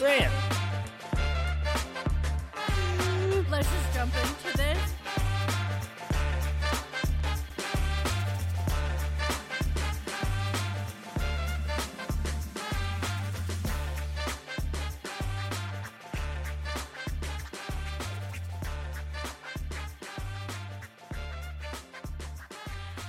saying. 0.00 0.30
Let's 3.50 3.68
just 3.68 3.92
jump 3.92 4.14
into 4.16 4.56
this. 4.56 4.78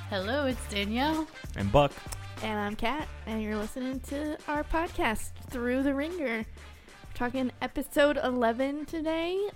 Hello, 0.09 0.45
it's 0.45 0.67
Danielle. 0.67 1.26
And 1.55 1.71
Buck. 1.71 1.93
And 2.43 2.59
I'm 2.59 2.76
Kat, 2.76 3.07
and 3.27 3.41
you're 3.41 3.55
listening 3.55 4.01
to 4.09 4.35
our 4.49 4.65
podcast, 4.65 5.29
Through 5.51 5.84
the 5.84 5.93
Ringer. 5.93 6.43
We're 7.21 7.27
talking 7.27 7.52
episode 7.61 8.17
11 8.17 8.88
today 8.88 9.49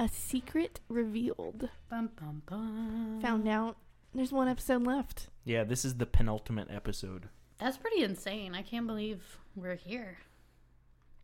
A 0.00 0.08
Secret 0.08 0.80
Revealed. 0.88 1.68
Bum, 1.88 2.10
bum, 2.18 2.42
bum. 2.46 3.20
Found 3.22 3.46
out 3.46 3.76
there's 4.12 4.32
one 4.32 4.48
episode 4.48 4.84
left. 4.84 5.28
Yeah, 5.44 5.62
this 5.62 5.84
is 5.84 5.98
the 5.98 6.06
penultimate 6.06 6.68
episode. 6.68 7.28
That's 7.60 7.76
pretty 7.76 8.02
insane. 8.02 8.56
I 8.56 8.62
can't 8.62 8.88
believe 8.88 9.38
we're 9.54 9.76
here. 9.76 10.18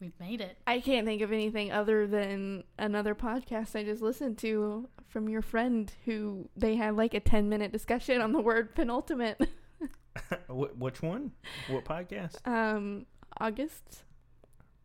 We've 0.01 0.13
made 0.21 0.41
it. 0.41 0.57
I 0.69 0.79
can't 0.79 1.05
think 1.05 1.21
of 1.21 1.33
anything 1.33 1.73
other 1.73 2.07
than 2.07 2.63
another 2.79 3.17
podcast 3.17 3.75
I 3.75 3.83
just 3.83 4.03
listened 4.03 4.39
to 4.39 4.89
from 5.09 5.29
your 5.29 5.43
friend 5.43 5.93
who 6.05 6.49
they 6.57 6.77
had 6.77 6.95
like 6.95 7.13
a 7.13 7.19
10 7.19 7.49
minute 7.49 7.73
discussion 7.73 8.21
on 8.21 8.31
the 8.31 8.41
word 8.41 8.77
penultimate. 8.77 9.49
Which 10.49 11.03
one? 11.03 11.33
What 11.67 11.85
podcast? 11.85 12.47
um, 12.47 13.07
August. 13.41 14.05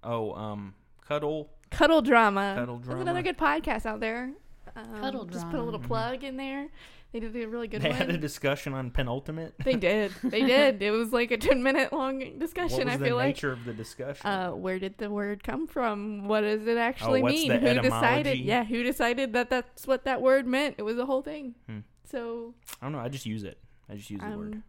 Oh, 0.03 0.33
um, 0.33 0.73
Cuddle. 1.07 1.49
Cuddle 1.69 2.01
Drama. 2.01 2.55
Cuddle 2.57 2.79
There's 2.79 3.01
another 3.01 3.21
good 3.21 3.37
podcast 3.37 3.85
out 3.85 3.99
there. 3.99 4.31
Um, 4.75 4.99
Cuddle 4.99 5.25
Just 5.25 5.49
put 5.49 5.59
a 5.59 5.63
little 5.63 5.79
plug 5.79 6.23
in 6.23 6.37
there. 6.37 6.67
They 7.13 7.21
did 7.21 7.35
a 7.35 7.47
really 7.47 7.67
good 7.69 7.81
They 7.81 7.89
one. 7.89 7.97
had 7.97 8.09
a 8.09 8.17
discussion 8.17 8.73
on 8.73 8.91
penultimate. 8.91 9.55
They 9.63 9.75
did. 9.89 10.11
They 10.23 10.41
did. 10.41 10.81
It 10.81 10.91
was 10.91 11.13
like 11.13 11.31
a 11.31 11.37
10 11.37 11.63
minute 11.63 11.93
long 11.93 12.37
discussion, 12.37 12.79
what 12.79 12.85
was 12.87 12.93
I 12.95 12.97
the 12.97 13.05
feel 13.05 13.15
like. 13.15 13.27
nature 13.35 13.51
of 13.53 13.63
the 13.63 13.73
discussion? 13.73 14.27
Uh, 14.27 14.51
where 14.51 14.77
did 14.77 14.97
the 14.97 15.09
word 15.09 15.41
come 15.43 15.67
from? 15.67 16.27
What 16.27 16.41
does 16.41 16.67
it 16.67 16.77
actually 16.77 17.21
Oh, 17.21 17.23
what's 17.23 17.35
mean? 17.35 17.49
the 17.49 17.57
who 17.59 17.79
decided? 17.81 18.39
Yeah, 18.39 18.65
who 18.65 18.83
decided 18.83 19.33
that 19.33 19.49
that's 19.49 19.87
what 19.87 20.03
that 20.03 20.21
word 20.21 20.45
meant? 20.45 20.75
It 20.77 20.83
was 20.83 20.97
a 20.97 21.05
whole 21.05 21.21
thing. 21.21 21.55
Hmm. 21.69 21.79
So 22.03 22.53
I 22.81 22.85
don't 22.85 22.91
know. 22.91 22.99
I 22.99 23.07
just 23.07 23.25
use 23.25 23.43
it. 23.43 23.57
I 23.89 23.95
just 23.95 24.09
use 24.09 24.19
the 24.21 24.37
word. 24.37 24.53
um, 24.55 24.63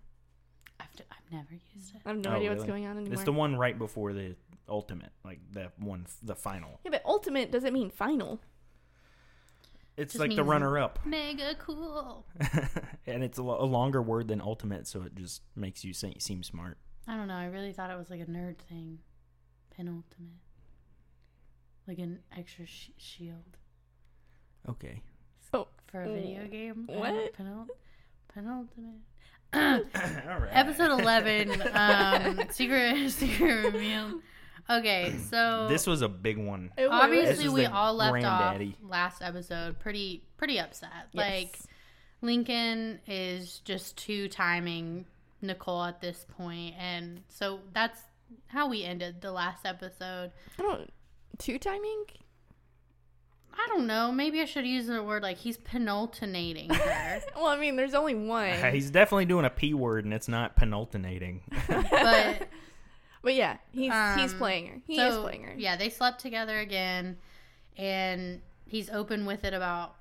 I've, 0.80 0.94
d- 0.96 1.04
I've 1.10 1.32
never 1.32 1.48
used 1.74 1.94
it. 1.96 2.02
I 2.06 2.10
have 2.10 2.18
no 2.18 2.30
Oh, 2.30 2.34
idea 2.34 2.50
what's 2.50 2.64
going 2.64 2.86
on 2.86 2.96
anymore. 2.96 3.14
It's 3.14 3.24
the 3.24 3.32
one 3.32 3.56
right 3.56 3.76
before 3.76 4.12
the 4.12 4.36
ultimate, 4.68 5.10
like 5.24 5.40
the 5.52 5.70
one, 5.78 6.06
the 6.22 6.34
final. 6.34 6.80
yeah, 6.84 6.90
but 6.90 7.02
ultimate 7.04 7.50
doesn't 7.52 7.72
mean 7.72 7.90
final. 7.90 8.40
It's 9.96 10.12
Just 10.12 10.20
like 10.20 10.36
the 10.36 10.44
runner-up, 10.44 11.00
Mega 11.04 11.56
cool. 11.58 12.24
and 13.06 13.24
it's 13.24 13.36
a, 13.38 13.42
lo- 13.42 13.60
a 13.60 13.66
longer 13.66 14.00
word 14.00 14.28
than 14.28 14.40
ultimate, 14.40 14.86
so 14.86 15.02
it 15.02 15.14
just 15.16 15.42
makes 15.56 15.84
you 15.84 15.92
se- 15.92 16.18
seem 16.20 16.44
smart. 16.44 16.78
I 17.08 17.16
don't 17.16 17.26
know. 17.26 17.34
I 17.34 17.46
really 17.46 17.72
thought 17.72 17.90
it 17.90 17.98
was 17.98 18.08
like 18.10 18.20
a 18.20 18.26
nerd 18.26 18.58
thing. 18.58 18.98
Penultimate. 19.74 20.38
Like 21.88 21.98
an 21.98 22.20
extra 22.36 22.66
sh- 22.66 22.90
shield 22.96 23.56
Okay. 24.68 25.00
Oh, 25.54 25.66
for 25.86 26.02
a 26.02 26.12
video 26.12 26.46
game. 26.46 26.84
what? 26.86 27.32
Penul- 27.34 27.66
penultimate. 28.32 29.00
All 30.28 30.38
right. 30.38 30.50
Episode 30.52 31.00
11. 31.00 31.62
Um, 31.74 32.40
secret, 32.50 33.10
secret 33.10 33.64
reveal. 33.72 34.20
Okay, 34.70 35.16
so. 35.30 35.66
This 35.68 35.86
was 35.86 36.02
a 36.02 36.08
big 36.08 36.38
one. 36.38 36.70
it 36.76 36.88
was. 36.88 37.10
This 37.10 37.20
obviously 37.30 37.48
we 37.48 37.66
all 37.66 37.94
left 37.94 38.12
granddaddy. 38.12 38.76
off 38.84 38.90
last 38.90 39.22
episode 39.22 39.78
pretty 39.78 40.22
pretty 40.36 40.58
upset 40.60 40.90
Yes. 41.12 41.30
like 41.30 41.58
lincoln 42.20 42.98
is 43.06 43.60
just 43.64 43.96
two 43.96 44.28
timing 44.28 45.04
nicole 45.40 45.84
at 45.84 46.00
this 46.00 46.26
point 46.36 46.74
and 46.78 47.22
so 47.28 47.60
that's 47.72 48.00
how 48.48 48.68
we 48.68 48.82
ended 48.84 49.20
the 49.20 49.30
last 49.32 49.64
episode 49.64 50.32
I 50.58 50.62
don't. 50.62 50.90
Two 51.38 51.58
timing? 51.58 52.04
i 53.60 53.66
don't 53.68 53.86
know 53.88 54.12
maybe 54.12 54.40
i 54.40 54.44
should 54.44 54.66
use 54.66 54.86
the 54.86 55.02
word 55.02 55.22
like 55.22 55.36
he's 55.38 55.58
penultinating 55.58 56.72
her 56.72 57.20
Well, 57.36 57.46
I 57.46 57.58
mean, 57.58 57.76
there's 57.76 57.94
only 57.94 58.14
one. 58.14 58.72
He's 58.72 58.90
definitely 58.90 59.24
doing 59.26 59.44
a 59.44 59.50
p 59.50 59.74
word, 59.74 60.04
and 60.04 60.12
it's 60.14 60.28
not 60.28 60.56
penultinating. 60.56 61.40
but 61.68 62.48
But 63.22 63.34
yeah, 63.34 63.56
he's 63.72 63.92
he's 64.16 64.32
Um, 64.32 64.38
playing 64.38 64.66
her. 64.68 64.80
He 64.86 64.96
so, 64.96 65.06
is 65.08 65.16
playing 65.18 65.42
her. 65.44 65.54
yeah 65.56 65.76
they 65.76 65.90
slept 65.90 66.20
together 66.20 66.58
again 66.58 67.16
and 67.76 68.40
he's 68.66 68.88
open 68.90 69.26
with 69.26 69.44
it 69.44 69.54
about 69.54 69.94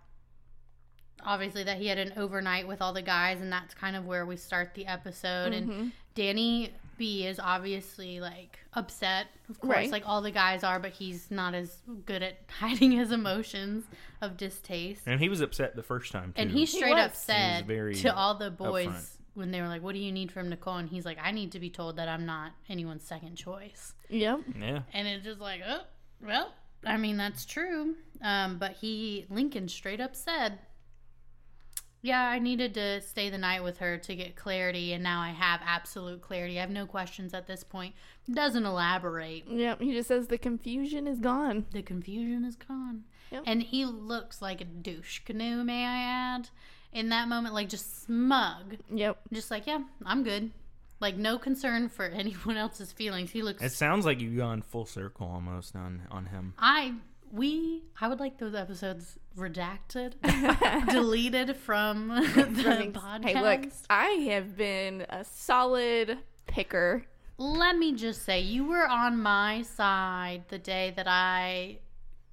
obviously 1.23 1.63
that 1.63 1.77
he 1.77 1.87
had 1.87 1.97
an 1.97 2.13
overnight 2.15 2.67
with 2.67 2.81
all 2.81 2.93
the 2.93 3.01
guys 3.01 3.41
and 3.41 3.51
that's 3.51 3.73
kind 3.73 3.95
of 3.95 4.05
where 4.05 4.25
we 4.25 4.37
start 4.37 4.73
the 4.75 4.85
episode 4.85 5.51
and 5.53 5.69
Mhm. 5.69 5.91
danny 6.13 6.73
b 6.97 7.25
is 7.25 7.39
obviously 7.39 8.19
like 8.19 8.59
upset 8.73 9.27
of 9.49 9.59
course 9.59 9.75
Right. 9.75 9.91
like 9.91 10.03
all 10.07 10.21
the 10.21 10.31
guys 10.31 10.63
are 10.63 10.79
but 10.79 10.91
he's 10.91 11.29
not 11.31 11.53
as 11.55 11.81
good 12.05 12.21
at 12.23 12.37
hiding 12.59 12.91
his 12.91 13.11
emotions 13.11 13.85
of 14.21 14.37
distaste 14.37 15.01
and 15.07 15.19
he 15.19 15.27
was 15.29 15.41
upset 15.41 15.75
the 15.75 15.83
first 15.83 16.11
time 16.11 16.33
too. 16.33 16.41
and 16.41 16.51
he 16.51 16.65
straight 16.65 16.97
up 16.97 17.15
said 17.15 17.63
He 17.63 17.67
very 17.67 17.95
to 17.95 18.15
all 18.15 18.35
the 18.35 18.51
boys 18.51 18.87
upfront. 18.87 19.16
When 19.37 19.51
they 19.51 19.61
were 19.61 19.67
like 19.67 19.81
what 19.83 19.93
do 19.93 19.99
you 19.99 20.11
need 20.11 20.31
from 20.31 20.49
nicole 20.49 20.75
and 20.75 20.89
he's 20.89 21.05
like 21.05 21.17
i 21.23 21.31
need 21.31 21.51
to 21.51 21.59
be 21.59 21.69
told 21.69 21.95
that 21.95 22.09
i'm 22.09 22.25
not 22.25 22.51
anyone's 22.69 23.03
second 23.05 23.35
choice 23.35 23.93
Yep. 24.09 24.39
yeah. 24.59 24.81
and 24.93 25.07
it's 25.07 25.23
just 25.25 25.39
like, 25.41 25.61
oh, 25.67 25.81
well, 26.25 26.53
I 26.85 26.95
mean, 26.97 27.17
that's 27.17 27.43
true. 27.45 27.95
Um, 28.21 28.57
but 28.57 28.71
he, 28.73 29.25
Lincoln 29.29 29.67
straight 29.67 29.99
up 29.99 30.15
said, 30.15 30.59
yeah, 32.01 32.21
I 32.29 32.39
needed 32.39 32.73
to 32.75 33.01
stay 33.01 33.29
the 33.29 33.37
night 33.37 33.63
with 33.63 33.79
her 33.79 33.97
to 33.97 34.15
get 34.15 34.35
clarity, 34.35 34.93
and 34.93 35.03
now 35.03 35.19
I 35.19 35.31
have 35.31 35.59
absolute 35.65 36.21
clarity. 36.21 36.57
I 36.57 36.61
have 36.61 36.69
no 36.69 36.85
questions 36.85 37.33
at 37.33 37.47
this 37.47 37.63
point. 37.63 37.95
Doesn't 38.31 38.65
elaborate. 38.65 39.45
Yep. 39.49 39.81
He 39.81 39.91
just 39.93 40.07
says 40.07 40.27
the 40.27 40.37
confusion 40.37 41.07
is 41.07 41.19
gone. 41.19 41.65
The 41.73 41.81
confusion 41.81 42.45
is 42.45 42.55
gone. 42.55 43.03
Yep. 43.31 43.43
And 43.45 43.61
he 43.63 43.83
looks 43.85 44.41
like 44.41 44.61
a 44.61 44.65
douche 44.65 45.19
canoe, 45.25 45.63
may 45.63 45.83
I 45.85 45.97
add, 46.35 46.49
in 46.97 47.09
that 47.09 47.27
moment, 47.27 47.53
like 47.53 47.69
just 47.69 48.03
smug. 48.05 48.77
Yep. 48.93 49.19
Just 49.31 49.51
like, 49.51 49.67
yeah, 49.67 49.79
I'm 50.05 50.23
good. 50.23 50.51
Like, 50.99 51.15
no 51.15 51.37
concern 51.37 51.89
for 51.89 52.05
anyone 52.21 52.57
else's 52.57 52.91
feelings. 52.91 53.31
He 53.31 53.41
looks 53.43 53.61
It 53.61 53.71
sounds 53.71 54.05
like 54.05 54.19
you've 54.19 54.37
gone 54.37 54.61
full 54.61 54.85
circle 54.85 55.27
almost 55.27 55.75
on 55.75 56.01
on 56.11 56.25
him. 56.27 56.53
I 56.57 56.95
we 57.31 57.83
I 58.01 58.07
would 58.07 58.19
like 58.19 58.37
those 58.39 58.55
episodes 58.55 59.19
redacted, 59.37 60.13
deleted 60.91 61.55
from 61.55 62.07
the 62.35 62.63
Running- 62.65 62.93
podcast. 62.93 63.25
Hey, 63.25 63.41
look, 63.41 63.71
I 63.89 64.07
have 64.31 64.57
been 64.57 65.05
a 65.09 65.23
solid 65.23 66.17
picker. 66.47 67.05
Let 67.37 67.77
me 67.77 67.93
just 67.93 68.23
say, 68.25 68.39
you 68.39 68.65
were 68.65 68.87
on 68.87 69.21
my 69.21 69.61
side 69.61 70.45
the 70.47 70.57
day 70.57 70.91
that 70.95 71.07
I 71.07 71.77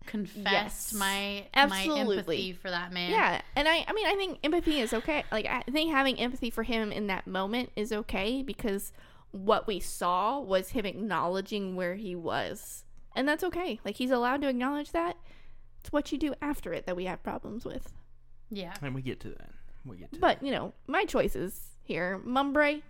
confessed 0.06 0.92
Yes. 0.92 0.94
my 0.94 1.46
my 1.54 1.62
Absolutely. 1.62 2.16
empathy 2.18 2.52
for 2.52 2.70
that 2.70 2.92
man. 2.92 3.10
Yeah, 3.10 3.40
and 3.56 3.68
I, 3.68 3.84
I 3.86 3.92
mean, 3.92 4.06
I 4.06 4.14
think 4.14 4.38
empathy 4.44 4.80
is 4.80 4.92
okay. 4.92 5.24
Like, 5.32 5.46
I 5.46 5.62
think 5.70 5.90
having 5.90 6.18
empathy 6.18 6.50
for 6.50 6.62
him 6.62 6.92
in 6.92 7.06
that 7.08 7.26
moment 7.26 7.70
is 7.76 7.92
okay 7.92 8.42
because 8.42 8.92
what 9.30 9.66
we 9.66 9.80
saw 9.80 10.38
was 10.40 10.70
him 10.70 10.86
acknowledging 10.86 11.74
where 11.76 11.94
he 11.96 12.14
was, 12.14 12.84
and 13.16 13.26
that's 13.28 13.42
okay. 13.44 13.80
Like, 13.84 13.96
he's 13.96 14.10
allowed 14.10 14.42
to 14.42 14.48
acknowledge 14.48 14.92
that. 14.92 15.16
It's 15.80 15.92
what 15.92 16.10
you 16.12 16.18
do 16.18 16.34
after 16.40 16.72
it 16.72 16.86
that 16.86 16.96
we 16.96 17.04
have 17.06 17.22
problems 17.22 17.64
with. 17.64 17.92
yeah. 18.50 18.74
And 18.80 18.94
we 18.94 19.02
get 19.02 19.20
to 19.20 19.28
that. 19.30 19.50
We 19.84 19.98
get 19.98 20.12
to 20.14 20.18
But 20.20 20.42
you 20.42 20.50
know, 20.50 20.72
my 20.86 21.04
choices 21.04 21.60
here, 21.82 22.18
Mumbre, 22.24 22.80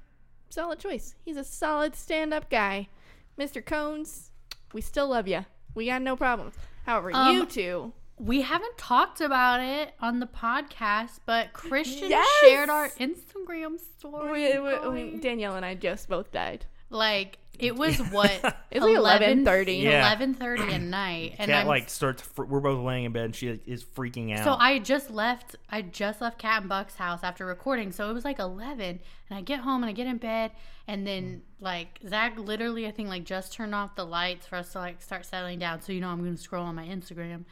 solid 0.49 0.79
choice. 0.79 1.15
He's 1.25 1.37
a 1.37 1.43
solid 1.45 1.97
stand-up 1.97 2.49
guy. 2.51 2.89
Mr. 3.37 3.65
Cones, 3.65 4.31
we 4.73 4.81
still 4.81 5.09
love 5.09 5.27
you. 5.27 5.45
We 5.75 5.87
got 5.87 6.03
no 6.03 6.15
problems. 6.15 6.55
However, 6.85 7.11
you 7.11 7.17
Um, 7.17 7.47
two, 7.47 7.93
We 8.17 8.43
haven't 8.43 8.79
talked 8.79 9.21
about 9.21 9.61
it 9.61 9.93
on 10.01 10.21
the 10.21 10.27
podcast, 10.27 11.19
but 11.27 11.53
Christian 11.53 12.11
Yes! 12.11 12.29
shared 12.41 12.69
our 12.71 12.89
Instagram 12.91 13.81
story. 13.81 14.59
we, 14.59 14.59
we, 14.61 14.89
we. 15.13 15.19
Danielle 15.19 15.57
and 15.57 15.65
I 15.67 15.75
just 15.75 16.09
both 16.09 16.31
died. 16.31 16.67
like 16.91 17.39
it 17.59 17.77
was 17.77 17.99
what 17.99 18.31
It's 18.71 18.85
like 18.85 18.97
11:30. 18.97 19.83
Yeah. 19.83 20.01
eleven 20.01 20.35
thirty 20.35 20.63
at 20.73 20.81
night, 20.81 21.37
and 21.39 21.49
Cat 21.51 21.63
I'm 21.63 21.67
like 21.67 21.89
starts. 21.89 22.23
Fr- 22.23 22.45
we're 22.45 22.61
both 22.61 22.85
laying 22.85 23.05
in 23.05 23.13
bed, 23.13 23.25
and 23.27 23.37
she 23.37 23.49
is 23.67 23.85
freaking 23.85 24.37
out. 24.37 24.45
So 24.45 24.55
I 24.55 24.79
just 24.81 25.11
left. 25.11 25.57
I 25.71 25.83
just 25.83 26.21
left 26.21 26.39
Cat 26.39 26.63
and 26.63 26.69
Buck's 26.69 26.97
house 26.97 27.21
after 27.23 27.47
recording. 27.47 27.93
So 27.93 28.11
it 28.11 28.13
was 28.13 28.25
like 28.25 28.39
eleven, 28.39 29.01
and 29.31 29.39
I 29.39 29.43
get 29.43 29.61
home 29.61 29.83
and 29.83 29.91
I 29.91 29.93
get 29.93 30.07
in 30.09 30.17
bed, 30.19 30.51
and 30.89 31.07
then 31.07 31.43
like 31.61 32.01
Zach 32.09 32.37
literally, 32.39 32.87
I 32.87 32.91
think 32.91 33.09
like 33.09 33.25
just 33.25 33.53
turned 33.53 33.75
off 33.75 33.95
the 33.95 34.05
lights 34.05 34.47
for 34.47 34.57
us 34.57 34.73
to 34.73 34.79
like 34.79 35.01
start 35.01 35.25
settling 35.25 35.59
down. 35.61 35.81
So 35.81 35.93
you 35.93 36.01
know 36.01 36.09
I'm 36.09 36.21
going 36.21 36.35
to 36.37 36.43
scroll 36.43 36.65
on 36.65 36.75
my 36.75 36.87
Instagram, 36.87 37.45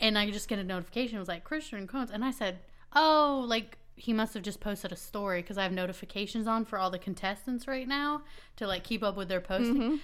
and 0.00 0.18
I 0.18 0.30
just 0.30 0.48
get 0.48 0.58
a 0.58 0.64
notification. 0.64 1.16
It 1.16 1.20
was 1.20 1.28
like 1.28 1.44
Christian 1.44 1.86
Cones, 1.86 2.10
and 2.10 2.24
I 2.24 2.30
said, 2.30 2.58
"Oh, 2.94 3.44
like 3.48 3.78
he 3.96 4.12
must 4.12 4.34
have 4.34 4.42
just 4.42 4.60
posted 4.60 4.92
a 4.92 4.96
story 4.96 5.42
because 5.42 5.58
I 5.58 5.62
have 5.64 5.72
notifications 5.72 6.46
on 6.46 6.64
for 6.64 6.78
all 6.78 6.90
the 6.90 6.98
contestants 6.98 7.66
right 7.66 7.88
now 7.88 8.22
to 8.56 8.66
like 8.66 8.84
keep 8.84 9.02
up 9.02 9.16
with 9.16 9.28
their 9.28 9.40
posting." 9.40 9.76
Mm-hmm. 9.76 9.96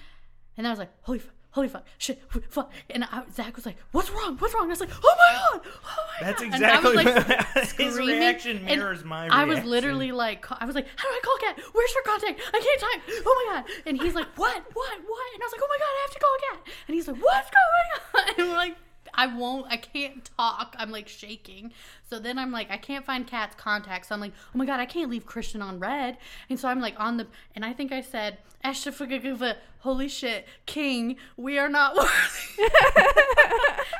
And 0.57 0.67
I 0.67 0.69
was 0.69 0.79
like, 0.79 0.91
"Holy, 1.03 1.19
f- 1.19 1.31
holy 1.53 1.67
fuck, 1.67 1.85
shit, 1.99 2.19
fuck. 2.49 2.71
And 2.89 3.03
I, 3.03 3.23
Zach 3.31 3.55
was 3.55 3.65
like, 3.65 3.77
what's 3.91 4.09
wrong? 4.09 4.37
What's 4.37 4.53
wrong? 4.55 4.65
I 4.65 4.67
was 4.67 4.79
like, 4.79 4.89
oh 4.91 5.15
my 5.17 5.59
god, 5.59 5.71
oh 5.85 6.05
my 6.19 6.27
That's 6.27 6.41
god. 6.41 6.53
And 6.53 6.65
I 6.65 6.79
was, 6.79 6.93
exactly 6.93 7.03
like, 7.03 7.27
what 7.27 7.47
his 7.53 7.69
screaming, 7.93 8.19
reaction 8.19 8.57
and 8.57 8.79
mirrors 8.79 9.03
my 9.03 9.27
I 9.27 9.45
was 9.45 9.63
literally 9.63 10.11
like, 10.11 10.45
I 10.51 10.65
was 10.65 10.75
like, 10.75 10.87
how 10.95 11.09
do 11.09 11.15
I 11.15 11.21
call 11.23 11.37
Cat? 11.37 11.59
Where's 11.73 11.93
her 11.93 12.01
contact? 12.05 12.41
I 12.53 12.59
can't 12.59 12.81
type. 12.81 13.23
Oh 13.25 13.45
my 13.45 13.55
god. 13.55 13.71
And 13.85 14.01
he's 14.01 14.15
like, 14.15 14.27
what, 14.35 14.63
what, 14.73 14.97
what? 15.05 15.33
And 15.33 15.41
I 15.41 15.45
was 15.45 15.51
like, 15.51 15.61
oh 15.63 15.69
my 15.69 15.77
god, 15.77 15.93
I 15.93 16.01
have 16.01 16.13
to 16.13 16.19
call 16.19 16.37
Cat. 16.49 16.73
And 16.87 16.95
he's 16.95 17.07
like, 17.07 17.17
what's 17.21 17.49
going 17.49 17.87
on? 17.93 18.33
And 18.37 18.49
we're 18.49 18.55
like. 18.55 18.77
I 19.15 19.27
won't, 19.27 19.67
I 19.69 19.77
can't 19.77 20.29
talk. 20.37 20.75
I'm 20.79 20.91
like 20.91 21.07
shaking. 21.07 21.71
So 22.09 22.19
then 22.19 22.37
I'm 22.37 22.51
like, 22.51 22.69
I 22.71 22.77
can't 22.77 23.05
find 23.05 23.25
Kat's 23.27 23.55
contact. 23.55 24.07
So 24.07 24.15
I'm 24.15 24.21
like, 24.21 24.33
oh 24.53 24.57
my 24.57 24.65
God, 24.65 24.79
I 24.79 24.85
can't 24.85 25.09
leave 25.09 25.25
Christian 25.25 25.61
on 25.61 25.79
red. 25.79 26.17
And 26.49 26.59
so 26.59 26.67
I'm 26.67 26.81
like 26.81 26.95
on 26.99 27.17
the, 27.17 27.27
and 27.55 27.63
I 27.65 27.73
think 27.73 27.91
I 27.91 28.01
said, 28.01 28.37
Ashtafugaguva, 28.63 29.55
holy 29.79 30.07
shit, 30.07 30.47
King, 30.65 31.17
we 31.37 31.59
are 31.59 31.69
not 31.69 31.95
worthy. 31.97 32.69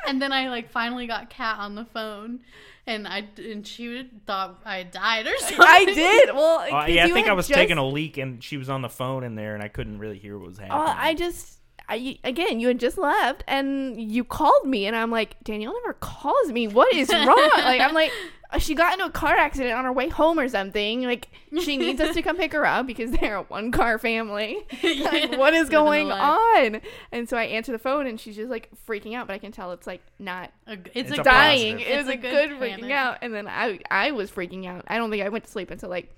and 0.06 0.20
then 0.20 0.32
I 0.32 0.48
like 0.48 0.70
finally 0.70 1.06
got 1.06 1.30
Kat 1.30 1.58
on 1.58 1.74
the 1.74 1.84
phone. 1.84 2.40
And 2.86 3.08
I 3.08 3.24
and 3.38 3.66
she 3.66 4.10
thought 4.26 4.60
I 4.64 4.82
died 4.82 5.26
or 5.26 5.36
something. 5.38 5.58
I 5.60 5.84
did. 5.86 6.34
Well, 6.34 6.58
Uh, 6.60 6.68
'cause 6.82 6.90
yeah, 6.90 7.06
I 7.06 7.10
think 7.10 7.28
I 7.28 7.32
was 7.32 7.48
just- 7.48 7.56
taking 7.58 7.78
a 7.78 7.86
leak 7.86 8.18
and 8.18 8.44
she 8.44 8.58
was 8.58 8.68
on 8.68 8.82
the 8.82 8.90
phone 8.90 9.24
in 9.24 9.36
there 9.36 9.54
and 9.54 9.62
I 9.62 9.68
couldn't 9.68 9.98
really 9.98 10.18
hear 10.18 10.38
what 10.38 10.48
was 10.48 10.58
happening. 10.58 10.78
Uh, 10.80 10.94
I 10.96 11.14
just, 11.14 11.60
I 11.88 12.18
again, 12.24 12.60
you 12.60 12.68
had 12.68 12.80
just 12.80 12.96
left 12.98 13.44
and 13.46 14.00
you 14.00 14.24
called 14.24 14.66
me, 14.66 14.86
and 14.86 14.96
I'm 14.96 15.10
like, 15.10 15.36
Danielle 15.44 15.74
never 15.82 15.94
calls 15.94 16.50
me. 16.50 16.66
What 16.68 16.92
is 16.94 17.08
wrong? 17.12 17.50
like, 17.58 17.80
I'm 17.80 17.92
like, 17.94 18.10
uh, 18.50 18.58
she 18.58 18.74
got 18.74 18.94
into 18.94 19.04
a 19.04 19.10
car 19.10 19.34
accident 19.34 19.74
on 19.76 19.84
her 19.84 19.92
way 19.92 20.08
home 20.08 20.38
or 20.38 20.48
something. 20.48 21.02
Like, 21.02 21.28
she 21.60 21.76
needs 21.78 22.00
us 22.00 22.14
to 22.14 22.22
come 22.22 22.36
pick 22.36 22.52
her 22.52 22.64
up 22.64 22.86
because 22.86 23.10
they're 23.10 23.36
a 23.36 23.42
one 23.42 23.70
car 23.70 23.98
family. 23.98 24.58
like, 24.82 25.36
what 25.36 25.52
is 25.52 25.68
going 25.68 26.10
on? 26.10 26.80
And 27.12 27.28
so 27.28 27.36
I 27.36 27.44
answer 27.44 27.72
the 27.72 27.78
phone, 27.78 28.06
and 28.06 28.18
she's 28.18 28.36
just 28.36 28.50
like 28.50 28.70
freaking 28.88 29.14
out, 29.14 29.26
but 29.26 29.34
I 29.34 29.38
can 29.38 29.52
tell 29.52 29.72
it's 29.72 29.86
like 29.86 30.00
not 30.18 30.52
A 30.66 30.76
g- 30.76 30.90
It's 30.94 31.10
It's, 31.10 31.18
a 31.18 31.20
a 31.20 31.24
dying. 31.24 31.76
positive. 31.78 31.92
It 31.92 31.96
was 31.98 32.06
It's 32.08 32.08
a 32.08 32.12
a 32.28 32.30
good, 32.30 32.48
good 32.50 32.60
freaking 32.60 32.90
out, 32.92 33.18
and 33.20 33.34
then 33.34 33.46
I 33.46 33.78
I 33.90 34.12
was 34.12 34.30
freaking 34.30 34.66
out. 34.66 34.84
I 34.88 34.96
don't 34.96 35.10
think 35.10 35.22
I 35.22 35.28
went 35.28 35.44
to 35.44 35.50
sleep 35.50 35.70
until 35.70 35.90
like 35.90 36.10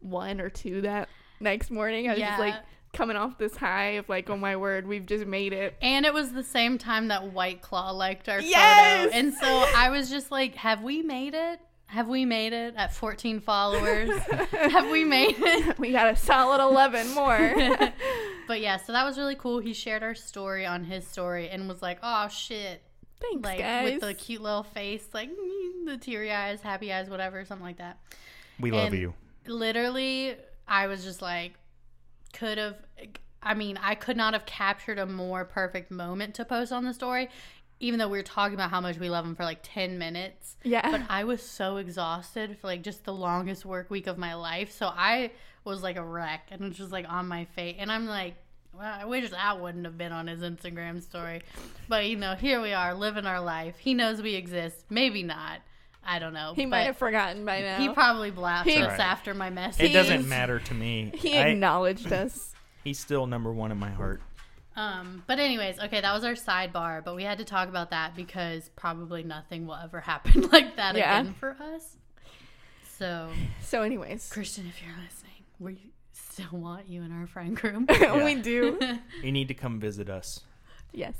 one 0.00 0.40
or 0.40 0.50
two 0.50 0.82
that 0.82 1.08
next 1.40 1.70
morning. 1.70 2.08
I 2.08 2.12
was 2.12 2.20
just 2.20 2.38
like 2.38 2.52
Yeah. 2.54 2.60
Coming 2.94 3.16
off 3.16 3.36
this 3.38 3.56
high 3.56 3.90
of 3.96 4.08
like, 4.08 4.30
oh 4.30 4.36
my 4.36 4.56
word, 4.56 4.86
we've 4.86 5.04
just 5.06 5.26
made 5.26 5.52
it. 5.52 5.74
And 5.82 6.06
it 6.06 6.14
was 6.14 6.32
the 6.32 6.42
same 6.42 6.78
time 6.78 7.08
that 7.08 7.32
White 7.32 7.60
Claw 7.60 7.90
liked 7.90 8.28
our 8.28 8.40
Yes! 8.40 9.04
photo. 9.04 9.16
And 9.16 9.34
so 9.34 9.46
I 9.76 9.90
was 9.90 10.08
just 10.08 10.30
like, 10.30 10.54
have 10.54 10.82
we 10.82 11.02
made 11.02 11.34
it? 11.34 11.60
Have 11.86 12.08
we 12.08 12.24
made 12.24 12.52
it 12.52 12.74
at 12.76 12.92
14 12.94 13.40
followers? 13.40 14.10
have 14.52 14.88
we 14.90 15.04
made 15.04 15.36
it? 15.38 15.78
we 15.78 15.92
got 15.92 16.08
a 16.12 16.16
solid 16.16 16.60
eleven 16.62 17.08
more. 17.14 17.54
but 18.48 18.60
yeah, 18.60 18.78
so 18.78 18.92
that 18.92 19.04
was 19.04 19.18
really 19.18 19.36
cool. 19.36 19.58
He 19.60 19.72
shared 19.74 20.02
our 20.02 20.14
story 20.14 20.64
on 20.66 20.84
his 20.84 21.06
story 21.06 21.48
and 21.50 21.68
was 21.68 21.82
like, 21.82 21.98
oh 22.02 22.28
shit. 22.28 22.82
Thanks, 23.20 23.44
Like 23.44 23.58
guys. 23.58 23.92
with 23.92 24.00
the 24.00 24.12
cute 24.14 24.42
little 24.42 24.64
face, 24.64 25.06
like 25.14 25.30
mm, 25.30 25.86
the 25.86 25.96
teary 25.98 26.32
eyes, 26.32 26.60
happy 26.62 26.92
eyes, 26.92 27.08
whatever, 27.08 27.44
something 27.44 27.64
like 27.64 27.78
that. 27.78 27.98
we 28.58 28.70
love 28.70 28.92
and- 28.92 29.00
you. 29.00 29.14
literally 29.46 30.34
i 30.66 30.86
was 30.86 31.04
just 31.04 31.20
like 31.22 31.52
could 32.34 32.58
have 32.58 32.76
i 33.42 33.54
mean 33.54 33.78
i 33.82 33.94
could 33.94 34.16
not 34.16 34.34
have 34.34 34.44
captured 34.44 34.98
a 34.98 35.06
more 35.06 35.44
perfect 35.44 35.90
moment 35.90 36.34
to 36.34 36.44
post 36.44 36.72
on 36.72 36.84
the 36.84 36.92
story 36.92 37.28
even 37.80 37.98
though 37.98 38.08
we 38.08 38.18
were 38.18 38.22
talking 38.22 38.54
about 38.54 38.70
how 38.70 38.80
much 38.80 38.98
we 38.98 39.08
love 39.08 39.24
him 39.24 39.34
for 39.34 39.44
like 39.44 39.60
10 39.62 39.98
minutes 39.98 40.56
yeah. 40.62 40.90
but 40.90 41.02
i 41.08 41.24
was 41.24 41.42
so 41.42 41.76
exhausted 41.76 42.58
for 42.60 42.66
like 42.66 42.82
just 42.82 43.04
the 43.04 43.12
longest 43.12 43.64
work 43.64 43.90
week 43.90 44.06
of 44.06 44.18
my 44.18 44.34
life 44.34 44.70
so 44.70 44.86
i 44.86 45.30
was 45.64 45.82
like 45.82 45.96
a 45.96 46.04
wreck 46.04 46.48
and 46.50 46.60
it 46.60 46.68
was 46.68 46.76
just 46.76 46.92
like 46.92 47.06
on 47.08 47.26
my 47.26 47.44
face 47.56 47.76
and 47.78 47.90
i'm 47.90 48.06
like 48.06 48.34
well, 48.76 48.92
I 49.00 49.04
wish 49.04 49.30
that 49.30 49.60
wouldn't 49.60 49.84
have 49.84 49.96
been 49.96 50.12
on 50.12 50.26
his 50.26 50.40
Instagram 50.40 51.02
story. 51.02 51.42
But, 51.88 52.06
you 52.06 52.16
know, 52.16 52.34
here 52.34 52.60
we 52.60 52.72
are 52.72 52.92
living 52.92 53.26
our 53.26 53.40
life. 53.40 53.76
He 53.78 53.94
knows 53.94 54.20
we 54.20 54.34
exist. 54.34 54.84
Maybe 54.90 55.22
not. 55.22 55.60
I 56.06 56.18
don't 56.18 56.34
know. 56.34 56.52
he 56.54 56.66
might 56.66 56.82
have 56.82 56.96
forgotten 56.96 57.44
by 57.44 57.60
now. 57.60 57.78
he 57.78 57.88
probably 57.88 58.30
blasted 58.30 58.72
He- 58.74 58.80
us 58.82 58.90
Right. 58.90 59.00
after 59.00 59.34
my 59.34 59.50
message. 59.50 59.90
It 59.90 59.92
doesn't 59.92 60.28
matter 60.28 60.58
to 60.60 60.74
me. 60.74 61.12
he 61.16 61.36
I- 61.38 61.48
acknowledged 61.48 62.12
us. 62.12 62.52
he's 62.84 62.98
still 62.98 63.26
number 63.26 63.52
one 63.52 63.72
in 63.72 63.78
my 63.78 63.90
heart. 63.90 64.20
Um, 64.76 65.22
but 65.28 65.38
anyways, 65.38 65.78
okay, 65.78 66.00
that 66.00 66.12
was 66.12 66.24
our 66.24 66.32
sidebar, 66.32 67.04
but 67.04 67.14
we 67.14 67.22
had 67.22 67.38
to 67.38 67.44
talk 67.44 67.68
about 67.68 67.90
that 67.90 68.16
because 68.16 68.68
probably 68.76 69.22
nothing 69.22 69.66
will 69.66 69.76
ever 69.76 70.00
happen 70.12 70.48
like 70.50 70.76
that 70.76 70.96
Yeah. 70.96 71.20
again 71.20 71.34
for 71.34 71.56
us. 71.60 71.96
So, 72.98 73.30
So, 73.62 73.82
anyways, 73.82 74.28
Christian, 74.32 74.66
if 74.66 74.82
you're 74.82 74.92
listening, 74.94 75.44
we 75.58 75.92
still 76.12 76.58
want 76.58 76.88
you 76.88 77.02
in 77.02 77.12
our 77.12 77.26
friend 77.26 77.56
group. 77.56 77.88
we 78.24 78.34
do. 78.36 78.78
You 79.22 79.32
need 79.32 79.48
to 79.48 79.54
come 79.54 79.78
visit 79.80 80.08
us. 80.10 80.40
Yes. 80.92 81.14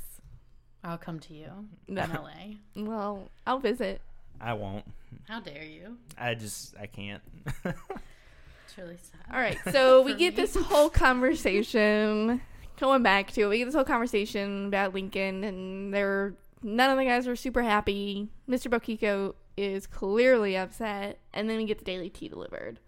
I'll 0.83 0.99
come 0.99 1.19
to 1.21 1.35
you 1.35 1.49
No. 1.89 2.03
in 2.05 2.11
LA. 2.13 2.85
Well, 2.89 3.29
I'll 3.47 3.59
visit. 3.59 4.01
I 4.41 4.53
won't. 4.55 4.85
How 5.29 5.41
dare 5.41 5.65
you? 5.65 5.99
I 6.19 6.35
just 6.35 6.75
I 6.81 6.87
can't. 6.87 7.23
It's 7.65 7.77
really 8.79 8.97
sad. 8.97 9.21
All 9.33 9.41
right, 9.41 9.59
so 9.73 10.03
we 10.03 10.15
get 10.15 10.37
me. 10.37 10.43
this 10.43 10.55
whole 10.55 10.91
conversation 10.91 12.41
going 12.79 13.03
back 13.03 13.31
to 13.33 13.43
it. 13.43 13.49
We 13.49 13.59
get 13.59 13.67
this 13.67 13.75
whole 13.75 13.85
conversation 13.85 14.67
about 14.67 14.95
Lincoln, 14.95 15.45
and 15.45 15.95
they're 15.95 16.35
none 16.63 16.91
of 16.91 16.99
the 16.99 17.05
guys 17.05 17.27
are 17.27 17.37
super 17.37 17.63
happy. 17.63 18.29
Mr. 18.49 18.69
Bokiko 18.69 19.35
is 19.57 19.87
clearly 19.87 20.57
upset, 20.57 21.21
and 21.33 21.49
then 21.49 21.59
we 21.59 21.65
get 21.65 21.79
the 21.79 21.85
daily 21.85 22.11
tea 22.11 22.29
delivered. 22.29 22.81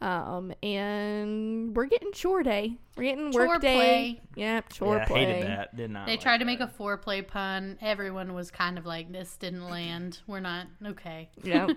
Um, 0.00 0.52
and 0.62 1.74
we're 1.74 1.86
getting 1.86 2.12
chore 2.12 2.42
day. 2.42 2.76
We're 2.96 3.04
getting 3.04 3.32
Chore 3.32 3.48
work 3.48 3.60
day. 3.62 3.74
play. 3.74 4.22
Yep, 4.36 4.72
chore 4.72 4.96
yeah, 4.96 5.04
play. 5.06 5.24
hated 5.24 5.48
that. 5.48 5.76
Did 5.76 5.90
not. 5.90 6.06
They 6.06 6.12
like 6.12 6.20
tried 6.20 6.38
to 6.38 6.44
that. 6.44 6.46
make 6.46 6.60
a 6.60 6.66
foreplay 6.66 7.26
pun. 7.26 7.78
Everyone 7.80 8.34
was 8.34 8.50
kind 8.50 8.76
of 8.76 8.84
like, 8.84 9.10
this 9.10 9.36
didn't 9.36 9.68
land. 9.68 10.20
We're 10.26 10.40
not 10.40 10.66
okay. 10.84 11.30
Yep. 11.42 11.70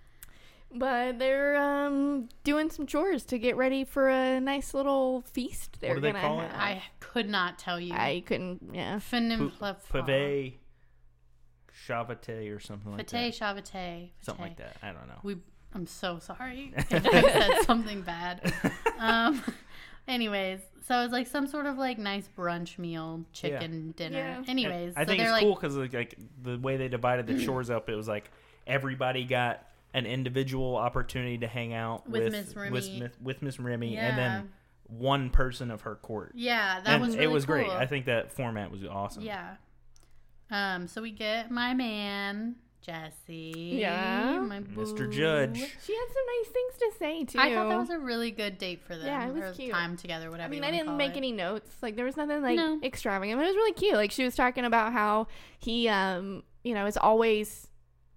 but 0.74 1.18
they're 1.18 1.56
um 1.56 2.28
doing 2.44 2.70
some 2.70 2.86
chores 2.86 3.24
to 3.26 3.38
get 3.38 3.56
ready 3.56 3.84
for 3.84 4.08
a 4.08 4.40
nice 4.40 4.72
little 4.74 5.22
feast. 5.22 5.78
They're 5.80 5.94
do 5.94 6.00
they 6.00 6.12
gonna 6.12 6.20
call 6.26 6.40
it? 6.40 6.50
I 6.54 6.82
could 7.00 7.28
not 7.28 7.58
tell 7.58 7.78
you. 7.78 7.94
I 7.94 8.22
couldn't. 8.26 8.70
Yeah. 8.72 8.98
Pave 9.10 10.54
Chavate 11.88 12.54
or 12.54 12.60
something 12.60 12.92
like 12.92 13.08
Fate, 13.08 13.34
that. 13.38 13.56
Chavate. 13.56 14.10
Something 14.20 14.44
like 14.44 14.56
that. 14.58 14.76
I 14.82 14.92
don't 14.92 15.06
know. 15.06 15.20
We, 15.22 15.36
I'm 15.74 15.86
so 15.86 16.18
sorry 16.18 16.72
if 16.76 16.92
I 17.06 17.20
said 17.22 17.62
something 17.64 18.02
bad. 18.02 18.52
Um, 18.98 19.42
anyways, 20.08 20.60
so 20.86 21.02
it's 21.02 21.12
like 21.12 21.26
some 21.26 21.46
sort 21.46 21.66
of 21.66 21.76
like 21.76 21.98
nice 21.98 22.28
brunch 22.36 22.78
meal, 22.78 23.24
chicken 23.32 23.92
dinner. 23.96 24.18
Yeah. 24.18 24.42
Anyways, 24.50 24.94
I 24.96 25.02
so 25.04 25.08
think 25.08 25.22
it's 25.22 25.30
like, 25.30 25.42
cool 25.42 25.54
because 25.54 25.76
like, 25.76 25.92
like 25.92 26.18
the 26.42 26.58
way 26.58 26.76
they 26.78 26.88
divided 26.88 27.26
the 27.26 27.44
chores 27.44 27.68
up, 27.70 27.88
it 27.88 27.94
was 27.94 28.08
like 28.08 28.30
everybody 28.66 29.24
got 29.24 29.62
an 29.94 30.06
individual 30.06 30.76
opportunity 30.76 31.38
to 31.38 31.46
hang 31.46 31.72
out 31.74 32.08
With 32.08 32.24
with 32.24 32.32
Miss 32.32 32.56
Remy. 32.56 33.00
with, 33.02 33.20
with 33.22 33.42
Miss 33.42 33.58
Remy, 33.60 33.94
Yeah. 33.94 34.06
and 34.08 34.18
then 34.18 34.48
one 34.86 35.28
person 35.30 35.70
of 35.70 35.82
her 35.82 35.96
court. 35.96 36.32
yeah, 36.34 36.80
that 36.80 36.94
and 36.94 37.02
was 37.02 37.14
really 37.14 37.24
it 37.24 37.28
was 37.30 37.44
great. 37.46 37.68
I 37.68 37.84
think 37.86 38.06
that 38.06 38.32
format 38.32 38.70
was 38.70 38.84
awesome. 38.84 39.22
Yeah. 39.22 39.56
Um. 40.50 40.88
So 40.88 41.02
we 41.02 41.10
get 41.10 41.50
my 41.50 41.74
man 41.74 42.56
Jesse. 42.80 43.76
Yeah. 43.80 44.40
My 44.40 44.60
Mr. 44.60 45.10
Judge. 45.10 45.56
She 45.58 45.94
had 45.94 46.06
some 46.08 46.24
nice 46.38 46.52
things 46.52 46.72
to 46.78 46.90
say 46.98 47.24
too. 47.24 47.38
I 47.38 47.54
thought 47.54 47.68
that 47.68 47.78
was 47.78 47.90
a 47.90 47.98
really 47.98 48.30
good 48.30 48.58
date 48.58 48.80
for 48.82 48.96
them. 48.96 49.06
Yeah, 49.06 49.28
it 49.28 49.34
was 49.34 49.42
or 49.42 49.52
cute. 49.52 49.72
Time 49.72 49.96
together, 49.96 50.30
whatever. 50.30 50.46
I 50.46 50.50
mean, 50.50 50.62
you 50.62 50.68
I 50.68 50.70
didn't 50.72 50.96
make 50.96 51.12
it. 51.12 51.16
any 51.18 51.32
notes. 51.32 51.70
Like 51.82 51.96
there 51.96 52.04
was 52.04 52.16
nothing 52.16 52.42
like 52.42 52.56
No. 52.56 52.80
extravagant, 52.82 53.38
but 53.38 53.44
it 53.44 53.48
was 53.48 53.56
really 53.56 53.72
cute. 53.74 53.94
Like 53.94 54.10
she 54.10 54.24
was 54.24 54.34
talking 54.34 54.64
about 54.64 54.92
how 54.92 55.26
he, 55.58 55.88
um, 55.88 56.42
you 56.64 56.74
know, 56.74 56.86
is 56.86 56.96
always 56.96 57.68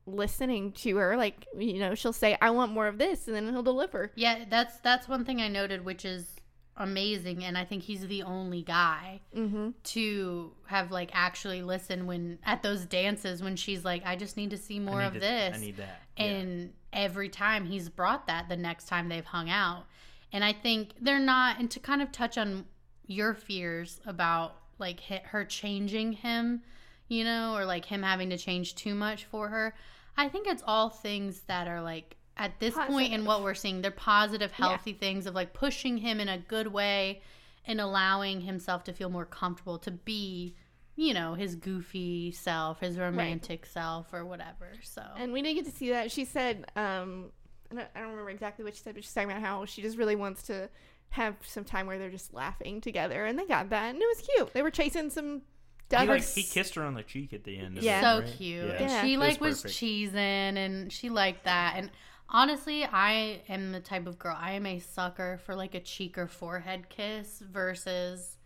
listening 0.05 0.71
to 0.73 0.97
her. 0.97 1.17
Like 1.17 1.47
you 1.57 1.79
know, 1.79 1.95
she'll 1.95 2.13
say, 2.13 2.37
"I 2.41 2.49
want 2.51 2.71
more 2.71 2.87
of 2.87 2.97
this," 2.97 3.27
and 3.27 3.35
then 3.35 3.49
he'll 3.49 3.63
deliver. 3.63 4.11
Yeah, 4.15 4.45
that's 4.49 4.77
that's 4.79 5.07
one 5.07 5.25
thing 5.25 5.41
I 5.41 5.47
noted, 5.47 5.85
which 5.85 6.05
is 6.05 6.35
amazing, 6.81 7.43
and 7.43 7.57
I 7.57 7.63
think 7.65 7.83
he's 7.83 8.05
the 8.07 8.23
only 8.23 8.61
guy 8.63 9.21
Mm-hmm. 9.35 9.69
to 9.83 10.51
have 10.67 10.91
like 10.91 11.11
actually 11.13 11.61
listened 11.61 12.07
when 12.07 12.39
at 12.45 12.63
those 12.63 12.85
dances 12.85 13.41
when 13.41 13.55
she's 13.55 13.85
like, 13.85 14.03
"I 14.05 14.15
just 14.15 14.37
need 14.37 14.49
to 14.49 14.57
see 14.57 14.79
more 14.79 15.01
of 15.01 15.13
to- 15.13 15.19
this," 15.19 15.55
I 15.55 15.59
need 15.59 15.77
that. 15.77 16.01
Yeah. 16.17 16.25
and 16.25 16.73
every 16.93 17.29
time 17.29 17.65
he's 17.65 17.87
brought 17.89 18.27
that 18.27 18.49
the 18.49 18.57
next 18.57 18.87
time 18.87 19.07
they've 19.09 19.25
hung 19.25 19.49
out, 19.49 19.85
and 20.33 20.43
I 20.43 20.53
think 20.53 20.91
they're 20.99 21.19
not. 21.19 21.59
And 21.59 21.69
to 21.71 21.79
kind 21.79 22.01
of 22.01 22.11
touch 22.11 22.37
on 22.37 22.65
your 23.05 23.33
fears 23.33 23.99
about 24.05 24.55
like 24.79 24.99
her 25.01 25.45
changing 25.45 26.13
him, 26.13 26.61
you 27.07 27.23
know, 27.23 27.55
or 27.55 27.65
like 27.65 27.85
him 27.85 28.03
having 28.03 28.29
to 28.31 28.37
change 28.37 28.75
too 28.75 28.95
much 28.95 29.25
for 29.25 29.47
her. 29.49 29.75
I 30.17 30.27
think 30.27 30.47
it's 30.47 30.63
all 30.65 30.89
things 30.89 31.41
that 31.47 31.67
are 31.67 31.81
like 31.81 32.17
at 32.41 32.59
this 32.59 32.73
point 32.73 33.13
in 33.13 33.23
what 33.25 33.43
we're 33.43 33.53
seeing, 33.53 33.81
they're 33.81 33.91
positive, 33.91 34.51
healthy 34.51 34.93
things 34.93 35.25
of 35.27 35.35
like 35.35 35.53
pushing 35.53 35.97
him 35.97 36.19
in 36.19 36.27
a 36.27 36.37
good 36.39 36.67
way 36.67 37.21
and 37.65 37.79
allowing 37.79 38.41
himself 38.41 38.83
to 38.85 38.93
feel 38.93 39.09
more 39.09 39.25
comfortable 39.25 39.77
to 39.77 39.91
be, 39.91 40.55
you 40.95 41.13
know, 41.13 41.35
his 41.35 41.55
goofy 41.55 42.31
self, 42.31 42.79
his 42.79 42.97
romantic 42.97 43.65
self, 43.67 44.11
or 44.11 44.25
whatever. 44.25 44.71
So 44.81 45.03
And 45.17 45.31
we 45.31 45.41
didn't 45.43 45.57
get 45.63 45.71
to 45.71 45.77
see 45.77 45.89
that. 45.91 46.11
She 46.11 46.25
said, 46.25 46.65
um, 46.75 47.31
and 47.69 47.79
I 47.79 47.87
I 47.95 47.99
don't 47.99 48.09
remember 48.09 48.31
exactly 48.31 48.65
what 48.65 48.75
she 48.75 48.81
said, 48.81 48.95
but 48.95 49.03
she's 49.03 49.13
talking 49.13 49.29
about 49.29 49.43
how 49.43 49.65
she 49.65 49.83
just 49.83 49.97
really 49.97 50.15
wants 50.15 50.43
to 50.43 50.67
have 51.09 51.35
some 51.45 51.63
time 51.63 51.85
where 51.85 51.99
they're 51.99 52.09
just 52.09 52.33
laughing 52.33 52.81
together, 52.81 53.25
and 53.25 53.37
they 53.37 53.45
got 53.45 53.69
that, 53.69 53.93
and 53.93 54.01
it 54.01 54.07
was 54.17 54.27
cute. 54.35 54.53
They 54.53 54.63
were 54.63 54.71
chasing 54.71 55.09
some 55.11 55.43
Doug 55.89 56.03
He, 56.03 56.07
like, 56.07 56.23
he 56.23 56.43
kissed 56.43 56.75
her 56.75 56.83
on 56.83 56.93
the 56.93 57.03
cheek 57.03 57.33
at 57.33 57.43
the 57.43 57.57
end. 57.57 57.77
of 57.77 57.83
Yeah. 57.83 57.99
it, 57.99 58.01
so 58.03 58.19
right? 58.25 58.37
cute. 58.37 58.65
Yeah. 58.65 58.81
Yeah. 58.81 59.01
she 59.03 59.13
It 59.15 59.19
like 59.19 59.41
was 59.41 59.61
perfect. 59.61 59.77
cheesing 59.77 60.15
and 60.15 60.91
she 60.91 61.09
liked 61.09 61.43
that. 61.43 61.73
And 61.75 61.91
honestly, 62.31 62.85
I 62.85 63.41
am 63.47 63.71
the 63.71 63.79
type 63.79 64.07
of 64.07 64.17
girl. 64.17 64.35
I 64.39 64.53
am 64.53 64.65
a 64.65 64.79
sucker 64.79 65.39
for 65.45 65.55
like 65.55 65.75
a 65.75 65.79
cheek 65.79 66.17
or 66.17 66.27
forehead 66.27 66.89
kiss 66.89 67.39
versus 67.39 68.37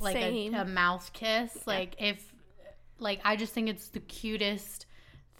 like 0.00 0.16
a, 0.16 0.48
a 0.48 0.64
mouth 0.64 1.10
kiss. 1.12 1.66
Like 1.66 1.96
if 1.98 2.32
like 2.98 3.20
I 3.24 3.36
just 3.36 3.52
think 3.52 3.68
it's 3.68 3.88
the 3.88 4.00
cutest 4.00 4.86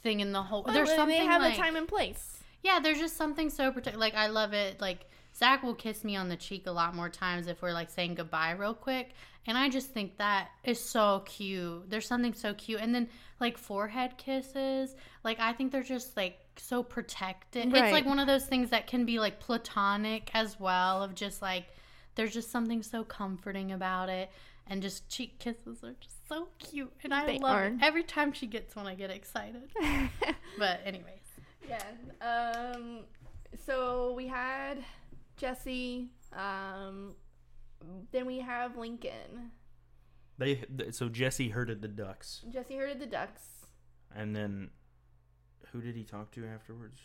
thing 0.02 0.20
in 0.20 0.32
the 0.32 0.42
whole. 0.42 0.62
But 0.62 0.72
there's 0.74 0.88
they 0.88 0.96
something 0.96 1.26
have 1.26 1.42
like, 1.42 1.54
a 1.54 1.56
time 1.56 1.76
and 1.76 1.88
place. 1.88 2.38
Yeah, 2.62 2.80
there's 2.80 2.98
just 2.98 3.16
something 3.16 3.50
so 3.50 3.70
protect. 3.72 3.96
Like 3.98 4.14
I 4.14 4.28
love 4.28 4.52
it. 4.52 4.80
Like 4.80 5.06
Zach 5.36 5.62
will 5.62 5.74
kiss 5.74 6.04
me 6.04 6.16
on 6.16 6.28
the 6.28 6.36
cheek 6.36 6.66
a 6.66 6.72
lot 6.72 6.94
more 6.94 7.08
times 7.08 7.48
if 7.48 7.60
we're 7.60 7.72
like 7.72 7.90
saying 7.90 8.14
goodbye 8.14 8.52
real 8.52 8.74
quick, 8.74 9.12
and 9.46 9.58
I 9.58 9.68
just 9.68 9.90
think 9.90 10.16
that 10.18 10.48
is 10.62 10.80
so 10.80 11.22
cute. 11.26 11.90
There's 11.90 12.06
something 12.06 12.34
so 12.34 12.54
cute, 12.54 12.80
and 12.80 12.94
then 12.94 13.08
like 13.40 13.58
forehead 13.58 14.16
kisses. 14.16 14.94
Like 15.24 15.40
I 15.40 15.52
think 15.52 15.72
they're 15.72 15.82
just 15.82 16.16
like 16.16 16.38
so 16.60 16.82
protected. 16.82 17.66
It's 17.74 17.92
like 17.92 18.06
one 18.06 18.18
of 18.18 18.26
those 18.26 18.44
things 18.46 18.70
that 18.70 18.86
can 18.86 19.04
be 19.04 19.18
like 19.18 19.40
platonic 19.40 20.30
as 20.34 20.58
well. 20.60 21.02
Of 21.02 21.14
just 21.14 21.42
like 21.42 21.66
there's 22.14 22.32
just 22.34 22.50
something 22.50 22.82
so 22.82 23.04
comforting 23.04 23.72
about 23.72 24.08
it. 24.08 24.30
And 24.66 24.80
just 24.80 25.08
cheek 25.10 25.38
kisses 25.38 25.84
are 25.84 25.94
just 26.00 26.26
so 26.26 26.48
cute, 26.58 26.90
and 27.02 27.12
I 27.12 27.26
They 27.26 27.38
love 27.38 27.54
are. 27.56 27.64
it. 27.66 27.74
Every 27.82 28.02
time 28.02 28.32
she 28.32 28.46
gets 28.46 28.74
one, 28.74 28.86
I 28.86 28.94
get 28.94 29.10
excited. 29.10 29.70
but 30.58 30.80
anyways, 30.86 31.20
Yeah. 31.68 31.82
Um. 32.74 33.00
So 33.66 34.14
we 34.16 34.26
had 34.26 34.78
Jesse. 35.36 36.08
Um. 36.32 37.14
Then 38.12 38.24
we 38.24 38.38
have 38.38 38.78
Lincoln. 38.78 39.50
They 40.38 40.64
so 40.92 41.10
Jesse 41.10 41.50
herded 41.50 41.82
the 41.82 41.88
ducks, 41.88 42.40
Jesse 42.50 42.76
herded 42.76 42.98
the 43.00 43.06
ducks. 43.06 43.42
and 44.16 44.34
then 44.34 44.70
who 45.74 45.80
did 45.82 45.96
he 45.96 46.04
talk 46.04 46.30
to 46.32 46.46
afterwards? 46.46 47.00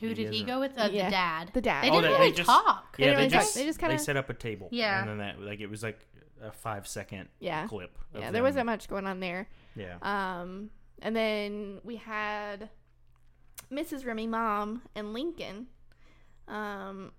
Who 0.00 0.08
You 0.08 0.14
did 0.14 0.24
guys 0.26 0.34
he 0.36 0.42
are- 0.42 0.46
go 0.46 0.60
with? 0.60 0.78
Uh, 0.78 0.88
Yeah, 0.90 1.04
The 1.04 1.10
dad. 1.10 1.50
the 1.54 1.60
dad. 1.60 1.84
They 1.84 1.90
Oh, 1.90 1.92
didn't 1.94 2.02
they- 2.04 2.08
they 2.16 2.18
really 2.22 2.32
just- 2.32 2.48
talk. 2.48 2.96
They 2.96 3.04
Yeah, 3.04 3.10
didn't 3.10 3.16
they 3.18 3.22
really 3.24 3.30
talk. 3.32 3.40
just 3.42 3.54
They 3.54 3.64
just 3.66 3.80
they 3.80 3.86
kinda- 3.88 4.02
set 4.02 4.16
up 4.16 4.30
a 4.30 4.34
table. 4.34 4.68
Yeah. 4.72 5.00
and 5.00 5.08
then 5.10 5.18
that 5.18 5.40
like 5.40 5.60
it 5.60 5.66
was 5.68 5.82
like 5.82 5.98
a 6.40 6.50
five 6.52 6.86
second 6.88 7.28
Yeah. 7.40 7.66
clip. 7.68 7.96
of 8.14 8.20
Yeah. 8.20 8.30
There 8.30 8.42
wasn't 8.42 8.66
much 8.66 8.88
going 8.88 9.06
on 9.06 9.20
there. 9.20 9.48
Yeah, 9.76 9.98
Um. 10.02 10.70
And 11.00 11.16
then 11.16 11.80
we 11.82 11.96
had 11.96 12.70
Mrs. 13.70 14.04
Remy, 14.06 14.26
mom, 14.28 14.82
and 14.94 15.12
Lincoln. 15.12 15.66
Um. 16.48 17.12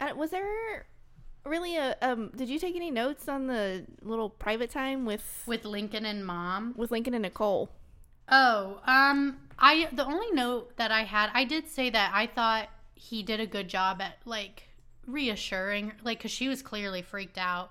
uh, 0.00 0.12
Was 0.16 0.30
there 0.30 0.86
really 1.44 1.76
a 1.76 1.96
um? 2.02 2.30
Did 2.36 2.48
you 2.48 2.58
take 2.58 2.76
any 2.76 2.90
notes 2.90 3.28
on 3.28 3.46
the 3.46 3.86
little 4.02 4.28
private 4.30 4.70
time 4.70 5.04
with 5.06 5.44
with 5.46 5.64
Lincoln 5.64 6.04
and 6.04 6.26
mom. 6.26 6.74
with 6.76 6.90
Lincoln 6.90 7.14
and 7.14 7.22
Nicole? 7.22 7.70
Oh, 8.28 8.80
um, 8.86 9.38
I 9.58 9.88
the 9.92 10.04
only 10.04 10.30
note 10.32 10.76
that 10.76 10.90
I 10.90 11.02
had, 11.04 11.30
I 11.34 11.44
did 11.44 11.68
say 11.68 11.90
that 11.90 12.10
I 12.14 12.26
thought 12.26 12.68
he 12.94 13.22
did 13.22 13.40
a 13.40 13.46
good 13.46 13.68
job 13.68 14.00
at 14.02 14.18
like 14.24 14.64
reassuring, 15.06 15.92
like, 16.04 16.18
because 16.18 16.30
she 16.32 16.48
was 16.48 16.62
clearly 16.62 17.02
freaked 17.02 17.38
out, 17.38 17.70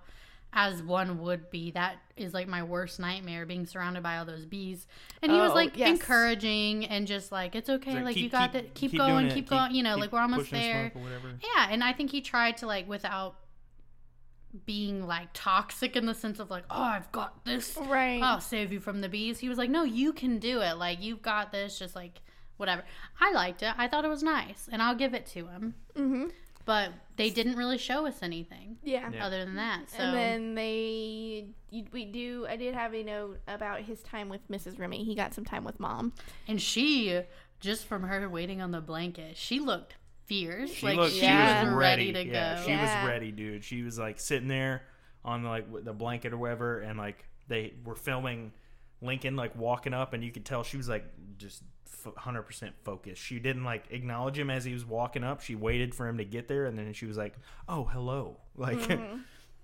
as 0.54 0.82
one 0.82 1.20
would 1.22 1.50
be. 1.52 1.72
That 1.72 1.98
is 2.16 2.34
like 2.34 2.48
my 2.48 2.64
worst 2.64 3.00
nightmare, 3.00 3.46
being 3.46 3.66
surrounded 3.66 4.02
by 4.04 4.18
all 4.18 4.26
those 4.26 4.46
bees. 4.46 4.88
And 5.22 5.32
he 5.32 5.38
was 5.38 5.52
Oh, 5.52 5.56
like 5.56 5.78
yes. 5.78 5.90
encouraging 5.90 6.86
and 6.86 7.06
just 7.06 7.32
like, 7.32 7.56
it's 7.56 7.70
okay, 7.70 7.92
It's 7.98 8.06
like, 8.06 8.14
keep- 8.16 8.24
you 8.24 8.30
got 8.30 8.54
keep- 8.54 8.64
that, 8.64 8.74
keep, 8.74 8.92
keep 8.92 8.98
going, 9.00 9.30
keep 9.30 9.50
going, 9.50 9.76
you 9.76 9.84
know, 9.84 9.98
like 9.98 10.12
we're 10.14 10.20
almost 10.22 10.50
there. 10.52 10.92
smoke 10.92 11.04
or 11.04 11.06
whatever. 11.06 11.28
Yeah, 11.56 11.68
and 11.70 11.84
I 11.84 11.92
think 11.92 12.12
he 12.12 12.22
tried 12.22 12.58
to 12.58 12.68
like 12.68 12.88
without 12.88 13.36
being 14.66 15.06
like 15.08 15.30
toxic 15.34 15.96
in 15.96 16.06
the 16.06 16.14
sense 16.14 16.40
of 16.40 16.50
like, 16.50 16.64
oh, 16.70 16.82
I've 16.82 17.12
got 17.12 17.44
this. 17.46 17.76
Right. 17.78 18.22
I'll 18.22 18.42
save 18.42 18.72
you 18.72 18.80
from 18.80 19.02
the 19.02 19.10
bees. 19.10 19.40
He 19.40 19.50
was 19.50 19.58
like, 19.58 19.70
no, 19.70 19.84
you 19.84 20.14
can 20.14 20.40
do 20.40 20.62
it. 20.62 20.78
Like 20.78 21.02
you've 21.02 21.22
got 21.22 21.52
this. 21.52 21.80
Just 21.80 21.96
like 21.96 22.22
whatever. 22.58 22.84
I 23.20 23.32
liked 23.34 23.64
it. 23.64 23.74
I 23.78 23.88
thought 23.88 24.06
it 24.06 24.10
was 24.10 24.24
nice, 24.24 24.70
and 24.72 24.82
I'll 24.82 24.96
give 24.96 25.14
it 25.14 25.26
to 25.28 25.48
him. 25.48 25.76
Mm-hmm. 25.96 26.26
But 26.66 26.92
they 27.16 27.30
didn't 27.30 27.58
really 27.58 27.78
show 27.78 28.08
us 28.08 28.24
anything 28.24 28.78
Yeah. 28.84 29.08
Yeah. 29.14 29.26
other 29.28 29.46
than 29.46 29.56
that. 29.58 29.88
So 29.92 29.98
And 30.00 30.16
then 30.18 30.56
they, 30.56 31.46
we 31.92 32.06
do. 32.06 32.48
I 32.50 32.56
did 32.56 32.74
have 32.74 32.92
a 32.96 33.04
note 33.04 33.40
about 33.48 33.82
his 33.82 34.02
time 34.02 34.30
with 34.30 34.50
Mrs. 34.50 34.80
Remy. 34.80 35.04
He 35.04 35.14
got 35.14 35.36
some 35.36 35.46
time 35.46 35.64
with 35.64 35.80
mom. 35.80 36.14
and 36.48 36.60
she 36.60 37.22
just 37.60 37.86
from 37.86 38.02
her 38.04 38.28
waiting 38.28 38.62
on 38.64 38.72
the 38.72 38.82
blanket, 38.82 39.38
she 39.38 39.60
looked 39.60 39.94
fierce. 40.26 40.72
She 40.72 40.86
like 40.86 40.98
looked. 40.98 41.14
she 41.14 41.20
She 41.20 41.26
Yeah. 41.26 41.62
was 41.62 41.70
was 41.70 41.76
ready. 41.78 42.12
ready 42.12 42.26
to 42.26 42.32
yeah, 42.34 42.56
go. 42.58 42.64
she 42.64 42.70
Yeah. 42.72 43.02
was 43.02 43.10
ready, 43.10 43.32
dude. 43.32 43.64
She 43.64 43.82
was 43.84 43.98
like 44.00 44.20
sitting 44.20 44.48
there 44.48 44.84
on 45.24 45.44
like 45.44 45.66
the 45.84 45.94
blanket 45.94 46.34
or 46.34 46.38
whatever, 46.38 46.80
and 46.80 46.98
like 47.00 47.26
they 47.48 47.74
were 47.84 47.96
filming 47.96 48.52
Lincoln 49.02 49.36
like 49.36 49.56
walking 49.56 49.94
up, 49.94 50.14
and 50.14 50.24
you 50.24 50.32
could 50.32 50.46
tell 50.46 50.64
she 50.64 50.78
was 50.78 50.90
like 50.90 51.06
just 51.38 51.64
hundred 52.18 52.44
percent 52.44 52.76
focused. 52.84 53.22
She 53.22 53.40
didn't 53.40 53.64
like 53.64 53.86
acknowledge 53.90 54.38
him 54.38 54.50
as 54.50 54.64
he 54.64 54.74
was 54.74 54.86
walking 54.86 55.24
up. 55.24 55.42
She 55.42 55.56
waited 55.56 55.96
for 55.96 56.08
him 56.08 56.18
to 56.20 56.26
get 56.26 56.48
there, 56.48 56.66
and 56.66 56.78
then 56.78 56.94
she 56.94 57.06
was 57.08 57.18
like, 57.18 57.34
"Oh, 57.68 57.86
hello," 57.86 58.38
like 58.56 58.78
mm-hmm. 58.78 59.18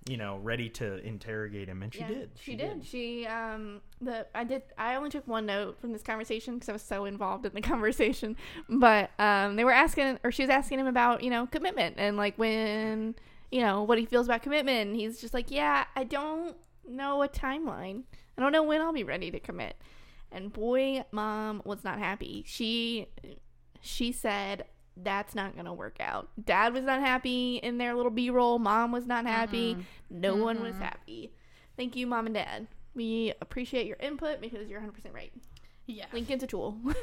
You 0.08 0.18
know, 0.18 0.38
ready 0.38 0.68
to 0.70 0.98
interrogate 1.06 1.70
him, 1.70 1.84
and 1.84 1.94
she. 1.94 2.00
Yeah, 2.00 2.08
did. 2.08 2.32
She, 2.42 2.56
did. 2.56 2.86
She 2.86 3.28
um 3.28 3.82
the 4.02 4.26
I 4.34 4.44
did 4.44 4.64
I 4.78 4.96
only 4.96 5.10
took 5.10 5.28
one 5.28 5.46
note 5.46 5.80
from 5.80 5.94
this 5.94 6.02
conversation 6.02 6.56
because 6.56 6.70
I 6.70 6.74
was 6.74 6.82
so 6.82 7.06
involved 7.06 7.46
in 7.46 7.54
the 7.54 7.62
conversation. 7.74 8.36
But 8.68 9.12
um 9.20 9.56
they 9.56 9.64
were 9.64 9.72
asking 9.72 10.20
or 10.24 10.32
she 10.32 10.44
was 10.44 10.50
asking 10.50 10.80
him 10.80 10.88
about, 10.88 11.24
you 11.24 11.30
know, 11.30 11.46
commitment 11.46 11.96
and 11.98 12.18
like 12.18 12.38
when 12.38 13.16
you 13.52 13.62
know, 13.62 13.84
what 13.84 13.98
he 13.98 14.06
feels 14.06 14.28
about 14.28 14.42
commitment. 14.42 14.90
And 14.90 14.96
he's 14.96 15.22
just 15.22 15.34
like, 15.34 15.52
Yeah, 15.52 15.86
I 15.96 16.04
don't 16.04 16.56
know 16.88 17.22
a 17.22 17.30
timeline. 17.30 18.04
I 18.38 18.42
don't 18.42 18.52
know 18.52 18.64
when 18.64 18.82
I'll 18.82 18.94
be 18.94 19.04
ready 19.04 19.30
to 19.30 19.40
commit. 19.40 19.76
And 20.32 20.52
boy, 20.52 21.04
mom 21.12 21.62
was 21.64 21.84
not 21.84 22.00
happy. 22.00 22.44
She 22.48 23.08
she 23.82 24.12
said 24.12 24.66
that's 25.04 25.36
not 25.36 25.56
gonna 25.56 25.74
work 25.74 25.98
out. 26.00 26.30
Dad 26.44 26.74
was 26.74 26.84
not 26.84 27.00
happy 27.00 27.58
in 27.58 27.78
their 27.78 27.94
little 27.94 28.12
B 28.12 28.30
roll. 28.30 28.60
Mom 28.60 28.92
was 28.92 29.06
not 29.06 29.26
happy. 29.26 29.76
Mm-hmm. 29.76 30.22
No 30.22 30.36
one 30.36 30.62
was 30.62 30.74
mm-hmm. 30.74 30.84
happy. 30.84 31.34
Thank 31.78 31.96
you, 31.96 32.08
mom 32.08 32.26
and 32.26 32.36
dad. 32.36 32.68
We 32.94 33.34
appreciate 33.42 33.88
your 33.88 33.98
input 34.00 34.42
because 34.42 34.70
you're 34.70 34.80
100 34.80 34.94
percent 34.94 35.14
right. 35.16 35.32
Yeah. 35.88 36.06
Lincoln's 36.14 36.44
a 36.44 36.48
tool. 36.48 36.78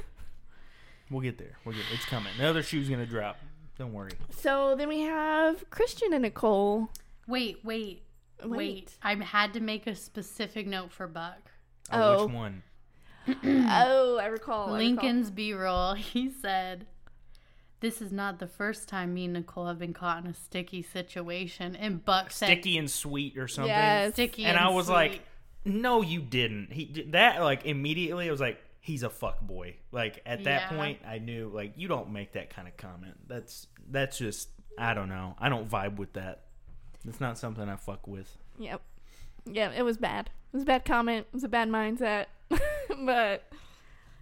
We'll 1.10 1.22
get 1.22 1.38
there. 1.38 1.56
We'll 1.64 1.74
get. 1.74 1.84
It's 1.94 2.04
coming. 2.04 2.32
The 2.38 2.46
other 2.46 2.62
shoe's 2.62 2.88
gonna 2.88 3.06
drop. 3.06 3.38
Don't 3.78 3.92
worry. 3.92 4.10
so 4.30 4.74
then 4.76 4.88
we 4.88 5.02
have 5.02 5.70
Christian 5.70 6.12
and 6.12 6.22
Nicole. 6.22 6.90
Wait, 7.26 7.60
wait, 7.64 8.02
wait, 8.44 8.50
Wait. 8.50 8.96
I 9.02 9.14
had 9.14 9.52
to 9.54 9.60
make 9.60 9.86
a 9.86 9.94
specific 9.94 10.66
note 10.66 10.92
for 10.92 11.06
Buck. 11.06 11.50
Oh, 11.92 12.02
Oh. 12.02 12.26
which 12.26 12.34
one? 12.34 12.62
oh, 13.44 14.18
I 14.20 14.26
recall. 14.26 14.72
Lincoln's 14.72 15.30
B 15.30 15.52
roll, 15.52 15.94
he 15.94 16.30
said, 16.30 16.86
This 17.80 18.02
is 18.02 18.10
not 18.10 18.38
the 18.40 18.46
first 18.48 18.88
time 18.88 19.14
me 19.14 19.24
and 19.26 19.34
Nicole 19.34 19.66
have 19.66 19.78
been 19.78 19.92
caught 19.92 20.24
in 20.24 20.30
a 20.30 20.34
sticky 20.34 20.82
situation. 20.82 21.76
And 21.76 22.04
Buck 22.04 22.30
said, 22.32 22.46
Sticky 22.46 22.76
and 22.78 22.90
sweet 22.90 23.38
or 23.38 23.46
something. 23.46 23.68
Yes. 23.70 24.14
Sticky 24.14 24.44
and 24.44 24.56
and 24.56 24.66
I 24.66 24.70
was 24.70 24.86
sweet. 24.86 24.94
like, 24.94 25.20
"No, 25.64 26.02
you 26.02 26.20
didn't." 26.20 26.72
He 26.72 27.04
that 27.10 27.40
like 27.42 27.64
immediately. 27.66 28.26
I 28.28 28.30
was 28.32 28.40
like, 28.40 28.60
"He's 28.80 29.02
a 29.04 29.10
fuck 29.10 29.40
boy." 29.40 29.76
Like 29.92 30.20
at 30.26 30.44
that 30.44 30.72
Yeah. 30.72 30.76
point, 30.76 30.98
I 31.06 31.18
knew 31.18 31.48
like 31.54 31.74
you 31.76 31.86
don't 31.88 32.10
make 32.12 32.32
that 32.32 32.50
kind 32.50 32.66
of 32.66 32.76
comment. 32.76 33.14
That's 33.28 33.68
that's 33.88 34.18
just 34.18 34.48
I 34.76 34.94
don't 34.94 35.08
know. 35.08 35.36
I 35.38 35.48
don't 35.48 35.68
vibe 35.70 35.96
with 35.96 36.14
that. 36.14 36.42
It's 37.06 37.20
not 37.20 37.38
something 37.38 37.68
I 37.68 37.76
fuck 37.76 38.08
with. 38.08 38.36
Yep. 38.58 38.80
Yeah, 39.46 39.70
it 39.70 39.82
was 39.82 39.96
bad. 39.98 40.30
It 40.52 40.56
was 40.56 40.62
a 40.64 40.66
bad 40.66 40.84
comment. 40.84 41.26
It 41.28 41.34
was 41.34 41.44
a 41.44 41.48
bad 41.48 41.68
mindset. 41.68 42.26
but 42.50 43.44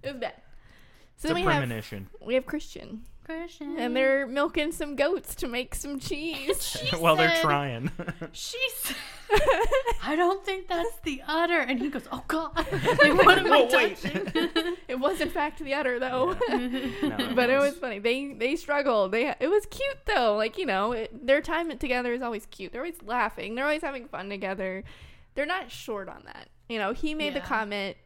it 0.03 0.13
was 0.13 0.17
bad. 0.21 0.35
So 0.37 0.43
It's 1.15 1.25
a 1.25 1.27
then 1.29 1.35
we 1.37 1.43
have 1.43 1.51
premonition. 1.63 2.09
we 2.21 2.35
have 2.35 2.45
Christian, 2.45 3.05
Christian. 3.27 3.77
and 3.79 3.95
they're 3.97 4.27
milking 4.27 4.73
some 4.73 4.95
goats 4.97 5.35
to 5.37 5.49
make 5.49 5.75
some 5.75 5.99
cheese. 5.99 6.63
She 6.91 6.97
While 6.97 7.17
they're 7.17 7.31
said- 7.35 7.43
trying. 7.43 7.91
She 8.33 8.59
said, 8.77 8.97
I 10.05 10.15
don't 10.17 10.45
think 10.45 10.69
that's 10.69 11.01
the 11.03 11.21
udder. 11.27 11.59
And 11.59 11.81
he 11.81 11.89
goes, 11.91 12.07
Oh, 12.13 12.23
God. 12.29 12.55
Like, 12.57 13.15
what 13.25 13.39
am 13.39 13.53
I 13.53 13.63
Whoa, 13.63 13.69
wait. 13.77 13.97
touching? 14.01 14.77
it 14.89 14.99
was 15.01 15.21
in 15.21 15.31
fact 15.31 15.59
the 15.59 15.75
udder 15.75 15.99
though. 15.99 16.37
No, 16.49 17.33
but 17.35 17.51
it 17.51 17.59
was 17.59 17.77
funny. 17.77 17.99
They 17.99 18.33
they 18.35 18.55
struggled. 18.57 19.11
They 19.13 19.35
it 19.41 19.49
was 19.49 19.67
cute 19.67 19.99
though. 20.07 20.37
Like 20.37 20.59
you 20.59 20.67
know, 20.67 20.93
it, 20.93 21.27
their 21.27 21.41
time 21.41 21.77
together 21.79 22.13
is 22.13 22.23
always 22.23 22.47
cute. 22.47 22.73
They're 22.73 22.83
always 22.83 23.03
laughing. 23.03 23.55
They're 23.57 23.65
always 23.65 23.83
having 23.83 24.07
fun 24.07 24.29
together. 24.29 24.85
They're 25.35 25.47
not 25.47 25.71
short 25.73 26.09
on 26.09 26.23
that. 26.27 26.49
You 26.69 26.79
know, 26.79 26.93
he 26.93 27.15
made 27.15 27.35
the 27.35 27.39
Yeah. 27.41 27.47
comment. 27.47 27.97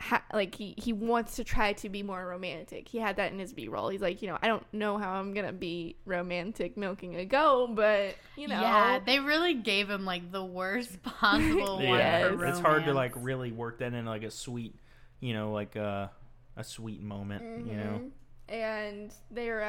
Ha, 0.00 0.22
like 0.32 0.54
he 0.54 0.74
he 0.78 0.92
wants 0.92 1.34
to 1.36 1.44
try 1.44 1.72
to 1.72 1.88
be 1.88 2.04
more 2.04 2.24
romantic. 2.24 2.86
He 2.86 2.98
had 2.98 3.16
that 3.16 3.32
in 3.32 3.38
his 3.40 3.52
B 3.52 3.66
roll. 3.66 3.88
He's 3.88 4.00
like, 4.00 4.22
you 4.22 4.28
know, 4.28 4.38
I 4.40 4.46
don't 4.46 4.64
know 4.72 4.96
how 4.96 5.10
I'm 5.14 5.34
gonna 5.34 5.52
be 5.52 5.96
romantic 6.04 6.76
milking 6.76 7.16
a 7.16 7.24
goat, 7.24 7.74
but 7.74 8.14
you 8.36 8.46
know, 8.46 8.60
Yeah, 8.60 9.00
they 9.04 9.18
really 9.18 9.54
gave 9.54 9.90
him 9.90 10.04
like 10.04 10.30
the 10.30 10.44
worst 10.44 11.02
possible 11.02 11.78
one. 11.78 11.98
yeah, 11.98 12.28
for 12.36 12.46
it's 12.46 12.60
hard 12.60 12.84
to 12.84 12.94
like 12.94 13.12
really 13.16 13.50
work 13.50 13.80
that 13.80 13.92
in 13.92 14.04
like 14.06 14.22
a 14.22 14.30
sweet, 14.30 14.76
you 15.18 15.34
know, 15.34 15.50
like 15.52 15.76
uh, 15.76 16.06
a 16.56 16.62
sweet 16.62 17.02
moment. 17.02 17.42
You 17.66 17.76
know, 17.76 18.00
Mhm. 18.04 18.10
and 18.48 19.14
they're 19.32 19.62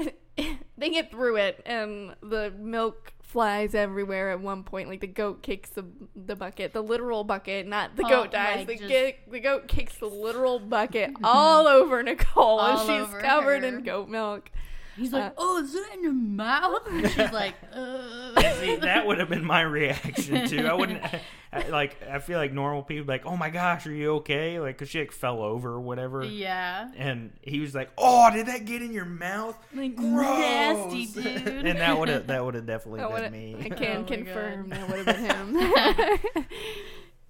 uh 0.00 0.04
they 0.78 0.90
get 0.90 1.10
through 1.10 1.36
it, 1.36 1.62
and 1.66 2.14
the 2.22 2.52
milk 2.58 3.12
flies 3.22 3.74
everywhere 3.74 4.30
at 4.30 4.40
one 4.40 4.62
point. 4.62 4.88
Like 4.88 5.00
the 5.00 5.06
goat 5.06 5.42
kicks 5.42 5.70
the 5.70 5.84
the 6.14 6.36
bucket, 6.36 6.72
the 6.72 6.82
literal 6.82 7.24
bucket, 7.24 7.66
not 7.66 7.96
the 7.96 8.04
Oh, 8.04 8.08
goat 8.08 8.32
dies. 8.32 8.66
like 8.68 8.78
the, 8.80 9.14
the 9.30 9.40
goat 9.40 9.66
kicks 9.68 9.96
the 9.98 10.06
literal 10.06 10.58
bucket 10.58 11.10
all 11.24 11.66
over 11.68 12.02
Nicole, 12.02 12.60
and 12.60 12.78
she's 12.80 13.22
covered 13.22 13.62
her. 13.62 13.68
in 13.68 13.82
goat 13.82 14.08
milk. 14.08 14.50
He's 14.96 15.12
like, 15.12 15.24
Uh, 15.24 15.30
"Oh, 15.36 15.62
is 15.62 15.72
that 15.74 15.90
in 15.94 16.02
your 16.02 16.12
mouth?" 16.12 16.86
And 16.88 17.06
she's 17.10 17.32
like, 17.32 17.54
uh. 17.72 18.40
See, 18.60 18.76
that 18.76 19.06
would 19.06 19.18
have 19.18 19.28
been 19.28 19.44
my 19.44 19.60
reaction 19.60 20.48
too. 20.48 20.66
I 20.66 20.72
wouldn't 20.74 21.02
I- 21.52 21.68
like. 21.68 21.96
I 22.10 22.18
feel 22.18 22.38
like 22.38 22.52
normal 22.52 22.82
people 22.82 23.02
would 23.02 23.08
like, 23.08 23.26
"Oh 23.26 23.36
my 23.36 23.50
gosh, 23.50 23.86
are 23.86 23.92
you 23.92 24.14
okay?" 24.16 24.58
Like, 24.60 24.78
cause 24.78 24.88
she 24.88 24.98
like 25.00 25.12
fell 25.12 25.40
over 25.42 25.70
or 25.72 25.80
whatever. 25.80 26.24
yeah, 26.24 26.88
And 26.96 27.32
he 27.42 27.60
was 27.60 27.74
like, 27.74 27.90
"Oh, 27.98 28.30
did 28.32 28.46
that 28.46 28.64
get 28.64 28.82
in 28.82 28.92
your 28.92 29.04
mouth? 29.04 29.56
like 29.74 29.94
Gross." 29.96 30.38
nasty 30.38 31.06
dude. 31.06 31.66
and 31.66 31.78
that 31.80 31.98
would 31.98 32.08
have 32.08 32.26
that 32.28 32.44
would 32.44 32.54
have 32.54 32.66
definitely 32.66 33.00
That 33.00 33.30
been 33.30 33.32
me. 33.32 33.56
I 33.64 33.68
can 33.68 33.96
Oh 33.98 34.04
confirm 34.04 34.68
God. 34.68 34.78
that 34.78 34.88
would 34.88 35.06
have 35.06 35.16
been 35.16 36.34
him. 36.34 36.46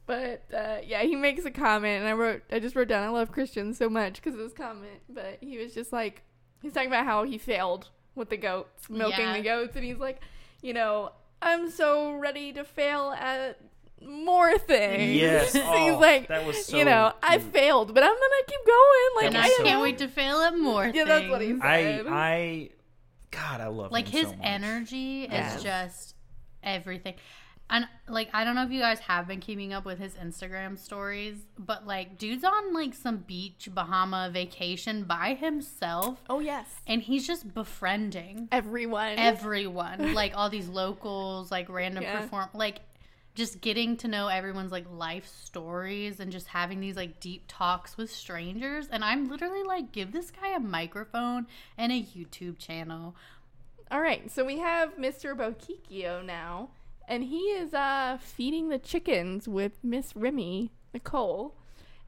but 0.06 0.44
uh, 0.54 0.76
yeah, 0.84 1.02
he 1.02 1.16
makes 1.16 1.44
a 1.44 1.50
comment, 1.50 2.00
and 2.00 2.08
I 2.08 2.12
wrote, 2.12 2.42
I 2.52 2.58
just 2.60 2.76
wrote 2.76 2.88
down, 2.88 3.02
I 3.02 3.08
love 3.08 3.32
Christian 3.32 3.74
so 3.74 3.88
much 3.88 4.16
because 4.16 4.34
of 4.34 4.40
this 4.40 4.52
comment. 4.52 5.00
But 5.08 5.38
he 5.40 5.58
was 5.58 5.74
just 5.74 5.92
like, 5.92 6.22
he's 6.66 6.74
talking 6.74 6.88
about 6.88 7.04
how 7.06 7.24
he 7.24 7.38
failed 7.38 7.88
with 8.14 8.30
the 8.30 8.36
goats, 8.36 8.88
milking 8.90 9.20
Yeah. 9.26 9.32
the 9.36 9.42
goats, 9.42 9.76
and 9.76 9.84
he's 9.84 9.98
like, 9.98 10.20
you 10.62 10.72
know, 10.74 11.12
I'm 11.42 11.70
so 11.70 12.12
ready 12.12 12.52
to 12.54 12.64
fail 12.64 13.10
at 13.18 13.58
more 14.02 14.58
things. 14.58 15.14
Yes. 15.16 15.52
he's 15.54 15.62
Oh, 15.64 15.98
like, 16.00 16.28
that 16.28 16.46
was 16.46 16.66
so 16.66 16.76
you 16.76 16.84
know, 16.84 17.12
I 17.22 17.38
failed, 17.38 17.94
but 17.94 18.02
I'm 18.02 18.10
gonna 18.14 18.44
keep 18.46 18.66
going. 18.66 19.10
Like 19.16 19.26
and 19.26 19.38
I 19.38 19.48
so- 19.50 19.64
can't 19.64 19.80
wait 19.82 19.98
to 19.98 20.08
fail 20.08 20.38
at 20.38 20.56
more. 20.58 20.86
Yeah, 20.86 21.04
that's 21.04 21.28
what 21.28 21.40
he 21.40 21.48
things. 21.48 21.62
said. 21.62 22.06
I 22.06 22.10
I 22.10 22.70
God, 23.30 23.60
I 23.60 23.66
love 23.68 23.92
like 23.92 24.08
him 24.08 24.20
his 24.20 24.28
so 24.30 24.36
much. 24.36 24.46
energy 24.46 25.28
Yes. 25.30 25.56
is 25.56 25.62
just 25.62 26.14
everything 26.62 27.14
and 27.68 27.86
like 28.08 28.28
i 28.32 28.44
don't 28.44 28.54
know 28.54 28.62
if 28.64 28.70
you 28.70 28.80
guys 28.80 29.00
have 29.00 29.26
been 29.26 29.40
keeping 29.40 29.72
up 29.72 29.84
with 29.84 29.98
his 29.98 30.14
instagram 30.14 30.78
stories 30.78 31.36
but 31.58 31.86
like 31.86 32.16
dude's 32.18 32.44
on 32.44 32.72
like 32.72 32.94
some 32.94 33.16
beach 33.18 33.68
bahama 33.74 34.30
vacation 34.32 35.02
by 35.04 35.34
himself 35.34 36.18
Oh 36.28 36.38
yes, 36.40 36.66
and 36.86 37.02
he's 37.02 37.26
just 37.26 37.52
befriending 37.54 38.48
everyone. 38.52 39.18
everyone 39.18 40.14
like 40.20 40.32
all 40.36 40.48
these 40.50 40.68
locals 40.68 41.50
like 41.50 41.68
random 41.68 42.02
Yeah. 42.02 42.20
perform 42.20 42.48
like 42.54 42.80
just 43.34 43.60
getting 43.60 43.96
to 43.98 44.08
know 44.08 44.28
everyone's 44.28 44.72
like 44.72 44.86
life 44.90 45.26
stories 45.26 46.20
and 46.20 46.32
just 46.32 46.46
having 46.46 46.80
these 46.80 46.96
like 46.96 47.20
deep 47.20 47.44
talks 47.48 47.96
with 47.96 48.10
strangers 48.10 48.86
and 48.90 49.04
i'm 49.04 49.28
literally 49.28 49.62
like 49.62 49.92
give 49.92 50.12
this 50.12 50.30
guy 50.30 50.54
a 50.54 50.60
microphone 50.60 51.46
and 51.76 51.92
a 51.92 52.00
youtube 52.00 52.58
channel 52.58 53.14
All 53.90 54.00
right, 54.00 54.28
so 54.32 54.44
we 54.44 54.58
have 54.58 54.96
Mr. 54.96 55.36
Bokikio 55.36 56.24
now, 56.24 56.70
and 57.08 57.24
he 57.24 57.38
is 57.38 57.72
uh, 57.74 58.18
feeding 58.20 58.68
the 58.68 58.78
chickens 58.78 59.46
with 59.48 59.72
Miss 59.82 60.14
Remy 60.16 60.72
Nicole, 60.94 61.54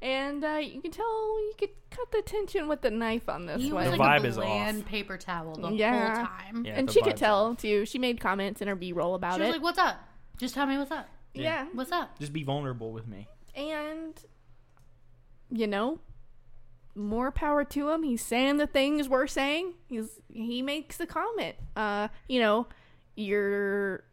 and 0.03 0.45
uh, 0.45 0.61
you 0.63 0.81
can 0.81 0.91
tell 0.91 1.07
you 1.41 1.53
could 1.59 1.71
cut 1.91 2.11
the 2.13 2.23
tension 2.23 2.69
with 2.69 2.83
the 2.83 2.91
knife 2.91 3.29
on 3.29 3.47
this 3.47 3.61
He 3.63 3.73
one. 3.73 3.85
was 3.85 3.93
The 3.93 3.99
vibe 3.99 4.25
a 4.25 4.27
is 4.27 4.37
bland 4.37 4.83
off. 4.83 4.89
paper 4.89 5.17
towel 5.19 5.55
the 5.55 5.71
Yeah. 5.73 6.17
whole 6.17 6.27
time. 6.27 6.65
Yeah, 6.65 6.79
and 6.79 6.91
she 6.91 7.03
could 7.03 7.17
tell 7.17 7.53
off. 7.53 7.59
too. 7.59 7.85
She 7.87 7.99
made 7.99 8.21
comments 8.21 8.61
in 8.63 8.69
her 8.69 8.77
B-roll 8.77 9.15
about 9.15 9.41
it. 9.41 9.45
She 9.45 9.47
was 9.47 9.49
it. 9.49 9.53
like, 9.53 9.63
"What's 9.63 9.79
up? 9.79 9.97
Just 10.39 10.55
tell 10.55 10.67
me 10.67 10.79
what's 10.79 10.91
up. 10.91 11.09
yeah. 11.35 11.67
What's 11.73 11.93
up?" 11.93 12.19
Just 12.19 12.33
be 12.33 12.43
vulnerable 12.45 12.93
with 12.93 13.07
me. 13.09 13.27
and 13.55 14.15
you 15.51 15.67
know, 15.67 15.99
more 16.95 17.31
power 17.31 17.65
to 17.65 17.89
him. 17.91 18.03
He's 18.03 18.23
saying 18.25 18.59
the 18.59 18.67
things 18.67 19.09
we're 19.09 19.27
saying. 19.27 19.75
He's 19.89 20.21
he 20.33 20.63
makes 20.63 20.97
the 20.99 21.07
comment. 21.07 21.57
Uh, 21.75 22.09
you 22.29 22.39
know, 22.41 22.67
you're 23.17 24.05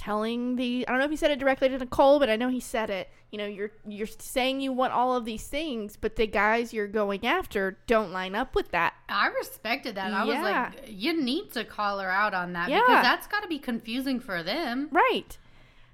telling 0.00 0.56
the 0.56 0.84
I 0.88 0.90
don't 0.90 0.98
know 0.98 1.04
if 1.04 1.10
he 1.10 1.16
said 1.16 1.30
it 1.30 1.38
directly 1.38 1.68
to 1.68 1.78
Nicole, 1.78 2.18
but 2.18 2.30
I 2.30 2.36
know 2.36 2.48
he 2.48 2.58
said 2.60 2.88
it. 2.88 3.10
You 3.30 3.38
know, 3.38 3.46
you're 3.46 3.70
you're 3.86 4.06
saying 4.06 4.60
you 4.62 4.72
want 4.72 4.92
all 4.94 5.14
of 5.14 5.24
these 5.26 5.46
things, 5.46 5.96
but 6.00 6.16
the 6.16 6.26
guys 6.26 6.72
you're 6.72 6.88
going 6.88 7.26
after 7.26 7.78
don't 7.86 8.10
line 8.10 8.34
up 8.34 8.54
with 8.54 8.70
that. 8.70 8.94
I 9.08 9.28
respected 9.28 9.94
that. 9.96 10.12
I 10.12 10.24
was 10.24 10.36
like, 10.38 10.84
"You 10.88 11.22
need 11.22 11.52
to 11.52 11.64
call 11.64 11.98
her 12.00 12.10
out 12.10 12.32
on 12.34 12.54
that 12.54 12.70
Yeah. 12.70 12.80
because 12.80 13.02
that's 13.02 13.26
got 13.26 13.42
to 13.42 13.48
be 13.48 13.58
confusing 13.58 14.18
for 14.20 14.42
them." 14.42 14.88
Right. 14.90 15.36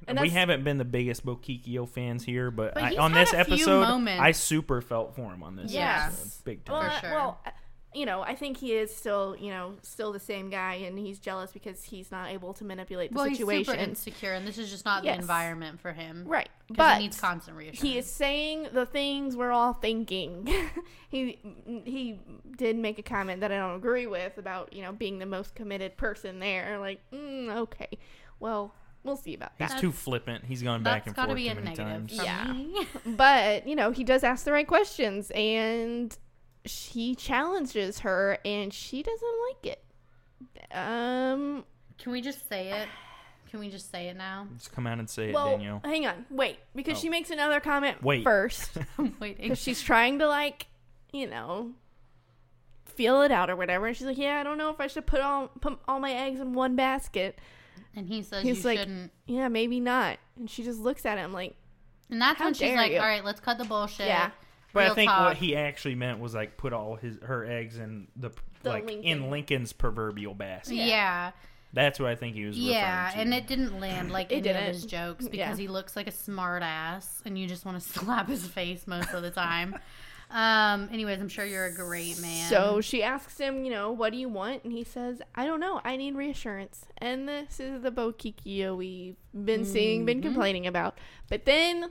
And 0.08 0.20
we 0.20 0.28
haven't 0.30 0.62
been 0.62 0.78
the 0.78 0.84
biggest 0.84 1.26
Bokikio 1.26 1.88
fans 1.88 2.22
here, 2.24 2.52
but, 2.52 2.74
But 2.74 2.82
I, 2.84 2.96
on 2.96 3.10
this 3.12 3.34
episode. 3.34 3.82
I 4.06 4.30
super 4.30 4.80
felt 4.80 5.16
for 5.16 5.32
him 5.32 5.42
on 5.42 5.56
this 5.56 5.72
Yes. 5.72 6.12
episode, 6.20 6.44
big 6.44 6.60
Well, 6.68 6.80
time. 6.82 6.90
uh, 6.90 7.00
sure. 7.00 7.10
well, 7.10 7.40
you 7.96 8.04
know, 8.04 8.20
I 8.20 8.34
think 8.34 8.58
he 8.58 8.72
is 8.74 8.94
still, 8.94 9.34
you 9.40 9.48
know, 9.50 9.74
still 9.82 10.12
the 10.12 10.20
same 10.20 10.50
guy, 10.50 10.74
and 10.74 10.98
he's 10.98 11.18
jealous 11.18 11.50
because 11.50 11.82
he's 11.82 12.10
not 12.10 12.28
able 12.30 12.52
to 12.54 12.64
manipulate 12.64 13.10
the 13.10 13.16
Well, 13.16 13.24
he's 13.24 13.38
super 13.38 13.72
insecure, 13.74 14.32
and 14.34 14.46
this 14.46 14.58
is 14.58 14.70
just 14.70 14.84
not 14.84 15.02
Yes. 15.02 15.16
the 15.16 15.20
environment 15.22 15.80
for 15.80 15.92
him. 15.92 16.24
Right, 16.26 16.50
'Cause 16.68 16.76
but 16.76 16.96
he 16.98 17.04
needs 17.04 17.18
constant 17.18 17.56
reassurance. 17.56 17.80
he 17.80 17.96
is 17.96 18.06
saying 18.06 18.68
the 18.72 18.84
things 18.84 19.34
we're 19.34 19.50
all 19.52 19.72
thinking. 19.72 20.46
he 21.08 21.38
he 21.84 22.18
did 22.56 22.76
make 22.76 22.98
a 22.98 23.02
comment 23.02 23.40
that 23.40 23.50
I 23.50 23.56
don't 23.56 23.76
agree 23.76 24.06
with 24.06 24.36
about 24.38 24.72
you 24.74 24.82
know 24.82 24.92
being 24.92 25.18
the 25.18 25.26
most 25.26 25.54
committed 25.54 25.96
person 25.96 26.38
there. 26.38 26.78
Like, 26.78 27.00
mm, 27.10 27.48
okay, 27.56 27.98
well, 28.40 28.74
we'll 29.04 29.16
see 29.16 29.34
about 29.34 29.56
that. 29.58 29.72
He's 29.72 29.80
too 29.80 29.92
flippant. 29.92 30.44
He's 30.44 30.62
gone 30.62 30.82
back 30.82 31.06
That's 31.06 31.08
and 31.08 31.16
got 31.16 31.22
to 31.22 31.28
forth 31.28 31.36
be 31.36 31.44
too 31.44 31.52
a 31.52 31.54
many 31.54 31.76
negative 31.76 32.18
times. 32.18 32.20
Yeah. 32.22 32.84
But 33.16 33.66
you 33.66 33.74
know, 33.74 33.90
he 33.90 34.04
does 34.04 34.22
ask 34.22 34.44
the 34.44 34.52
right 34.52 34.66
questions, 34.68 35.30
and 35.34 36.16
he 36.66 37.14
challenges 37.14 38.00
her, 38.00 38.38
and 38.44 38.72
she 38.72 39.02
doesn't 39.02 39.34
like 39.48 39.66
it. 39.78 39.84
Um. 40.76 41.64
Can 41.98 42.12
we 42.12 42.20
just 42.20 42.48
say 42.48 42.70
it? 42.70 42.88
Can 43.50 43.60
we 43.60 43.70
just 43.70 43.90
say 43.90 44.08
it 44.08 44.16
now? 44.16 44.46
Just 44.56 44.72
come 44.72 44.86
out 44.86 44.98
and 44.98 45.08
say 45.08 45.30
it, 45.30 45.34
Well, 45.34 45.50
Danielle. 45.52 45.80
hang 45.84 46.04
on, 46.06 46.26
wait, 46.30 46.58
because 46.74 46.98
Oh. 46.98 47.00
she 47.00 47.08
makes 47.08 47.30
another 47.30 47.58
comment 47.60 48.02
Wait. 48.02 48.22
first. 48.24 48.76
I'm 48.98 49.14
waiting. 49.18 49.44
because 49.44 49.58
she's 49.58 49.80
trying 49.80 50.18
to 50.18 50.26
like 50.28 50.66
you 51.12 51.26
know 51.26 51.70
feel 52.84 53.22
it 53.22 53.30
out 53.30 53.48
or 53.48 53.56
whatever 53.56 53.86
and 53.86 53.96
she's 53.96 54.06
like 54.06 54.18
yeah 54.18 54.40
i 54.40 54.42
don't 54.42 54.56
know 54.58 54.70
if 54.70 54.80
i 54.80 54.86
should 54.86 55.06
put 55.06 55.20
all 55.20 55.48
put 55.60 55.78
all 55.86 56.00
my 56.00 56.12
eggs 56.12 56.40
in 56.40 56.52
one 56.54 56.74
basket 56.76 57.38
And 57.94 58.08
he 58.08 58.22
says 58.22 58.42
He's 58.42 58.58
you 58.58 58.64
like- 58.70 58.78
shouldn't. 58.80 59.12
yeah 59.26 59.48
maybe 59.48 59.80
not 59.80 60.18
and 60.38 60.50
she 60.50 60.62
just 60.64 60.80
looks 60.80 61.06
at 61.06 61.16
him 61.18 61.32
like 61.32 61.54
And 62.10 62.20
that's 62.20 62.38
How 62.38 62.46
when 62.46 62.54
she's 62.54 62.74
like, 62.74 62.92
you. 62.92 62.98
"All 62.98 63.04
right, 63.04 63.24
let's 63.24 63.40
cut 63.40 63.56
the 63.58 63.64
bullshit." 63.64 64.06
Yeah. 64.08 64.30
But 64.84 64.90
I 64.92 64.94
think 64.94 65.10
talk. 65.10 65.28
what 65.28 65.36
he 65.36 65.56
actually 65.56 65.94
meant 65.96 66.20
was 66.20 66.34
like 66.34 66.56
put 66.56 66.72
all 66.72 66.96
his 66.96 67.18
her 67.22 67.44
eggs 67.44 67.78
in 67.78 68.08
the, 68.16 68.30
The 68.62 68.68
like 68.70 68.86
Lincoln. 68.86 69.04
in 69.04 69.30
Lincoln's 69.30 69.72
proverbial 69.72 70.34
basket. 70.34 70.74
Yeah. 70.76 70.86
Yeah. 70.86 71.30
That's 71.72 71.98
what 72.00 72.08
I 72.08 72.14
think 72.14 72.36
he 72.36 72.44
was. 72.46 72.56
Yeah, 72.56 73.10
to. 73.12 73.18
and 73.18 73.34
it 73.34 73.46
didn't 73.46 73.80
land 73.80 74.10
like 74.10 74.26
It 74.32 74.36
any 74.36 74.38
of 74.50 74.56
didn't. 74.56 74.74
his 74.74 74.86
jokes 74.86 75.24
because 75.28 75.58
Yeah. 75.58 75.62
he 75.62 75.68
looks 75.68 75.94
like 75.96 76.06
a 76.06 76.12
smart 76.12 76.62
ass 76.62 77.20
and 77.26 77.38
you 77.38 77.46
just 77.46 77.64
want 77.66 77.80
to 77.82 77.86
slap 77.98 78.28
his 78.28 78.46
face 78.46 78.86
most 78.86 79.12
of 79.12 79.22
the 79.22 79.30
time. 79.30 79.76
um 80.30 80.88
anyways, 80.92 81.20
I'm 81.20 81.28
sure 81.28 81.44
you're 81.44 81.66
a 81.66 81.74
great 81.74 82.20
man. 82.20 82.48
so 82.48 82.80
she 82.80 83.02
asks 83.02 83.38
him 83.38 83.64
you 83.64 83.70
know 83.70 83.92
what 83.92 84.10
do 84.12 84.18
you 84.18 84.28
want 84.28 84.64
and 84.64 84.72
he 84.72 84.82
says 84.82 85.22
i 85.36 85.44
don't 85.46 85.60
know 85.60 85.80
i 85.84 85.96
need 85.96 86.16
reassurance 86.16 86.84
and 86.98 87.28
this 87.28 87.60
is 87.60 87.82
the 87.82 87.92
bokikio 87.92 88.76
we've 88.76 89.14
been 89.32 89.64
seeing 89.64 90.04
been 90.04 90.18
Mhm. 90.20 90.22
complaining 90.24 90.66
about 90.66 90.98
but 91.28 91.44
then 91.44 91.90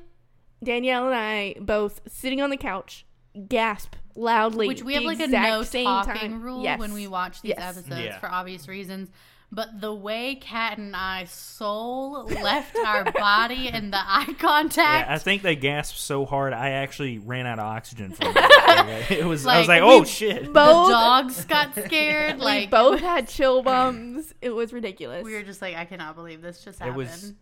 danielle 0.64 1.06
and 1.06 1.16
i 1.16 1.56
both 1.60 2.02
sitting 2.08 2.42
on 2.42 2.50
the 2.50 2.58
couch 2.58 3.06
gasp 3.48 3.96
loudly 4.16 4.68
which 4.68 4.82
we 4.84 4.94
have 4.94 5.04
like 5.04 5.20
a 5.20 5.28
no 5.28 5.62
same 5.64 5.86
talking 5.86 6.14
time. 6.32 6.42
rule 6.42 6.64
Yes. 6.64 6.80
when 6.80 6.94
we 6.94 7.06
watch 7.08 7.42
these 7.42 7.54
Yes. 7.58 7.78
episodes 7.78 8.02
Yeah. 8.06 8.18
for 8.20 8.30
obvious 8.32 8.68
reasons. 8.68 9.10
But 9.52 9.80
the 9.80 9.94
way 9.94 10.36
Kat 10.36 10.80
and 10.80 10.96
I 10.96 11.26
soul 11.26 12.24
left 12.26 12.76
our 12.78 13.10
body 13.12 13.70
and 13.74 13.94
the 13.94 14.00
eye 14.00 14.34
contact. 14.40 15.08
Yeah, 15.08 15.14
I 15.14 15.18
think 15.20 15.44
they 15.44 15.56
gasped 15.56 16.00
so 16.00 16.26
hard 16.26 16.52
I 16.52 16.72
actually 16.72 17.20
ran 17.20 17.46
out 17.46 17.60
of 17.60 17.66
oxygen 17.66 18.12
for 18.12 18.24
a 18.28 18.34
minute. 18.34 18.52
Like, 18.68 19.12
it 19.12 19.24
was. 19.26 19.46
I 19.46 19.60
was 19.60 19.68
Like, 19.68 19.82
like, 19.82 19.90
oh 19.90 20.00
we 20.00 20.06
shit. 20.08 20.46
the 20.46 20.50
both 20.52 20.90
dogs 20.90 21.46
got 21.46 21.74
scared. 21.86 22.38
we 22.38 22.42
like 22.44 22.70
both 22.72 23.00
had 23.02 23.28
chill 23.28 23.62
bums. 23.62 24.34
It 24.42 24.50
was 24.50 24.74
ridiculous. 24.74 25.24
we 25.24 25.34
were 25.34 25.44
just 25.44 25.62
like, 25.62 25.76
I 25.76 25.86
cannot 25.86 26.16
believe 26.16 26.42
this 26.42 26.64
just 26.64 26.80
It 26.82 26.86
happened. 26.86 26.98
was 26.98 27.34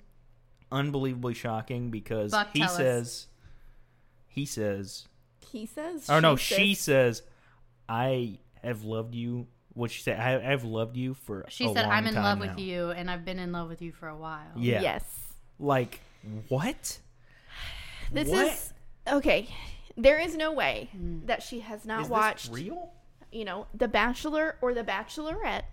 unbelievably 0.74 1.34
shocking 1.36 1.90
because 1.92 2.32
Buck, 2.32 2.50
he 2.54 2.60
tell 2.60 2.70
us. 2.72 2.76
says, 2.78 3.28
he 4.28 4.46
says, 4.46 5.08
he 5.52 5.66
says. 5.66 6.10
oh 6.10 6.20
no, 6.20 6.36
she 6.36 6.56
she 6.56 6.74
says- 6.76 7.18
says, 7.18 7.28
I 7.88 8.40
have 8.64 8.84
loved 8.84 9.16
you. 9.16 9.48
What 9.74 9.90
she 9.92 10.02
said, 10.04 10.20
I 10.20 10.40
have 10.52 10.64
loved 10.64 10.98
you 10.98 11.14
for. 11.16 11.46
She 11.50 11.66
a 11.66 11.74
said, 11.74 11.84
long 11.84 11.92
"I'm 11.92 12.08
in 12.08 12.16
love 12.16 12.38
now." 12.40 12.48
with 12.48 12.60
you, 12.60 12.92
and 12.92 13.10
I've 13.10 13.26
been 13.26 13.40
in 13.40 13.52
love 13.52 13.70
with 13.70 13.82
you 13.82 13.92
for 13.92 14.08
a 14.08 14.16
while." 14.16 14.52
Yeah. 14.56 14.82
Yes. 14.82 15.04
Like 15.60 16.00
what? 16.50 17.00
This 18.12 18.30
What? 18.30 18.48
is 18.48 18.74
okay. 19.12 19.50
There 19.98 20.20
is 20.20 20.36
no 20.36 20.52
way 20.52 20.90
Mm. 20.96 21.26
that 21.28 21.42
she 21.44 21.60
has 21.62 21.86
not 21.86 22.02
Is 22.02 22.08
this 22.08 22.12
watched, 22.12 22.52
real? 22.52 22.92
you 23.32 23.46
know, 23.46 23.68
The 23.74 23.88
Bachelor 23.88 24.58
or 24.62 24.74
The 24.74 24.84
Bachelorette. 24.84 25.64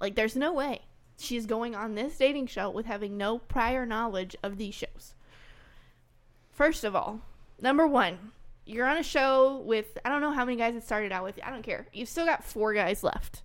Like, 0.00 0.14
there's 0.14 0.36
no 0.36 0.52
way 0.52 0.80
she's 1.18 1.46
going 1.46 1.74
on 1.74 1.94
this 1.94 2.16
dating 2.16 2.46
show 2.46 2.70
with 2.70 2.86
having 2.86 3.16
no 3.16 3.38
prior 3.38 3.84
knowledge 3.84 4.36
of 4.42 4.56
these 4.56 4.74
shows. 4.74 5.14
First 6.50 6.84
of 6.84 6.94
all, 6.96 7.20
number 7.60 7.86
one, 7.86 8.32
you're 8.64 8.86
on 8.86 8.96
a 8.98 9.02
show 9.02 9.62
with 9.64 9.98
I 10.04 10.08
don't 10.08 10.20
know 10.20 10.32
how 10.32 10.44
many 10.44 10.56
guys 10.56 10.74
it 10.74 10.82
started 10.82 11.12
out 11.12 11.24
with. 11.24 11.38
I 11.42 11.50
don't 11.50 11.62
care. 11.62 11.86
You've 11.92 12.08
still 12.08 12.26
got 12.26 12.44
four 12.44 12.74
guys 12.74 13.02
left. 13.02 13.42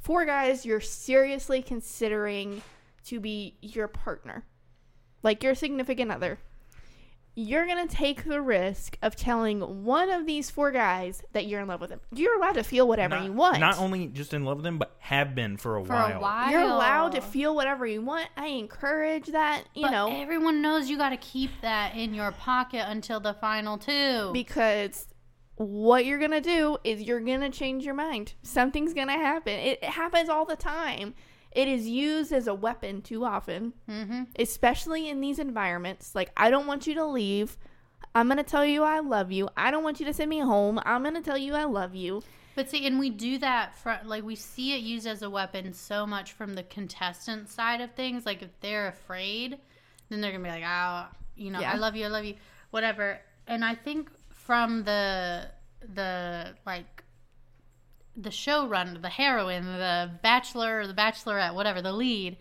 four 0.00 0.26
guys 0.26 0.66
you're 0.66 0.80
seriously 0.80 1.62
considering 1.62 2.62
to 3.06 3.18
be 3.20 3.56
your 3.62 3.88
partner, 3.88 4.44
like 5.22 5.42
your 5.42 5.54
significant 5.54 6.10
other, 6.10 6.38
you're 7.36 7.66
going 7.66 7.86
to 7.88 7.92
take 7.92 8.24
the 8.24 8.40
risk 8.40 8.96
of 9.02 9.16
telling 9.16 9.84
one 9.84 10.08
of 10.08 10.24
these 10.24 10.50
four 10.50 10.70
guys 10.70 11.22
that 11.32 11.46
you're 11.46 11.60
in 11.60 11.66
love 11.66 11.80
with 11.80 11.90
them. 11.90 12.00
You're 12.12 12.36
allowed 12.36 12.52
to 12.54 12.62
feel 12.62 12.86
whatever 12.86 13.16
not, 13.16 13.24
you 13.24 13.32
want. 13.32 13.58
Not 13.58 13.78
only 13.78 14.06
just 14.06 14.32
in 14.32 14.44
love 14.44 14.58
with 14.58 14.64
them, 14.64 14.78
but 14.78 14.94
have 15.00 15.34
been 15.34 15.56
for 15.56 15.76
a 15.76 15.84
For 15.84 15.92
while. 15.94 16.16
a 16.16 16.20
while. 16.20 16.50
You're 16.52 16.60
allowed 16.60 17.12
to 17.12 17.20
feel 17.20 17.54
whatever 17.54 17.86
you 17.86 18.02
want. 18.02 18.28
I 18.36 18.46
encourage 18.46 19.26
that, 19.26 19.64
you 19.74 19.82
But 19.82 19.90
know, 19.90 20.08
everyone 20.22 20.62
knows 20.62 20.88
you 20.88 20.96
got 20.96 21.10
to 21.10 21.16
keep 21.16 21.50
that 21.62 21.96
in 21.96 22.14
your 22.14 22.30
pocket 22.30 22.84
until 22.88 23.18
the 23.20 23.34
final 23.34 23.78
two. 23.78 24.30
because 24.32 25.08
what 25.56 26.04
you're 26.04 26.18
going 26.18 26.30
to 26.32 26.40
do 26.40 26.78
is 26.84 27.02
you're 27.02 27.20
going 27.20 27.40
to 27.40 27.50
change 27.50 27.84
your 27.84 27.94
mind. 27.94 28.34
Something's 28.42 28.92
going 28.94 29.06
to 29.08 29.12
happen. 29.14 29.52
It, 29.54 29.78
it 29.82 29.90
happens 29.90 30.28
all 30.28 30.44
the 30.44 30.56
time. 30.56 31.14
It 31.54 31.68
is 31.68 31.86
used 31.86 32.32
as 32.32 32.46
a 32.46 32.54
weapon 32.54 33.00
too 33.00 33.24
often, 33.24 33.74
mm-hmm. 33.88 34.24
especially 34.38 35.08
in 35.08 35.20
these 35.20 35.38
environments. 35.38 36.14
Like, 36.14 36.32
I 36.36 36.50
don't 36.50 36.66
want 36.66 36.86
you 36.86 36.94
to 36.94 37.06
leave. 37.06 37.56
I'm 38.14 38.26
going 38.26 38.38
to 38.38 38.44
tell 38.44 38.64
you 38.64 38.82
I 38.82 39.00
love 39.00 39.30
you. 39.32 39.48
I 39.56 39.70
don't 39.70 39.84
want 39.84 40.00
you 40.00 40.06
to 40.06 40.12
send 40.12 40.30
me 40.30 40.40
home. 40.40 40.80
I'm 40.84 41.02
going 41.02 41.14
to 41.14 41.22
tell 41.22 41.38
you 41.38 41.54
I 41.54 41.64
love 41.64 41.94
you. 41.94 42.22
But 42.54 42.70
see, 42.70 42.86
and 42.86 42.98
we 42.98 43.10
do 43.10 43.38
that 43.38 43.76
for 43.76 43.98
like 44.04 44.22
we 44.22 44.36
see 44.36 44.74
it 44.74 44.80
used 44.80 45.06
as 45.06 45.22
a 45.22 45.30
weapon 45.30 45.72
so 45.72 46.06
much 46.06 46.32
from 46.32 46.54
the 46.54 46.62
contestant 46.62 47.48
side 47.48 47.80
of 47.80 47.92
things. 47.94 48.24
Like 48.24 48.42
if 48.42 48.50
they're 48.60 48.88
afraid, 48.88 49.58
then 50.08 50.20
they're 50.20 50.30
gonna 50.30 50.44
be 50.44 50.50
like, 50.50 50.64
"Oh, 50.64 51.06
you 51.34 51.50
know, 51.50 51.60
Yeah. 51.60 51.72
I 51.72 51.76
love 51.76 51.96
you, 51.96 52.04
I 52.04 52.08
love 52.08 52.24
you, 52.24 52.34
whatever." 52.70 53.20
And 53.48 53.64
I 53.64 53.74
think 53.74 54.08
from 54.30 54.84
the 54.84 55.50
the 55.94 56.54
like 56.64 57.03
the 58.16 58.30
showrunner, 58.30 59.00
the 59.00 59.08
heroine, 59.08 59.64
the 59.64 60.10
bachelor 60.22 60.86
the 60.86 60.94
bachelorette, 60.94 61.54
whatever, 61.54 61.82
the 61.82 61.92
lead, 61.92 62.36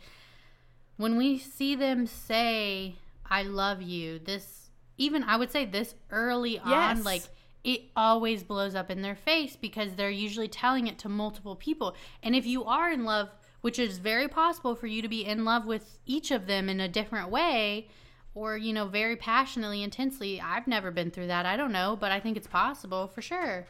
when 0.98 1.18
we 1.18 1.38
see 1.38 1.76
them 1.76 2.06
say, 2.06 2.96
I 3.26 3.44
love 3.44 3.82
you, 3.82 4.20
this, 4.20 4.70
even 4.98 5.24
I 5.24 5.38
would 5.38 5.52
say 5.52 5.66
this 5.66 5.96
early 6.12 6.60
on, 6.60 7.04
like, 7.04 7.24
it 7.64 7.84
always 7.96 8.44
blows 8.44 8.76
up 8.76 8.92
in 8.92 9.02
their 9.02 9.16
face 9.16 9.56
because 9.56 9.96
they're 9.96 10.10
usually 10.10 10.50
telling 10.50 10.88
it 10.88 11.00
to 11.00 11.10
multiple 11.10 11.56
people. 11.56 11.96
And 12.22 12.36
if 12.36 12.46
you 12.46 12.64
are 12.66 12.92
in 12.92 13.06
love, 13.06 13.30
which 13.62 13.80
is 13.80 13.98
very 13.98 14.28
possible 14.28 14.76
for 14.76 14.88
you 14.88 15.02
to 15.02 15.08
be 15.08 15.26
in 15.26 15.46
love 15.46 15.66
with 15.66 15.98
each 16.06 16.30
of 16.30 16.46
them 16.48 16.68
in 16.68 16.82
a 16.82 16.90
different 16.90 17.30
way, 17.30 17.88
or, 18.36 18.58
you 18.58 18.74
know, 18.74 18.88
very 18.88 19.16
passionately, 19.16 19.84
intensely. 19.84 20.42
I've 20.42 20.68
never 20.68 20.92
been 20.92 21.12
through 21.12 21.28
that. 21.28 21.46
I 21.46 21.56
don't 21.56 21.72
know, 21.72 21.96
but 22.00 22.12
I 22.12 22.20
think 22.20 22.36
it's 22.36 22.48
possible 22.48 23.08
for 23.08 23.22
sure. 23.22 23.68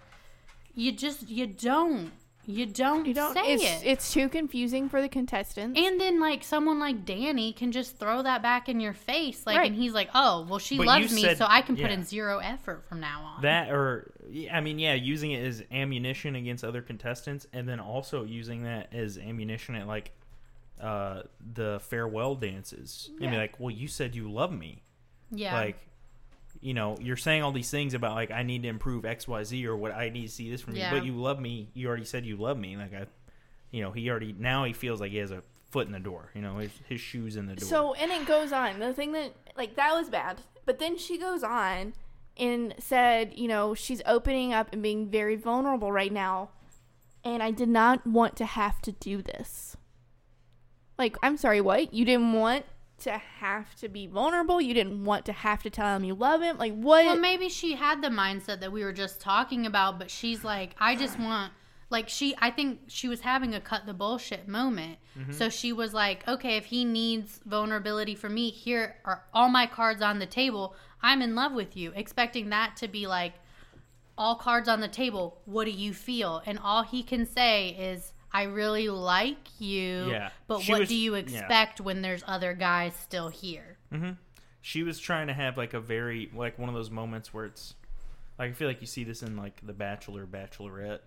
You 0.76 0.92
just, 0.92 1.30
you 1.30 1.48
don't. 1.48 2.12
You 2.46 2.66
don't, 2.66 3.06
You 3.06 3.14
don't. 3.14 3.34
say 3.34 3.54
It's 3.54 3.64
it. 3.64 3.82
it's 3.88 4.12
too 4.12 4.28
confusing 4.28 4.90
for 4.90 5.02
the 5.02 5.08
contestants. 5.08 5.80
And 5.80 5.98
then 5.98 6.20
like 6.20 6.44
someone 6.44 6.78
like 6.78 7.06
Danny 7.06 7.54
can 7.54 7.72
just 7.72 7.98
throw 7.98 8.22
that 8.22 8.42
back 8.42 8.68
in 8.68 8.82
your 8.82 8.92
face, 8.92 9.46
like, 9.48 9.58
Right. 9.58 9.72
and 9.72 9.80
he's 9.80 9.94
like, 9.94 10.10
"Oh, 10.14 10.46
well, 10.50 10.60
she 10.60 10.76
But 10.76 10.88
loves 10.88 11.14
me, 11.14 11.22
said- 11.22 11.38
so 11.38 11.46
I 11.48 11.62
can 11.62 11.78
put 11.78 11.86
yeah. 11.86 11.92
in 11.94 12.04
zero 12.04 12.40
effort 12.40 12.84
from 12.90 13.00
now 13.00 13.22
on." 13.24 13.42
That 13.44 13.72
or 13.72 14.12
yeah, 14.30 14.58
I 14.58 14.60
mean, 14.60 14.78
yeah, 14.78 14.94
using 14.94 15.32
it 15.32 15.42
as 15.46 15.64
ammunition 15.72 16.36
against 16.36 16.66
other 16.66 16.82
contestants, 16.82 17.48
and 17.54 17.66
then 17.70 17.80
also 17.80 18.26
using 18.26 18.64
that 18.64 18.92
as 18.94 19.18
ammunition 19.18 19.76
at 19.76 19.88
like 19.88 20.12
uh, 20.82 21.22
the 21.54 21.80
farewell 21.82 22.36
dances. 22.36 23.08
And 23.12 23.20
be 23.20 23.26
Yeah. 23.28 23.38
like, 23.38 23.58
well, 23.58 23.72
you 23.72 23.88
said 23.88 24.16
you 24.16 24.30
love 24.30 24.52
me. 24.52 24.84
yeah, 25.32 25.54
Like, 25.54 25.78
you 26.64 26.74
know, 26.74 26.98
you're 27.02 27.18
saying 27.18 27.44
all 27.44 27.52
these 27.52 27.70
things 27.70 27.94
about 27.94 28.16
like 28.16 28.32
I 28.32 28.44
need 28.44 28.64
to 28.64 28.70
improve 28.70 29.06
X, 29.06 29.28
Y, 29.28 29.44
Z, 29.44 29.68
or 29.68 29.76
what 29.76 29.92
I 29.92 30.10
need 30.10 30.24
to 30.24 30.32
see 30.32 30.50
this 30.50 30.62
from 30.62 30.76
Yeah. 30.76 30.94
you, 30.94 31.00
but 31.00 31.06
you 31.06 31.14
love 31.14 31.40
me. 31.40 31.70
You 31.74 31.88
already 31.88 32.06
said 32.06 32.26
you 32.26 32.38
love 32.38 32.58
me. 32.58 32.78
Like 32.78 32.94
I, 32.94 33.06
you 33.72 33.82
know, 33.82 33.92
he 33.92 34.10
already 34.10 34.34
now 34.38 34.64
he 34.64 34.74
feels 34.74 35.02
like 35.02 35.12
he 35.12 35.18
has 35.18 35.32
a 35.32 35.44
foot 35.70 35.88
in 35.88 35.94
the 35.94 36.00
door. 36.00 36.30
You 36.34 36.42
know, 36.42 36.58
his 36.58 36.72
his 36.88 37.02
shoes 37.02 37.36
in 37.36 37.48
the 37.48 37.56
door. 37.56 37.68
So 37.68 37.94
and 37.96 38.12
it 38.12 38.26
goes 38.26 38.52
on. 38.54 38.80
The 38.80 38.94
thing 38.94 39.12
that 39.12 39.34
like 39.58 39.76
that 39.76 39.94
was 39.94 40.10
bad. 40.10 40.42
But 40.66 40.80
then 40.80 40.98
she 40.98 41.18
goes 41.18 41.44
on 41.44 41.94
and 42.38 42.74
said, 42.80 43.34
you 43.36 43.48
know, 43.48 43.74
she's 43.76 44.02
opening 44.06 44.54
up 44.54 44.70
and 44.72 44.82
being 44.82 45.10
very 45.10 45.36
vulnerable 45.36 45.92
right 45.92 46.12
now. 46.12 46.50
And 47.26 47.44
I 47.44 47.52
did 47.52 47.70
not 47.70 48.08
want 48.08 48.36
to 48.38 48.46
have 48.46 48.82
to 48.84 48.92
do 48.94 49.22
this. 49.22 49.76
Like, 50.98 51.18
I'm 51.24 51.38
sorry, 51.38 51.62
what? 51.62 51.94
You 51.94 52.06
didn't 52.06 52.34
want 52.34 52.66
to 53.04 53.18
have 53.40 53.76
to 53.76 53.90
be 53.90 54.08
vulnerable? 54.08 54.60
You 54.60 54.74
didn't 54.74 55.04
want 55.06 55.26
to 55.26 55.34
have 55.34 55.64
to 55.64 55.70
tell 55.70 55.96
him 55.96 56.04
you 56.04 56.16
love 56.16 56.42
him? 56.42 56.58
Like 56.58 56.74
what 56.74 57.06
well, 57.06 57.18
maybe 57.18 57.50
she 57.50 57.74
had 57.74 58.02
the 58.02 58.10
mindset 58.10 58.60
that 58.62 58.72
we 58.72 58.84
were 58.84 58.94
just 58.94 59.22
talking 59.22 59.66
about, 59.66 60.00
but 60.00 60.10
she's 60.10 60.44
like, 60.44 60.76
I 60.80 60.96
just 60.96 61.20
want. 61.20 61.54
Like 61.90 62.10
she, 62.10 62.34
I 62.40 62.50
think 62.50 62.80
she 62.88 63.08
was 63.08 63.22
having 63.22 63.54
a 63.54 63.62
cut 63.62 63.86
the 63.86 63.94
bullshit 63.94 64.48
moment. 64.48 64.98
Mm-hmm. 65.16 65.32
So 65.34 65.50
she 65.50 65.72
was 65.72 65.94
like, 65.94 66.28
okay, 66.28 66.58
if 66.58 66.66
he 66.66 66.86
needs 66.86 67.40
vulnerability 67.46 68.16
from 68.16 68.34
me, 68.34 68.50
here 68.50 68.96
are 69.06 69.24
all 69.32 69.48
my 69.48 69.68
cards 69.68 70.02
on 70.02 70.18
the 70.18 70.26
table. 70.26 70.76
I'm 71.04 71.22
in 71.22 71.36
love 71.36 71.52
with 71.52 71.78
you, 71.78 71.92
expecting 71.96 72.50
that 72.50 72.78
to 72.78 72.88
be 72.88 73.06
like, 73.06 73.34
all 74.18 74.36
cards 74.36 74.68
on 74.68 74.80
the 74.80 74.88
table. 74.88 75.42
What 75.46 75.66
do 75.66 75.72
you 75.72 75.94
feel? 75.94 76.42
And 76.48 76.58
all 76.58 76.82
he 76.82 77.04
can 77.04 77.28
say 77.28 77.70
is, 77.70 78.14
I 78.34 78.44
really 78.44 78.90
like 78.90 79.38
you. 79.60 80.10
Yeah. 80.10 80.30
But 80.48 80.62
She 80.62 80.72
what 80.72 80.80
was- 80.82 80.90
do 80.90 80.96
you 80.96 81.14
yeah. 81.14 81.20
expect 81.22 81.80
when 81.82 82.02
there's 82.02 82.24
other 82.28 82.54
guys 82.54 82.94
still 82.96 83.30
here? 83.30 83.78
Mm-hmm. 83.94 84.12
she 84.62 84.82
was 84.82 85.00
trying 85.00 85.28
to 85.28 85.34
have 85.34 85.56
like 85.58 85.74
a 85.76 85.80
very 85.80 86.32
like 86.34 86.58
one 86.58 86.68
of 86.70 86.74
those 86.76 86.90
moments 86.90 87.32
where 87.34 87.46
it's 87.46 87.76
like 88.40 88.50
I 88.50 88.54
feel 88.54 88.68
like 88.68 88.82
you 88.82 88.88
see 88.88 89.04
this 89.04 89.22
in 89.22 89.36
like 89.38 89.60
The 89.66 89.74
Bachelor, 89.74 90.26
Bachelorette, 90.26 91.00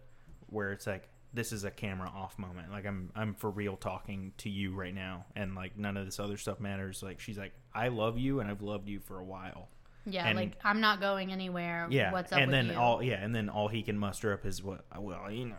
where 0.49 0.71
it's 0.73 0.87
like 0.87 1.09
this 1.35 1.53
is 1.53 1.65
a 1.65 1.71
camera 1.73 2.09
off 2.15 2.39
moment. 2.39 2.71
Like 2.71 2.87
I'm 2.87 3.11
I'm 3.17 3.35
for 3.35 3.51
real 3.51 3.77
talking 3.77 4.33
to 4.39 4.49
you 4.49 4.73
right 4.75 4.95
now, 4.95 5.25
and 5.35 5.55
like 5.57 5.77
none 5.77 5.97
of 5.97 6.05
this 6.07 6.21
other 6.21 6.37
stuff 6.37 6.61
matters. 6.61 7.03
Like 7.03 7.19
she's 7.19 7.37
like 7.39 7.53
I 7.75 7.89
love 7.89 8.17
you, 8.19 8.39
and 8.41 8.49
I've 8.49 8.63
loved 8.63 8.89
you 8.89 9.01
for 9.01 9.19
a 9.19 9.25
while. 9.25 9.69
Yeah, 10.09 10.25
And- 10.29 10.39
like 10.39 10.53
I'm 10.63 10.81
not 10.81 11.01
going 11.01 11.33
anywhere. 11.33 11.89
Yeah, 11.91 12.13
What's 12.13 12.31
up 12.33 12.39
and 12.39 12.53
then 12.53 12.67
you? 12.69 12.75
all 12.75 13.03
yeah, 13.03 13.17
and 13.25 13.35
then 13.35 13.49
all 13.49 13.67
he 13.67 13.83
can 13.83 13.99
muster 13.99 14.33
up 14.33 14.47
is 14.47 14.63
what 14.63 14.85
well 14.97 15.29
you 15.31 15.47
know. 15.47 15.57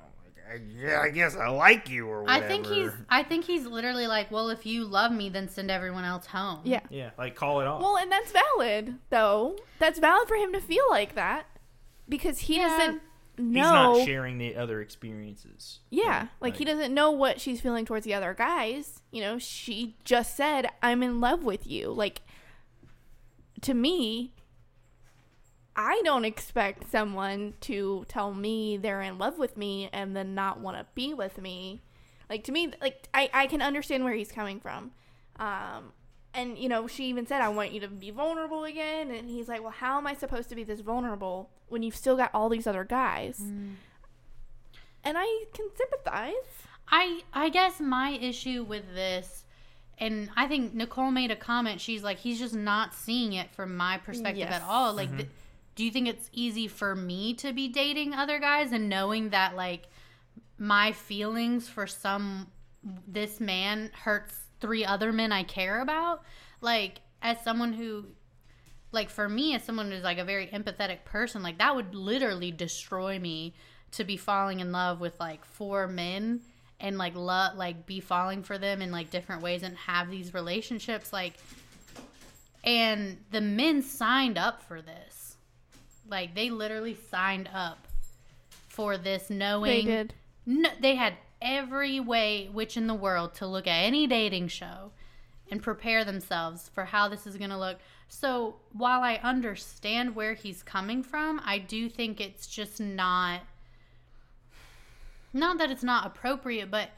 Like, 0.50 0.62
I, 0.62 0.62
yeah, 0.76 1.02
I 1.02 1.10
guess 1.10 1.36
I 1.36 1.48
like 1.50 1.90
you 1.90 2.08
or 2.08 2.24
whatever. 2.24 2.46
I 2.46 2.48
think 2.48 2.66
he's 2.68 2.92
I 3.10 3.24
think 3.24 3.46
he's 3.46 3.66
literally 3.66 4.08
like, 4.08 4.32
well, 4.32 4.50
if 4.50 4.66
you 4.66 4.86
love 4.86 5.12
me, 5.12 5.30
then 5.30 5.50
send 5.50 5.70
everyone 5.72 6.04
else 6.06 6.26
home. 6.28 6.62
Yeah. 6.64 6.82
yeah, 6.90 7.12
like 7.18 7.36
call 7.36 7.62
it 7.62 7.68
off. 7.68 7.82
Well, 7.82 7.98
and 7.98 8.12
that's 8.12 8.32
valid, 8.32 8.96
though. 9.10 9.58
That's 9.80 10.00
valid 10.00 10.28
for 10.28 10.36
him 10.36 10.54
to 10.54 10.60
feel 10.62 10.86
like 10.90 11.16
that 11.16 11.46
because 12.10 12.40
he 12.40 12.58
Yeah. 12.58 12.68
doesn't 12.68 13.02
know. 13.38 13.94
he's 13.94 13.98
not 14.00 14.06
sharing 14.06 14.38
the 14.40 14.56
other 14.56 14.82
experiences. 14.82 15.80
yeah, 15.92 16.22
Right, 16.22 16.30
like 16.42 16.58
he 16.58 16.66
doesn't 16.66 16.94
know 16.94 17.12
what 17.12 17.40
she's 17.40 17.62
feeling 17.62 17.86
towards 17.86 18.04
the 18.06 18.14
other 18.14 18.34
guys. 18.34 19.02
You 19.12 19.22
know, 19.22 19.38
she 19.38 19.96
just 20.04 20.36
said, 20.36 20.68
"I'm 20.82 21.04
in 21.04 21.20
love 21.22 21.44
with 21.44 21.68
you." 21.68 21.92
Like 21.92 22.22
to 23.62 23.74
me, 23.74 24.34
I 25.80 26.02
don't 26.04 26.26
expect 26.26 26.90
someone 26.92 27.54
to 27.62 28.04
tell 28.08 28.34
me 28.34 28.78
they're 28.78 29.02
in 29.04 29.18
love 29.20 29.38
with 29.38 29.56
me 29.56 29.90
and 29.94 30.16
then 30.16 30.34
not 30.34 30.60
want 30.60 30.76
to 30.78 30.86
be 30.96 31.14
with 31.14 31.40
me. 31.40 31.82
Like 32.30 32.44
to 32.46 32.52
me, 32.52 32.72
like 32.82 33.08
I 33.14 33.30
I 33.34 33.48
can 33.48 33.62
understand 33.62 34.04
where 34.04 34.14
he's 34.14 34.32
coming 34.32 34.60
from. 34.60 34.92
Um 35.38 35.94
and 36.34 36.58
you 36.58 36.68
know, 36.68 36.88
she 36.88 37.06
even 37.06 37.26
said 37.28 37.42
I 37.42 37.50
want 37.50 37.72
you 37.74 37.80
to 37.82 37.88
be 37.88 38.10
vulnerable 38.12 38.64
again 38.66 39.12
and 39.12 39.30
he's 39.30 39.48
like, 39.48 39.62
"Well, 39.62 39.72
how 39.72 39.98
am 39.98 40.08
I 40.08 40.14
supposed 40.16 40.50
to 40.50 40.56
be 40.56 40.64
this 40.64 40.80
vulnerable 40.82 41.50
when 41.70 41.84
you've 41.84 41.96
still 41.96 42.18
got 42.18 42.32
all 42.34 42.50
these 42.50 42.66
other 42.68 42.84
guys?" 42.84 43.40
And 45.04 45.18
I 45.18 45.46
can 45.54 45.68
sympathize. 45.76 46.34
I 46.90 47.22
I 47.34 47.50
guess 47.50 47.80
my 47.80 48.12
issue 48.12 48.64
with 48.64 48.94
this, 48.94 49.46
and 49.98 50.30
I 50.36 50.48
think 50.48 50.74
Nicole 50.74 51.12
made 51.12 51.32
a 51.32 51.36
comment. 51.36 51.82
She's 51.82 52.04
like, 52.04 52.18
he's 52.18 52.40
just 52.40 52.56
not 52.56 52.94
seeing 52.94 53.34
it 53.34 53.50
from 53.52 53.76
my 53.78 53.98
perspective 53.98 54.38
Yes. 54.50 54.54
at 54.54 54.62
all. 54.64 54.94
Like, 54.94 55.16
th- 55.16 55.30
do 55.78 55.86
you 55.86 55.92
think 55.92 56.08
it's 56.08 56.28
easy 56.34 56.68
for 56.68 56.96
me 56.96 57.36
to 57.36 57.54
be 57.54 57.68
dating 57.68 58.16
other 58.16 58.40
guys 58.40 58.72
and 58.72 58.90
knowing 58.90 59.30
that 59.30 59.56
like 59.56 59.84
my 60.58 60.92
feelings 60.92 61.70
for 61.70 61.86
some 61.86 62.48
this 63.08 63.40
man 63.40 63.92
hurts 63.94 64.36
three 64.60 64.84
other 64.84 65.14
men 65.14 65.32
I 65.32 65.44
care 65.44 65.80
about? 65.80 66.24
Like, 66.62 67.02
as 67.22 67.40
someone 67.44 67.74
who 67.74 68.06
like 68.92 69.12
for 69.12 69.30
me 69.30 69.54
as 69.54 69.64
someone 69.64 69.92
who's 69.92 70.04
like 70.04 70.18
a 70.18 70.24
very 70.24 70.48
empathetic 70.48 71.04
person 71.04 71.44
like 71.44 71.58
that 71.58 71.76
would 71.76 71.94
literally 71.94 72.52
destroy 72.52 73.20
me 73.20 73.54
to 73.92 74.04
be 74.04 74.16
falling 74.16 74.62
in 74.62 74.72
love 74.72 75.00
with 75.02 75.20
like 75.20 75.44
four 75.44 75.88
men 75.88 76.40
and 76.80 76.98
like 76.98 77.16
love 77.16 77.58
like 77.58 77.86
be 77.86 78.00
falling 78.00 78.44
for 78.44 78.58
them 78.58 78.82
in 78.82 78.92
like 78.92 79.10
different 79.10 79.42
ways 79.42 79.62
and 79.62 79.76
have 79.78 80.10
these 80.10 80.34
relationships 80.34 81.12
like 81.12 81.34
and 82.64 83.18
the 83.32 83.42
men 83.42 83.82
signed 83.82 84.38
up 84.38 84.64
for 84.64 84.82
this 84.82 85.27
like 86.10 86.36
they 86.36 86.50
literally 86.50 86.98
signed 87.10 87.50
up 87.54 87.88
for 88.68 88.98
this 88.98 89.30
knowing 89.30 89.86
They 89.86 89.92
did. 89.92 90.14
no, 90.46 90.70
they 90.80 90.96
had 90.96 91.16
every 91.42 92.00
way 92.00 92.50
which 92.52 92.78
in 92.78 92.88
the 92.88 92.94
world 92.94 93.34
to 93.36 93.46
look 93.48 93.68
at 93.68 93.84
any 93.84 94.08
dating 94.08 94.48
show 94.48 94.92
and 95.50 95.62
prepare 95.62 96.04
themselves 96.04 96.70
for 96.74 96.86
how 96.86 97.08
this 97.08 97.26
is 97.26 97.38
going 97.38 97.50
to 97.52 97.58
look. 97.58 97.78
So, 98.10 98.56
while 98.74 99.02
I 99.02 99.16
understand 99.24 100.16
where 100.16 100.34
he's 100.34 100.64
coming 100.64 101.04
from, 101.04 101.42
I 101.46 101.58
do 101.58 101.90
think 101.90 102.20
it's 102.22 102.48
just 102.48 102.80
not 102.80 103.42
not 105.34 105.58
that 105.58 105.70
it's 105.72 105.84
not 105.84 106.06
appropriate, 106.06 106.72
but 106.72 106.90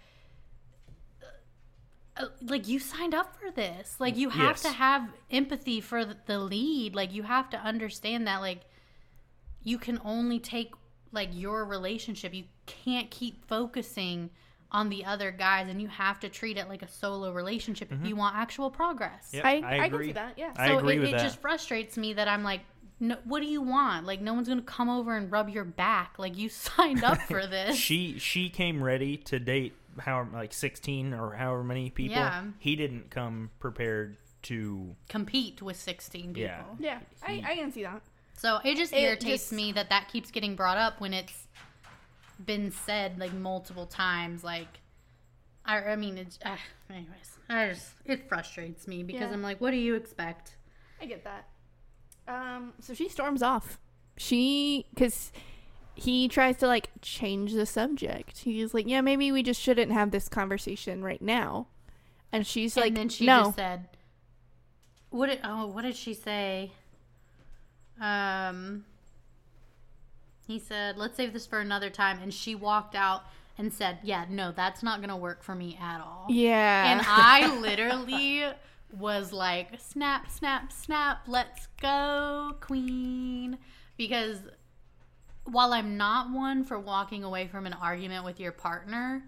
uh, 2.17 2.25
like 2.41 2.67
you 2.67 2.79
signed 2.79 3.13
up 3.13 3.35
for 3.39 3.51
this. 3.51 3.95
Like 3.99 4.17
you 4.17 4.29
have 4.29 4.51
Yes. 4.57 4.61
to 4.63 4.69
have 4.69 5.09
empathy 5.31 5.81
for 5.81 6.05
the 6.05 6.39
lead. 6.39 6.95
Like 6.95 7.13
you 7.13 7.23
have 7.23 7.49
to 7.51 7.57
understand 7.57 8.27
that 8.27 8.37
like 8.41 8.61
you 9.63 9.77
can 9.77 9.99
only 10.03 10.39
take 10.39 10.73
like 11.11 11.29
your 11.31 11.65
relationship. 11.65 12.33
You 12.33 12.45
can't 12.65 13.09
keep 13.09 13.45
focusing 13.47 14.29
on 14.71 14.89
the 14.89 15.03
other 15.03 15.31
guys 15.31 15.67
and 15.67 15.81
you 15.81 15.87
have 15.87 16.19
to 16.19 16.29
treat 16.29 16.57
it 16.57 16.69
like 16.69 16.83
a 16.83 16.87
solo 16.87 17.31
relationship 17.31 17.91
if 17.91 17.99
you 18.01 18.09
mm-hmm. 18.09 18.19
want 18.19 18.35
actual 18.35 18.69
progress. 18.69 19.29
Yep, 19.33 19.43
I, 19.43 19.49
I 19.49 19.55
I, 19.55 19.61
can 19.61 19.85
agree. 19.85 20.05
see 20.07 20.11
that. 20.13 20.33
Yeah. 20.37 20.53
I 20.55 20.67
so 20.67 20.77
agree 20.77 20.97
it, 20.97 20.99
with 20.99 21.09
it 21.09 21.11
that. 21.13 21.23
just 21.23 21.41
frustrates 21.41 21.97
me 21.97 22.13
that 22.13 22.27
I'm 22.27 22.43
like, 22.43 22.61
no, 22.99 23.17
what 23.23 23.39
do 23.39 23.47
you 23.47 23.61
want? 23.61 24.05
Like, 24.05 24.21
no 24.21 24.33
one's 24.33 24.47
gonna 24.47 24.61
come 24.61 24.89
over 24.89 25.15
and 25.15 25.31
rub 25.31 25.49
your 25.49 25.63
back. 25.63 26.15
Like, 26.17 26.37
you 26.37 26.49
signed 26.49 27.03
up 27.03 27.19
for 27.23 27.47
this. 27.47 27.75
she 27.77 28.19
she 28.19 28.49
came 28.49 28.83
ready 28.83 29.17
to 29.17 29.39
date 29.39 29.73
how 29.97 30.27
like 30.31 30.53
16 30.53 31.13
or 31.13 31.33
however 31.33 31.63
many 31.63 31.89
people 31.89 32.15
Yeah. 32.15 32.43
he 32.59 32.75
didn't 32.75 33.09
come 33.09 33.49
prepared 33.59 34.17
to 34.43 34.95
Compete 35.09 35.61
with 35.61 35.75
16 35.75 36.33
people. 36.33 36.41
Yeah. 36.41 36.63
yeah. 36.79 36.99
I, 37.21 37.43
I 37.45 37.55
can 37.55 37.71
see 37.71 37.83
that. 37.83 38.01
So 38.39 38.59
it 38.63 38.77
just 38.77 38.93
It 38.93 39.01
irritates 39.01 39.43
just- 39.43 39.51
me 39.51 39.73
that 39.73 39.89
that 39.89 40.07
keeps 40.07 40.31
getting 40.31 40.55
brought 40.55 40.77
up 40.77 41.01
when 41.01 41.13
it's 41.13 41.47
been 42.43 42.71
said 42.71 43.19
like 43.19 43.33
multiple 43.33 43.85
times. 43.85 44.45
Like, 44.45 44.79
I, 45.65 45.79
I 45.79 45.95
mean, 45.97 46.17
it's 46.17 46.39
uh, 46.45 46.55
anyways. 46.89 47.37
I 47.49 47.67
just 47.69 47.91
it 48.05 48.29
frustrates 48.29 48.87
me 48.87 49.03
because 49.03 49.21
Yeah. 49.23 49.31
I'm 49.33 49.41
like, 49.41 49.59
what 49.59 49.71
do 49.71 49.77
you 49.77 49.95
expect? 49.95 50.55
I 51.01 51.05
get 51.05 51.25
that. 51.25 51.47
Um, 52.29 52.73
so 52.79 52.93
she 52.93 53.09
storms 53.09 53.43
off. 53.43 53.77
She, 54.15 54.85
because 54.93 55.31
he 55.95 56.27
tries 56.29 56.57
to 56.57 56.67
like 56.67 56.91
change 57.01 57.53
the 57.53 57.65
subject. 57.65 58.37
He's 58.39 58.73
like, 58.73 58.87
yeah, 58.87 59.01
maybe 59.01 59.31
we 59.33 59.43
just 59.43 59.59
shouldn't 59.59 59.91
have 59.91 60.11
this 60.11 60.29
conversation 60.29 61.03
right 61.03 61.21
now. 61.21 61.67
And 62.31 62.47
she's 62.47 62.77
like, 62.77 62.89
and 62.89 62.97
then 62.97 63.09
she 63.09 63.25
no. 63.25 63.45
just 63.45 63.55
said, 63.55 63.89
"What 65.09 65.27
did 65.27 65.39
oh 65.43 65.65
what 65.67 65.81
did 65.81 65.95
she 65.95 66.13
say?" 66.13 66.71
Um, 67.99 68.85
he 70.47 70.59
said, 70.59 70.97
"Let's 70.97 71.15
save 71.17 71.33
this 71.33 71.45
for 71.45 71.59
another 71.59 71.89
time," 71.89 72.19
and 72.21 72.33
she 72.33 72.55
walked 72.55 72.95
out 72.95 73.23
and 73.57 73.73
said, 73.73 73.99
"Yeah, 74.03 74.25
no, 74.29 74.51
that's 74.51 74.81
not 74.81 75.01
gonna 75.01 75.17
work 75.17 75.43
for 75.43 75.55
me 75.55 75.77
at 75.81 76.01
all." 76.01 76.27
yeah. 76.29 76.91
And 76.91 77.01
I 77.05 77.55
literally 77.59 78.45
was 78.91 79.31
like, 79.31 79.79
"Snap, 79.79 80.29
snap, 80.29 80.71
snap! 80.71 81.21
Let's 81.27 81.67
go, 81.81 82.55
queen!" 82.61 83.57
Because 83.97 84.39
while 85.43 85.73
I'm 85.73 85.97
not 85.97 86.31
one 86.31 86.63
for 86.63 86.79
walking 86.79 87.23
away 87.23 87.47
from 87.47 87.65
an 87.65 87.73
argument 87.73 88.25
with 88.25 88.39
your 88.39 88.51
partner, 88.51 89.23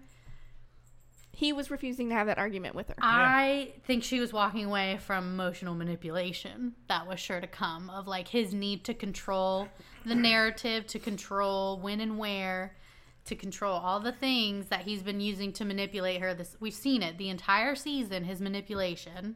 he 1.42 1.52
was 1.52 1.72
refusing 1.72 2.08
to 2.08 2.14
have 2.14 2.28
that 2.28 2.38
argument 2.38 2.74
with 2.76 2.86
her. 2.88 2.94
I 3.02 3.72
think 3.84 4.04
she 4.04 4.20
was 4.20 4.32
walking 4.32 4.64
away 4.64 4.98
from 5.04 5.24
emotional 5.34 5.74
manipulation 5.74 6.74
that 6.86 7.08
was 7.08 7.18
sure 7.18 7.40
to 7.40 7.48
come 7.48 7.90
of 7.90 8.06
like 8.06 8.28
his 8.28 8.54
need 8.54 8.84
to 8.84 8.94
control 8.94 9.68
the 10.06 10.14
narrative, 10.14 10.86
to 10.86 11.00
control 11.00 11.80
when 11.80 12.00
and 12.00 12.16
where, 12.16 12.76
to 13.24 13.34
control 13.34 13.74
all 13.76 13.98
the 13.98 14.12
things 14.12 14.66
that 14.68 14.82
he's 14.82 15.02
been 15.02 15.20
using 15.20 15.52
to 15.54 15.64
manipulate 15.64 16.20
her. 16.20 16.32
This 16.32 16.56
we've 16.60 16.72
seen 16.74 17.02
it 17.02 17.18
the 17.18 17.28
entire 17.28 17.74
season, 17.74 18.22
his 18.22 18.40
manipulation, 18.40 19.34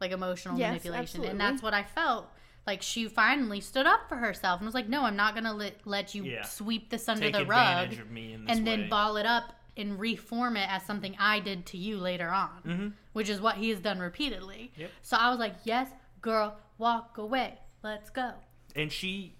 like 0.00 0.10
emotional 0.10 0.58
Yes, 0.58 0.70
manipulation, 0.70 1.02
absolutely. 1.02 1.30
and 1.30 1.40
that's 1.40 1.62
what 1.62 1.72
I 1.74 1.84
felt. 1.84 2.26
Like 2.66 2.82
she 2.82 3.06
finally 3.08 3.60
stood 3.60 3.86
up 3.86 4.08
for 4.08 4.16
herself 4.16 4.60
and 4.60 4.66
was 4.66 4.74
like, 4.74 4.88
"No, 4.88 5.02
I'm 5.04 5.16
not 5.16 5.34
gonna 5.34 5.54
let 5.54 5.74
let 5.86 6.14
you 6.16 6.24
Yeah. 6.24 6.42
sweep 6.42 6.90
this 6.90 7.08
under 7.08 7.26
take 7.26 7.32
the 7.34 7.46
rug." 7.46 7.84
advantage 7.84 7.98
of 8.00 8.10
me 8.10 8.32
in 8.34 8.44
this 8.44 8.56
and 8.56 8.66
then 8.66 8.88
ball 8.88 9.16
it 9.16 9.24
up 9.24 9.54
and 9.78 9.98
reform 9.98 10.56
it 10.56 10.68
as 10.70 10.82
something 10.84 11.16
I 11.18 11.40
did 11.40 11.64
to 11.66 11.76
you 11.78 11.98
later 11.98 12.28
on, 12.28 12.94
which 13.12 13.28
is 13.28 13.40
what 13.40 13.56
he 13.56 13.70
has 13.70 13.78
done 13.80 13.98
repeatedly. 14.00 14.70
Mm-hmm. 14.72 14.80
Yep. 14.82 14.90
So 15.02 15.16
I 15.18 15.30
was 15.30 15.38
like, 15.38 15.54
yes, 15.64 15.88
girl, 16.20 16.56
walk 16.78 17.16
away. 17.18 17.54
Let's 17.82 18.10
go. 18.10 18.32
and 18.76 18.90
she 18.92 19.34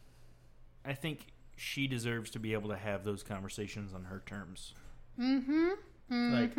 i 0.85 0.94
think 0.94 1.27
she 1.57 1.87
deserves 1.88 2.31
to 2.31 2.38
be 2.38 2.53
able 2.53 2.68
to 2.70 2.77
have 2.77 3.03
those 3.05 3.22
conversations 3.24 3.92
on 3.92 4.05
her 4.05 4.22
terms 4.24 4.72
Mm-hmm. 5.20 6.33
like 6.35 6.57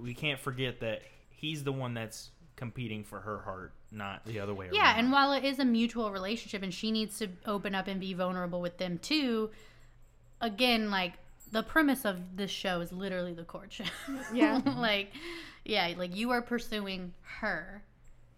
we 0.00 0.14
can't 0.14 0.38
forget 0.38 0.80
that 0.80 1.02
he's 1.30 1.64
the 1.64 1.72
one 1.72 1.94
that's 1.94 2.30
competing 2.54 3.02
for 3.04 3.20
her 3.20 3.38
heart 3.40 3.72
not 3.90 4.24
the 4.26 4.38
other 4.40 4.54
way 4.54 4.66
Yeah, 4.70 4.80
around 4.80 4.94
Yeah, 4.96 4.98
and 4.98 5.12
while 5.12 5.32
it 5.32 5.44
is 5.44 5.58
a 5.58 5.64
mutual 5.64 6.10
relationship 6.10 6.62
and 6.62 6.72
she 6.72 6.90
needs 6.92 7.18
to 7.18 7.28
open 7.46 7.74
up 7.74 7.88
and 7.88 7.98
be 8.00 8.12
vulnerable 8.14 8.60
with 8.60 8.76
them 8.78 8.98
too, 8.98 9.50
again, 10.40 10.90
like 10.90 11.14
the 11.52 11.62
premise 11.62 12.04
of 12.04 12.36
this 12.36 12.50
show 12.50 12.80
is 12.80 12.92
literally 12.92 13.32
the 13.34 13.44
courtship. 13.44 13.86
Yeah. 14.32 14.60
like, 14.76 15.12
yeah, 15.64 15.92
like 15.96 16.14
you 16.16 16.30
are 16.30 16.42
pursuing 16.42 17.12
her, 17.40 17.82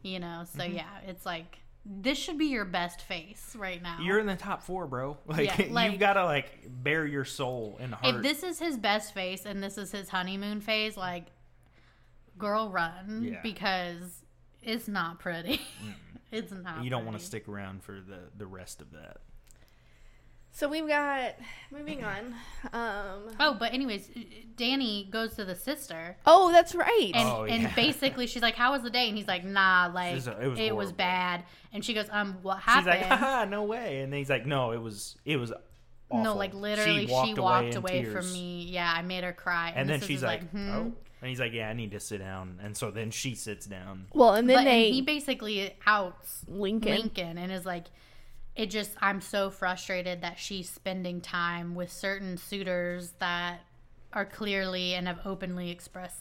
you 0.03 0.19
know? 0.21 0.45
So 0.53 0.61
Mm-hmm. 0.61 0.77
yeah, 0.77 0.89
it's 1.07 1.25
like 1.27 1.59
this 1.91 2.19
should 2.19 2.37
be 2.37 2.47
your 2.47 2.67
best 2.67 3.01
face 3.01 3.57
right 3.59 3.83
now. 3.83 3.99
you're 4.03 4.19
in 4.19 4.27
the 4.27 4.37
top 4.37 4.63
four 4.63 4.87
bro 4.87 5.17
like, 5.27 5.59
Yeah, 5.59 5.67
like- 5.73 5.91
you've 5.93 6.01
got 6.01 6.15
to 6.15 6.25
like 6.25 6.51
bare 6.83 7.07
your 7.07 7.25
soul 7.25 7.79
and 7.81 7.95
heart 7.95 8.17
if 8.17 8.23
this 8.23 8.43
is 8.43 8.59
his 8.59 8.77
best 8.77 9.15
face 9.15 9.47
and 9.47 9.63
this 9.63 9.79
is 9.79 9.91
his 9.93 10.09
honeymoon 10.11 10.61
phase, 10.61 10.97
like, 10.97 11.27
girl, 12.37 12.71
run 12.71 13.23
Yeah. 13.33 13.41
because 13.43 14.23
it's 14.63 14.87
not 14.89 15.19
pretty. 15.19 15.61
it's 16.33 16.53
not. 16.53 16.85
you 16.85 16.91
don't 16.91 17.07
want 17.07 17.19
to 17.19 17.25
stick 17.25 17.49
around 17.49 17.83
for 17.83 17.93
the 17.93 18.19
the 18.37 18.47
rest 18.47 18.81
of 18.83 18.91
that 18.93 19.19
so 20.59 20.69
we've 20.69 20.89
got 20.89 21.35
moving 21.71 22.03
on. 22.05 22.35
Um, 22.73 23.35
Oh, 23.39 23.57
but 23.59 23.73
anyways, 23.73 24.09
Danny 24.57 25.09
goes 25.11 25.35
to 25.37 25.45
the 25.45 25.55
sister, 25.55 26.17
oh, 26.27 26.51
that's 26.51 26.75
right. 26.75 27.13
and 27.15 27.29
Oh, 27.29 27.45
and 27.45 27.73
basically 27.77 28.27
she's 28.27 28.43
like, 28.43 28.57
"How 28.57 28.73
was 28.73 28.83
the 28.83 28.91
date?" 28.91 29.09
And 29.09 29.17
he's 29.17 29.29
like, 29.29 29.45
"Nah, 29.45 29.91
like 29.95 30.15
This 30.17 30.27
is- 30.27 30.35
it 30.41 30.59
it 30.59 30.77
was, 30.77 30.87
was 30.89 30.93
bad." 30.93 31.45
And 31.73 31.85
she 31.85 31.95
goes, 31.95 32.07
"Um, 32.11 32.39
what 32.43 32.59
happened?" 32.59 32.95
she's 32.95 33.03
happened?" 33.03 33.11
like 33.11 33.21
haha 33.21 33.45
no 33.45 33.63
way 33.63 34.01
and 34.03 34.13
then 34.13 34.19
he's 34.19 34.31
like 34.31 34.47
no 34.47 34.73
it 34.73 34.83
was 34.83 35.17
it 35.25 35.37
was 35.37 35.53
awful. 36.11 36.25
no, 36.25 36.35
like 36.35 36.55
literally, 36.55 37.07
she 37.07 37.35
walked, 37.35 37.75
in 37.75 37.77
away, 37.77 38.03
tears. 38.03 38.13
from 38.15 38.33
me. 38.33 38.65
Yeah, 38.69 38.93
I 38.95 39.03
made 39.03 39.23
her 39.25 39.33
cry. 39.33 39.73
and 39.77 39.89
then 39.89 40.01
this 40.01 40.09
she's 40.09 40.19
is 40.19 40.23
like, 40.25 40.51
hmm. 40.51 40.71
oh 40.71 40.93
and 41.21 41.29
he's 41.29 41.41
like 41.41 41.53
yeah 41.53 41.69
i 41.69 41.73
need 41.73 41.91
to 41.91 41.99
sit 41.99 42.19
down 42.19 42.61
and 42.63 42.77
so 42.77 42.93
then 42.93 43.11
she 43.11 43.35
sits 43.35 43.67
down 43.67 44.07
well, 44.15 44.35
and 44.35 44.49
then 44.49 44.59
But 44.59 44.65
they 44.67 44.87
and 44.87 44.95
he 44.95 45.03
basically 45.03 45.75
outs 45.87 46.45
Lincoln. 46.49 46.93
Lincoln 46.93 47.39
and 47.39 47.51
is 47.53 47.67
like, 47.67 47.87
it 48.59 48.71
just 48.71 48.91
I'm 49.01 49.21
so 49.23 49.49
frustrated 49.51 50.21
that 50.21 50.39
she's 50.39 50.69
spending 50.69 51.23
time 51.23 51.75
with 51.75 51.91
certain 51.91 52.37
suitors 52.37 53.13
that 53.21 53.61
are 54.13 54.25
clearly 54.27 54.95
and 54.95 55.07
have 55.07 55.21
openly 55.25 55.71
expressed 55.71 56.21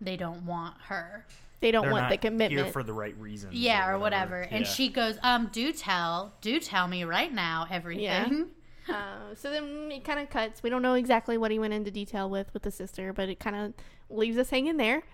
they 0.00 0.16
don't 0.16 0.46
want 0.46 0.74
her. 0.88 1.26
they 1.60 1.70
don't 1.70 1.82
They're 1.82 1.92
want 1.92 2.02
not 2.04 2.10
the 2.10 2.16
commitment. 2.18 2.52
here 2.64 2.72
for 2.72 2.82
the 2.82 2.92
right 2.92 3.16
reasons 3.18 3.54
Yeah, 3.54 3.88
or 3.88 3.98
whatever. 3.98 4.40
And 4.42 4.64
Yeah. 4.64 4.70
she 4.72 4.88
goes, 4.88 5.16
um, 5.22 5.48
do 5.52 5.72
tell, 5.72 6.32
do 6.40 6.58
tell 6.58 6.88
me 6.88 7.04
right 7.04 7.32
now 7.32 7.66
everything. 7.70 8.46
Uh, 8.88 9.32
so 9.36 9.48
then 9.48 9.92
it 9.92 10.02
kind 10.04 10.18
of 10.18 10.28
cuts. 10.28 10.60
We 10.60 10.68
don't 10.68 10.82
know 10.82 10.94
exactly 10.94 11.38
what 11.38 11.52
he 11.52 11.58
went 11.60 11.72
into 11.72 11.92
detail 11.92 12.28
with 12.28 12.52
with 12.52 12.64
the 12.64 12.72
sister, 12.72 13.12
but 13.12 13.28
it 13.28 13.38
kind 13.38 13.54
of 13.54 13.72
leaves 14.10 14.36
us 14.36 14.50
hanging 14.50 14.76
there. 14.76 15.04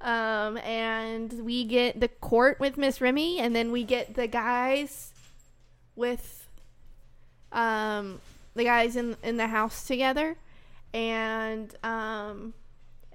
Um, 0.00 0.56
and 0.56 1.30
we 1.44 1.64
get 1.64 2.00
the 2.00 2.08
court 2.08 2.58
with 2.58 2.78
Miss 2.78 3.02
Remy, 3.02 3.38
and 3.38 3.54
then 3.54 3.70
we 3.70 3.84
get 3.84 4.14
the 4.14 4.26
guys 4.26 5.11
with 5.96 6.48
um, 7.52 8.20
the 8.54 8.64
guys 8.64 8.96
in 8.96 9.16
in 9.22 9.36
the 9.36 9.46
house 9.48 9.86
together, 9.86 10.36
and 10.94 11.74
um, 11.84 12.54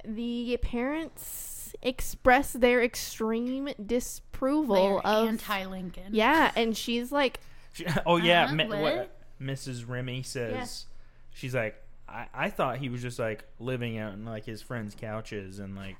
the 0.06 0.58
parents 0.62 1.76
express 1.82 2.54
their 2.54 2.82
extreme 2.84 3.70
disapproval 3.86 4.76
They're 4.76 5.00
of 5.08 5.28
anti-Lincoln. 5.28 6.14
yeah, 6.14 6.52
and 6.56 6.76
she's 6.78 7.12
like, 7.12 7.40
She- 7.74 7.86
oh 8.06 8.18
yeah, 8.18 8.46
Uh-huh, 8.46 8.56
mi- 8.56 8.66
what? 8.68 8.80
what 8.82 9.20
Mrs. 9.42 9.88
Remy 9.88 10.24
says. 10.24 10.86
She's 11.34 11.54
like, 11.54 11.76
I, 12.10 12.26
I 12.34 12.50
thought 12.50 12.78
he 12.78 12.90
was 12.90 13.02
just 13.02 13.20
like 13.20 13.44
living 13.60 13.98
out 14.00 14.14
in 14.14 14.26
like 14.26 14.46
his 14.46 14.62
friends' 14.62 14.96
couches 15.00 15.60
and 15.60 15.76
like 15.76 15.98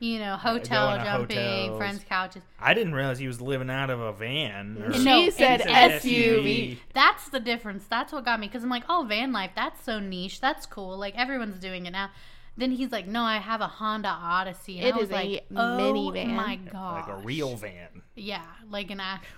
You 0.00 0.18
know, 0.18 0.32
uh, 0.32 0.36
hotel 0.38 0.96
jumping, 1.04 1.36
hotels. 1.36 1.76
friends' 1.78 2.04
couches. 2.08 2.42
I 2.58 2.72
didn't 2.74 2.94
realize 2.94 3.18
he 3.18 3.26
was 3.26 3.40
living 3.40 3.68
out 3.70 3.90
of 3.90 4.00
a 4.00 4.12
van. 4.14 4.82
Or, 4.82 4.92
She 4.94 5.04
No, 5.04 5.28
said 5.30 5.60
it's 5.64 6.04
SUV. 6.04 6.78
That's 6.94 7.28
the 7.28 7.38
difference. 7.38 7.84
That's 7.86 8.10
what 8.12 8.24
got 8.24 8.40
me 8.40 8.46
because 8.46 8.64
I'm 8.64 8.70
like, 8.70 8.84
oh, 8.88 9.04
van 9.08 9.32
life, 9.32 9.50
that's 9.54 9.84
so 9.84 10.00
niche. 10.00 10.40
That's 10.40 10.64
cool. 10.66 10.96
Like 10.96 11.16
everyone's 11.18 11.58
doing 11.60 11.84
it 11.86 11.90
now. 11.90 12.10
Then 12.56 12.72
he's 12.72 12.90
like, 12.90 13.06
no, 13.06 13.22
I 13.22 13.36
have 13.38 13.60
a 13.60 13.66
Honda 13.66 14.08
Odyssey. 14.08 14.78
And 14.78 14.88
It 14.88 14.94
I 14.94 14.96
was 14.96 15.04
is 15.06 15.10
a 15.10 15.14
like, 15.14 15.44
oh 15.54 15.54
minivan. 15.78 16.28
my 16.34 16.56
god, 16.56 17.08
like 17.08 17.18
a 17.18 17.22
real 17.22 17.56
van. 17.56 18.02
yeah, 18.16 18.44
like 18.70 18.90
an 18.90 19.00
actual. 19.00 19.36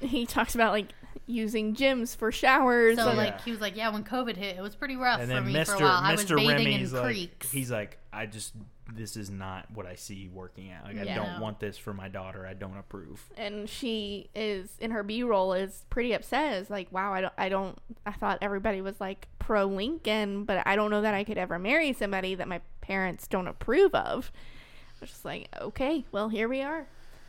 he 0.00 0.26
talks 0.26 0.54
about 0.54 0.72
like 0.72 0.88
using 1.26 1.74
gyms 1.74 2.14
for 2.16 2.30
showers. 2.30 2.96
So 2.98 3.08
and, 3.08 3.16
Yeah. 3.16 3.24
like 3.24 3.40
he 3.42 3.50
was 3.50 3.60
like, 3.60 3.76
yeah, 3.76 3.88
when 3.90 4.04
COVID 4.04 4.36
hit, 4.36 4.56
it 4.58 4.60
was 4.62 4.74
pretty 4.74 4.96
rough 4.96 5.20
And 5.20 5.28
for 5.30 5.34
then 5.36 5.46
me 5.46 5.54
Mr. 5.54 5.66
for 5.66 5.74
a 5.76 5.86
while. 5.86 6.00
I 6.02 6.12
was 6.12 6.24
Mr. 6.24 6.36
bathing 6.36 6.56
Remy's 6.66 6.92
in 6.92 6.98
like, 6.98 7.06
creeks. 7.06 7.50
he's 7.50 7.70
like, 7.70 7.98
I 8.12 8.26
just 8.26 8.52
this 8.94 9.16
is 9.16 9.30
not 9.30 9.70
what 9.72 9.86
I 9.86 9.94
see 9.94 10.28
working 10.32 10.70
out. 10.70 10.84
Like 10.84 10.98
I 10.98 11.14
don't 11.14 11.40
want 11.40 11.60
this 11.60 11.78
for 11.78 11.92
my 11.94 12.08
daughter. 12.08 12.46
I 12.46 12.54
don't 12.54 12.76
approve. 12.76 13.22
and 13.36 13.68
she 13.68 14.28
is 14.34 14.70
in 14.78 14.90
her 14.90 15.02
B 15.02 15.22
roll 15.22 15.52
is 15.54 15.84
pretty 15.90 16.12
upset. 16.12 16.54
Is 16.54 16.70
like, 16.70 16.90
wow, 16.92 17.12
I 17.12 17.20
don't, 17.22 17.32
I 17.38 17.48
don't, 17.48 17.78
I 18.04 18.12
thought 18.12 18.38
everybody 18.42 18.80
was 18.80 19.00
like 19.00 19.28
pro 19.38 19.64
Lincoln, 19.64 20.44
but 20.44 20.62
I 20.66 20.76
don't 20.76 20.90
know 20.90 21.02
that 21.02 21.14
I 21.14 21.24
could 21.24 21.38
ever 21.38 21.58
marry 21.58 21.92
somebody 21.92 22.34
that 22.34 22.48
my 22.48 22.60
parents 22.80 23.26
don't 23.26 23.48
approve 23.48 23.94
of. 23.94 24.30
I 24.34 24.96
was 25.00 25.10
just 25.10 25.24
like, 25.24 25.48
okay, 25.60 26.04
well 26.12 26.28
here 26.28 26.48
we 26.48 26.62
are. 26.62 26.86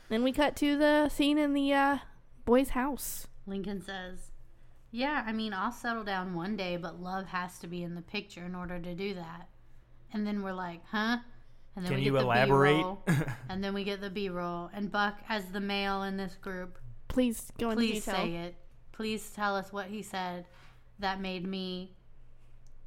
Then 0.09 0.23
we 0.23 0.31
cut 0.31 0.55
to 0.57 0.77
the 0.77 1.09
scene 1.09 1.37
in 1.37 1.53
the 1.53 1.73
uh, 1.73 1.97
boy's 2.45 2.69
house. 2.69 3.27
Lincoln 3.47 3.81
says, 3.81 4.31
Yeah, 4.91 5.23
I 5.25 5.31
mean, 5.31 5.53
I'll 5.53 5.71
settle 5.71 6.03
down 6.03 6.35
one 6.35 6.55
day, 6.55 6.77
but 6.77 7.01
love 7.01 7.27
has 7.27 7.57
to 7.59 7.67
be 7.67 7.81
in 7.83 7.95
the 7.95 8.01
picture 8.01 8.45
in 8.45 8.53
order 8.53 8.79
to 8.79 8.93
do 8.93 9.13
that. 9.15 9.47
And 10.11 10.27
then 10.27 10.43
we're 10.43 10.53
like, 10.53 10.81
Huh? 10.91 11.17
And 11.75 11.83
then 11.85 11.91
Can 11.91 11.99
we 11.99 12.05
you 12.05 12.11
get 12.11 12.19
the 12.19 12.25
elaborate? 12.25 12.75
B-roll, 12.77 13.03
and 13.49 13.63
then 13.63 13.73
we 13.73 13.83
get 13.83 13.99
the 13.99 14.09
B 14.09 14.29
roll. 14.29 14.69
And 14.73 14.91
Buck, 14.91 15.15
as 15.27 15.45
the 15.51 15.59
male 15.59 16.03
in 16.03 16.17
this 16.17 16.35
group, 16.35 16.77
Please 17.07 17.51
go 17.59 17.71
into 17.71 17.77
please 17.81 18.05
detail. 18.05 18.15
say 18.15 18.35
it. 18.35 18.55
Please 18.91 19.29
tell 19.31 19.55
us 19.55 19.73
what 19.73 19.87
he 19.87 20.01
said 20.03 20.45
that 20.99 21.19
made 21.19 21.45
me 21.47 21.91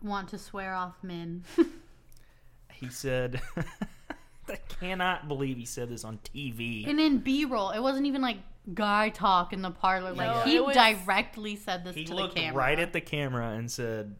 want 0.03 0.29
to 0.29 0.39
swear 0.39 0.75
off 0.75 0.95
men. 1.03 1.43
he 2.73 2.89
said, 2.89 3.41
I 4.49 4.57
cannot 4.81 5.27
believe 5.29 5.57
he 5.57 5.65
said 5.65 5.89
this 5.89 6.05
on 6.05 6.19
TV. 6.35 6.87
and 6.89 7.01
in 7.01 7.19
B 7.19 7.45
roll, 7.45 7.71
it 7.71 7.81
wasn't 7.81 8.07
even 8.07 8.23
like 8.23 8.39
guy 8.75 9.09
talk 9.09 9.53
in 9.53 9.63
the 9.63 9.71
parlor. 9.71 10.13
Like 10.13 10.47
he 10.47 10.61
was- 10.61 10.75
directly 10.77 11.57
said 11.57 11.85
this 11.85 11.95
He 11.97 12.05
to 12.05 12.11
the 12.11 12.17
looked 12.17 12.37
camera. 12.37 12.57
right 12.57 12.79
at 12.79 12.93
the 12.93 13.01
camera 13.01 13.51
and 13.51 13.69
said, 13.71 14.15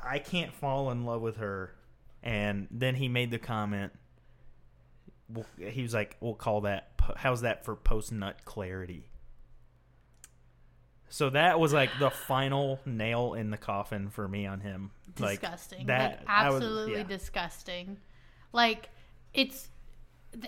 I 0.00 0.18
can't 0.18 0.52
fall 0.52 0.90
in 0.90 1.04
love 1.06 1.22
with 1.22 1.36
her. 1.38 1.72
And 2.22 2.66
then 2.70 2.94
he 2.96 3.08
made 3.08 3.30
the 3.30 3.38
comment. 3.38 3.92
well, 5.28 5.46
He 5.58 5.82
was 5.82 5.94
like, 5.94 6.16
"We'll 6.20 6.34
call 6.34 6.62
that. 6.62 6.90
How's 7.16 7.42
that 7.42 7.64
for 7.64 7.76
post 7.76 8.12
nut 8.12 8.44
clarity?" 8.44 9.08
So 11.08 11.30
that 11.30 11.58
was 11.58 11.72
like 11.72 11.90
the 11.98 12.10
final 12.28 12.80
nail 12.84 13.34
in 13.34 13.50
the 13.50 13.56
coffin 13.56 14.10
for 14.10 14.28
me 14.28 14.46
on 14.46 14.60
him. 14.60 14.90
Like 15.18 15.40
disgusting. 15.40 15.86
that, 15.86 16.18
like 16.20 16.28
I 16.28 16.50
was- 16.50 16.56
absolutely 16.62 16.96
yeah. 16.98 17.02
disgusting. 17.04 17.96
Like 18.52 18.90
it's 19.34 19.68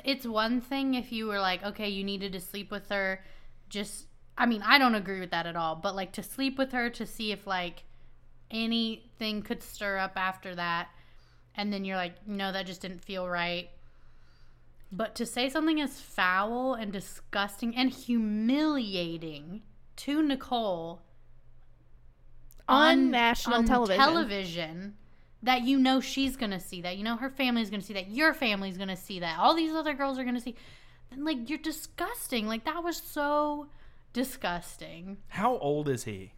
it's 0.04 0.26
one 0.26 0.60
thing 0.60 0.94
if 0.94 1.10
you 1.12 1.26
were 1.26 1.40
like, 1.40 1.64
okay, 1.64 1.88
you 1.88 2.04
needed 2.04 2.32
to 2.32 2.40
sleep 2.40 2.70
with 2.70 2.88
her. 2.90 3.24
Just, 3.70 4.06
I 4.36 4.44
mean, 4.46 4.62
I 4.62 4.78
don't 4.78 4.94
agree 4.94 5.20
with 5.20 5.30
that 5.30 5.46
at 5.46 5.56
all. 5.56 5.74
But 5.76 5.94
like 5.96 6.12
to 6.12 6.22
sleep 6.22 6.58
with 6.58 6.72
her 6.72 6.90
to 6.90 7.06
see 7.06 7.32
if 7.32 7.46
like 7.46 7.84
anything 8.50 9.42
could 9.42 9.62
stir 9.62 9.96
up 9.98 10.12
after 10.16 10.54
that, 10.54 10.88
and 11.60 11.70
then 11.72 11.84
you're 11.84 11.96
like, 11.96 12.26
no, 12.26 12.52
that 12.52 12.64
just 12.66 12.80
didn't 12.80 13.04
feel 13.04 13.28
right. 13.28 13.68
But 14.90 15.14
to 15.16 15.26
say 15.26 15.48
something 15.50 15.80
as 15.80 16.00
foul 16.00 16.74
and 16.74 16.90
disgusting 16.90 17.76
and 17.76 17.90
humiliating 17.90 19.60
to 19.96 20.22
Nicole 20.22 21.02
On 22.66 23.10
national 23.10 23.58
on 23.58 23.64
television. 23.66 23.98
television 24.04 24.94
that 25.42 25.62
you 25.62 25.78
know 25.78 26.00
she's 26.00 26.36
gonna 26.36 26.60
see 26.60 26.80
that 26.82 26.96
you 26.96 27.04
know 27.04 27.16
her 27.16 27.30
family's 27.30 27.68
gonna 27.70 27.82
see 27.82 27.94
that 27.94 28.10
your 28.10 28.32
family's 28.32 28.76
gonna 28.78 28.96
see 28.96 29.20
that 29.20 29.38
all 29.38 29.54
these 29.54 29.72
other 29.72 29.92
girls 29.94 30.18
are 30.18 30.24
gonna 30.24 30.40
see 30.40 30.54
and 31.10 31.24
like 31.24 31.48
you're 31.48 31.58
disgusting 31.58 32.46
like 32.46 32.64
that 32.64 32.82
was 32.84 32.96
so 32.96 33.66
disgusting 34.12 35.16
How 35.28 35.56
old 35.58 35.88
is 35.88 36.04
he? 36.04 36.32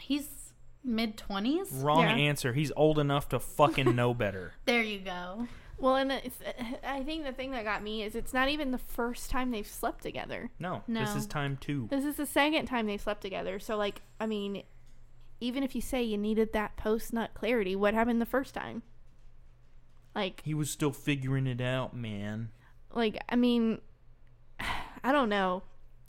he's 0.00 0.41
mid-20s 0.84 1.82
Wrong 1.82 2.00
Yeah. 2.02 2.14
answer. 2.16 2.52
He's 2.52 2.72
old 2.76 2.98
enough 2.98 3.28
to 3.30 3.38
fucking 3.38 3.94
know 3.94 4.12
better. 4.24 4.52
there 4.64 4.82
you 4.82 4.98
go 5.00 5.46
Well, 5.78 5.96
and 5.96 6.12
it's, 6.12 6.38
I 6.86 7.02
think 7.02 7.24
the 7.24 7.32
thing 7.32 7.50
that 7.52 7.64
got 7.64 7.82
me 7.82 8.02
is 8.02 8.14
it's 8.14 8.32
not 8.32 8.48
even 8.48 8.70
the 8.70 8.78
first 8.78 9.30
time 9.30 9.50
they've 9.50 9.66
slept 9.66 10.02
together. 10.02 10.50
No, 10.60 10.82
No. 10.86 11.00
this 11.00 11.14
is 11.16 11.26
time 11.26 11.56
two. 11.60 11.88
This 11.90 12.04
is 12.04 12.16
the 12.16 12.26
second 12.26 12.66
time 12.66 12.86
they've 12.86 13.00
slept 13.00 13.20
together. 13.22 13.58
So, 13.58 13.76
like, 13.76 14.02
I 14.20 14.26
mean, 14.26 14.62
even 15.40 15.64
if 15.64 15.74
you 15.74 15.80
say 15.80 16.02
you 16.02 16.16
needed 16.18 16.52
that 16.52 16.76
post 16.76 17.12
nut 17.12 17.30
clarity, 17.34 17.74
what 17.74 17.94
happened 17.94 18.20
the 18.20 18.26
first 18.26 18.54
time? 18.54 18.82
Like, 20.14 20.42
He 20.44 20.54
was 20.54 20.70
still 20.70 20.92
figuring 20.92 21.46
it 21.48 21.60
out, 21.60 21.96
man. 21.96 22.50
like 22.94 23.20
I 23.28 23.34
mean, 23.36 23.80
I 25.04 25.10
don't 25.10 25.28
know. 25.30 25.62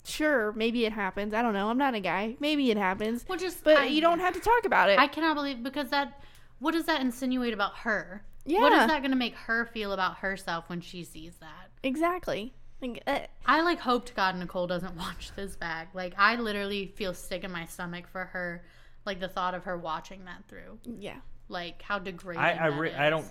Sure, 0.04 0.52
maybe 0.52 0.84
it 0.84 0.92
happens. 0.92 1.32
I 1.34 1.42
don't 1.42 1.54
know. 1.54 1.68
I'm 1.70 1.78
not 1.78 1.94
a 1.94 2.00
guy. 2.00 2.36
Maybe 2.38 2.70
it 2.70 2.76
happens, 2.76 3.24
well 3.28 3.38
just 3.38 3.64
but 3.64 3.78
I- 3.78 3.84
you 3.86 4.00
don't 4.00 4.20
have 4.20 4.34
to 4.34 4.40
talk 4.40 4.64
about 4.64 4.90
it. 4.90 4.98
i 4.98 5.06
cannot 5.06 5.34
believe 5.34 5.62
because 5.62 5.88
that 5.90 6.20
what 6.58 6.72
does 6.72 6.84
that 6.86 7.00
insinuate 7.00 7.52
about 7.54 7.76
her 7.78 8.22
what 8.44 8.72
Yeah. 8.72 8.82
is 8.82 8.86
that 8.88 9.00
gonna 9.02 9.16
make 9.16 9.34
her 9.34 9.64
feel 9.66 9.92
about 9.92 10.18
herself 10.18 10.68
when 10.68 10.80
she 10.82 11.02
sees 11.04 11.36
that 11.36 11.70
exactly. 11.82 12.54
Like, 12.82 13.02
uh, 13.06 13.20
I 13.46 13.62
like 13.62 13.78
hope 13.80 14.04
to 14.06 14.12
God 14.14 14.36
Nicole 14.36 14.66
doesn't 14.66 14.96
watch 15.04 15.32
this 15.34 15.56
back. 15.56 15.88
Like 15.94 16.14
I 16.18 16.36
literally 16.36 16.92
feel 16.96 17.14
sick 17.14 17.42
in 17.44 17.50
my 17.50 17.64
stomach 17.66 18.06
for 18.06 18.26
her. 18.26 18.62
Like 19.06 19.20
the 19.20 19.28
thought 19.28 19.54
of 19.54 19.64
her 19.64 19.76
watching 19.78 20.24
that 20.26 20.44
through. 20.48 20.78
yeah. 20.98 21.16
Like 21.48 21.80
how 21.82 21.98
degrading. 21.98 22.42
I 22.42 22.66
I, 22.66 22.70
that 22.70 22.78
re- 22.78 22.94
I 22.94 23.08
don't. 23.10 23.26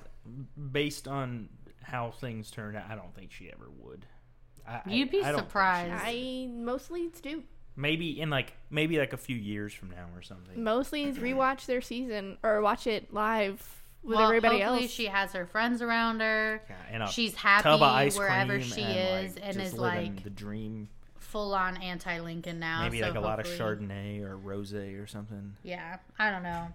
Based 0.71 1.07
on 1.07 1.49
how 1.83 2.11
things 2.11 2.49
turned 2.49 2.77
out, 2.77 2.85
I 2.89 2.95
don't 2.95 3.13
think 3.15 3.31
she 3.31 3.51
ever 3.51 3.69
would. 3.79 4.05
I, 4.67 4.71
I- 4.73 4.81
You'd 4.89 5.11
be 5.11 5.21
I 5.21 5.31
don't 5.31 5.35
think 5.35 5.43
she- 5.43 5.49
surprised. 5.49 5.93
I 6.05 6.47
most 6.51 6.91
leads 6.91 7.19
do. 7.21 7.43
Maybe 7.75 8.19
in 8.21 8.29
like 8.29 8.53
maybe 8.69 8.99
like 8.99 9.13
a 9.13 9.17
few 9.17 9.35
years 9.35 9.73
from 9.73 9.89
now 9.91 10.05
or 10.15 10.21
something. 10.21 10.63
Most 10.63 10.91
leads 10.93 11.17
rewatch 11.19 11.65
their 11.65 11.81
season 11.81 12.37
or 12.43 12.61
watch 12.61 12.85
it 12.87 13.11
live 13.13 13.61
with 14.03 14.17
Well, 14.17 14.25
everybody 14.27 14.59
hopefully 14.59 14.83
else. 14.83 14.91
she 14.91 15.05
has 15.05 15.31
her 15.33 15.45
friends 15.47 15.81
around 15.81 16.19
her. 16.19 16.61
Yeah, 16.69 16.75
and 16.91 17.03
a 17.03 17.07
She's 17.07 17.33
happy 17.35 17.63
tub 17.63 17.81
of 17.81 17.83
ice 17.83 18.17
wherever 18.17 18.53
cream 18.57 18.61
she 18.69 18.81
and, 18.81 19.25
is 19.27 19.35
like, 19.35 19.43
and 19.45 19.53
just 19.57 19.73
is 19.73 19.79
like 19.79 20.23
the 20.23 20.29
dream. 20.29 20.87
full 21.17 21.55
on 21.55 21.77
anti 21.77 22.19
Lincoln 22.19 22.59
now. 22.59 22.83
Maybe 22.83 22.99
so 22.99 23.07
like 23.07 23.15
a 23.15 23.19
lot 23.21 23.39
of 23.39 23.47
Chardonnay 23.47 24.21
or 24.21 24.37
rosé 24.37 25.01
or 25.01 25.07
something. 25.07 25.55
Yeah, 25.63 25.97
I 26.19 26.29
don't 26.29 26.43
know. 26.43 26.67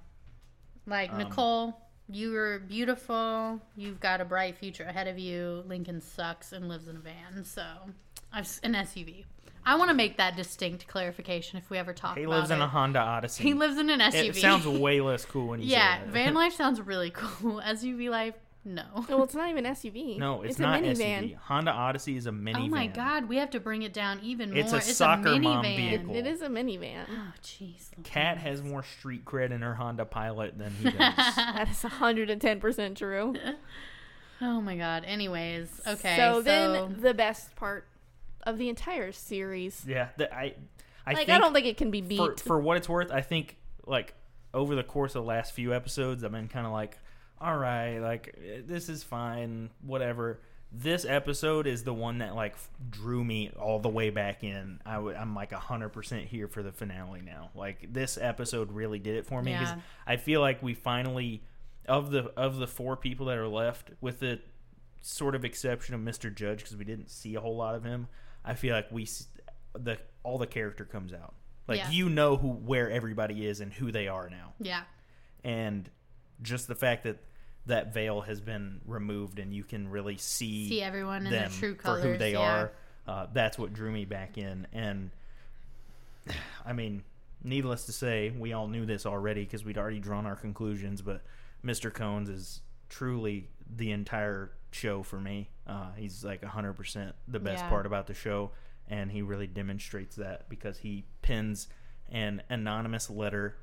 Like 0.87 1.13
Um, 1.13 1.19
Nicole, 1.19 1.79
you 2.11 2.35
are 2.37 2.59
beautiful. 2.59 3.61
You've 3.77 4.01
got 4.01 4.21
a 4.21 4.25
bright 4.25 4.57
future 4.57 4.85
ahead 4.85 5.09
of 5.09 5.19
you. 5.19 5.63
Lincoln 5.67 6.01
sucks 6.01 6.53
and 6.53 6.69
lives 6.69 6.89
in 6.89 6.97
a 6.97 7.01
van, 7.01 7.45
so 7.45 7.65
I've 8.33 8.49
an 8.63 8.75
SUV. 8.75 9.25
I 9.67 9.75
want 9.77 9.91
to 9.91 9.95
make 9.95 10.17
that 10.17 10.35
distinct 10.37 10.87
clarification 10.87 11.59
if 11.59 11.69
we 11.69 11.77
ever 11.77 11.93
talk 11.93 12.17
He 12.17 12.27
lives 12.27 12.51
in 12.51 12.59
it. 12.61 12.65
a 12.65 12.69
Honda 12.69 13.01
Odyssey. 13.01 13.43
he 13.43 13.53
lives 13.55 13.77
in 13.77 13.91
an 13.91 14.01
SUV. 14.01 14.29
It 14.31 14.37
sounds 14.37 14.67
way 14.67 15.01
less 15.03 15.27
cool 15.27 15.49
when 15.49 15.61
you 15.61 15.67
yeah, 15.67 15.99
say 15.99 16.05
that. 16.07 16.13
van 16.13 16.35
life 16.43 16.55
sounds 16.55 16.81
really 16.81 17.11
cool. 17.11 17.61
SUV 17.67 18.09
life, 18.09 18.35
no. 18.65 18.85
Oh, 18.95 19.07
well, 19.09 19.23
it's 19.25 19.35
not 19.35 19.51
even 19.51 19.65
SUV. 19.65 20.19
no, 20.19 20.43
it's, 20.43 20.53
it's 20.53 20.59
not 20.61 20.81
a 20.81 20.83
minivan. 20.83 21.33
SUV. 21.33 21.37
Honda 21.37 21.71
Odyssey 21.71 22.17
is 22.17 22.27
a 22.27 22.31
minivan. 22.31 22.67
Oh 22.67 22.69
my 22.69 22.87
god, 22.87 23.29
we 23.29 23.37
have 23.37 23.51
to 23.51 23.61
bring 23.61 23.83
it 23.83 23.93
down 23.93 24.21
even 24.23 24.51
more. 24.51 24.59
It's 24.59 24.73
a 24.73 24.81
soccer 24.81 25.37
mom 25.39 25.65
minivan. 25.65 25.77
vehicle. 25.77 26.17
It 26.17 26.27
is 26.27 26.43
a 26.43 26.49
minivan. 26.49 27.05
Oh 27.11 27.33
jeez. 27.43 27.91
Kat 28.05 28.39
has 28.39 28.63
more 28.63 28.83
street 28.83 29.25
cred 29.25 29.51
in 29.51 29.63
her 29.63 29.75
Honda 29.75 30.05
Pilot 30.05 30.59
than 30.59 30.73
he 30.73 30.85
does. 30.91 30.97
That 30.97 31.69
is 31.71 31.79
110% 31.79 32.97
true. 32.97 33.35
Oh 34.41 34.61
my 34.61 34.77
god. 34.77 35.05
Anyways, 35.05 35.81
okay. 35.87 36.17
so, 36.17 36.43
then 36.43 37.01
the 37.01 37.13
best 37.13 37.57
part 37.57 37.89
of 38.45 38.57
the 38.57 38.69
entire 38.69 39.11
series. 39.13 39.85
yeah, 39.87 40.11
the, 40.17 40.33
I, 40.33 40.55
I 41.05 41.11
like 41.11 41.17
think 41.17 41.31
I 41.31 41.39
don't 41.39 41.53
think 41.53 41.67
it 41.67 41.77
can 41.77 41.91
be 41.91 42.01
beat. 42.01 42.19
for, 42.19 42.37
for 42.37 42.61
what 42.61 42.77
it's 42.77 42.89
worth, 42.89 43.11
I 43.11 43.21
think 43.21 43.57
like 43.87 44.15
over 44.55 44.75
the 44.75 44.83
course 44.83 45.15
of 45.15 45.23
the 45.23 45.29
last 45.29 45.53
few 45.53 45.75
episodes, 45.75 46.25
I've 46.25 46.33
been 46.33 46.49
kind 46.49 46.67
of 46.67 46.73
like, 46.73 46.99
all 47.41 47.57
right, 47.57 47.99
like 47.99 48.37
this 48.67 48.89
is 48.89 49.03
fine, 49.03 49.71
whatever. 49.83 50.41
This 50.71 51.05
episode 51.07 51.67
is 51.67 51.85
the 51.85 51.95
one 51.95 52.19
that 52.19 52.35
like 52.35 52.55
drew 52.91 53.25
me 53.25 53.51
all 53.59 53.79
the 53.79 53.89
way 53.89 54.11
back 54.11 54.45
in. 54.45 54.81
I 54.85 54.95
w- 54.95 55.17
I'm 55.17 55.35
like 55.35 55.53
hundred 55.53 55.91
percent 55.91 56.27
here 56.27 56.47
for 56.47 56.63
the 56.63 56.73
finale 56.73 57.23
now. 57.23 57.51
Like 57.55 57.93
this 57.93 58.19
episode 58.21 58.73
really 58.73 58.99
did 58.99 59.17
it 59.17 59.27
for 59.27 59.43
me 59.43 59.53
because 59.53 59.71
Yeah. 59.71 59.81
I 60.07 60.17
feel 60.17 60.41
like 60.43 60.63
we 60.63 60.75
finally 60.75 61.43
of 61.87 62.11
the 62.11 62.25
of 62.37 62.57
the 62.59 62.67
four 62.67 62.97
people 62.97 63.27
that 63.27 63.39
are 63.39 63.49
left, 63.49 63.93
with 64.03 64.21
the 64.21 64.41
sort 65.01 65.35
of 65.35 65.43
exception 65.45 65.95
of 65.95 66.03
Mr. 66.03 66.35
Judge 66.35 66.59
because 66.59 66.77
we 66.77 66.85
didn't 66.85 67.09
see 67.11 67.35
a 67.35 67.41
whole 67.41 67.57
lot 67.57 67.75
of 67.75 67.85
him. 67.85 68.09
I 68.45 68.53
feel 68.55 68.75
like 68.75 68.91
we 68.93 69.05
s- 69.05 69.29
the 69.79 69.97
all 70.23 70.37
the 70.37 70.47
character 70.47 70.85
comes 70.85 71.15
out. 71.15 71.35
Like 71.67 71.79
Yeah. 71.79 71.91
you 71.91 72.11
know 72.11 72.37
who 72.37 72.49
where 72.49 72.91
everybody 72.91 73.47
is 73.47 73.61
and 73.61 73.73
who 73.73 73.91
they 73.91 74.07
are 74.09 74.29
now, 74.29 74.53
yeah. 74.59 74.83
and 75.45 75.89
just 76.43 76.69
the 76.69 76.75
fact 76.75 77.05
that 77.05 77.19
that 77.69 77.95
veil 77.95 78.21
has 78.23 78.41
been 78.41 78.81
removed 78.87 79.39
and 79.39 79.55
you 79.55 79.63
can 79.63 79.89
really 79.89 80.17
see, 80.17 80.69
See 80.69 80.83
everyone 80.83 81.27
in 81.27 81.33
their 81.33 81.49
true 81.49 81.77
for 81.77 82.01
who 82.01 82.19
they 82.19 82.33
yeah. 82.33 82.39
are. 82.41 82.73
Uh, 83.07 83.27
that's 83.33 83.59
what 83.59 83.73
drew 83.73 83.91
me 83.91 84.05
back 84.05 84.37
in, 84.37 84.67
and 84.73 85.11
I 86.67 86.73
mean, 86.73 87.05
needless 87.43 87.87
to 87.87 87.93
say, 87.93 88.31
we 88.37 88.53
all 88.53 88.69
knew 88.69 88.85
this 88.85 89.07
already 89.07 89.45
because 89.45 89.65
we'd 89.65 89.79
already 89.79 90.01
drawn 90.01 90.27
our 90.27 90.37
conclusions. 90.37 91.01
But 91.01 91.23
Mr. 91.65 91.93
Cones 91.93 92.29
is 92.29 92.61
truly 92.89 93.49
the 93.77 93.93
entire 93.93 94.51
show 94.71 95.03
for 95.03 95.19
me. 95.21 95.49
Uh, 95.67 95.93
he's 95.97 96.25
like 96.25 96.45
hundred 96.45 96.75
percent 96.75 97.15
the 97.27 97.41
best 97.41 97.63
Yeah. 97.65 97.69
part 97.71 97.87
about 97.87 98.07
the 98.07 98.15
show, 98.15 98.51
and 98.89 99.11
he 99.11 99.23
really 99.23 99.47
demonstrates 99.47 100.17
that 100.17 100.49
because 100.49 100.79
he 100.79 101.05
pins 101.23 101.69
an 102.11 102.43
anonymous 102.51 103.09
letter 103.09 103.57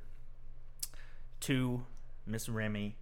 to 1.42 1.86
Miss 2.26 2.48
Rémy 2.48 2.94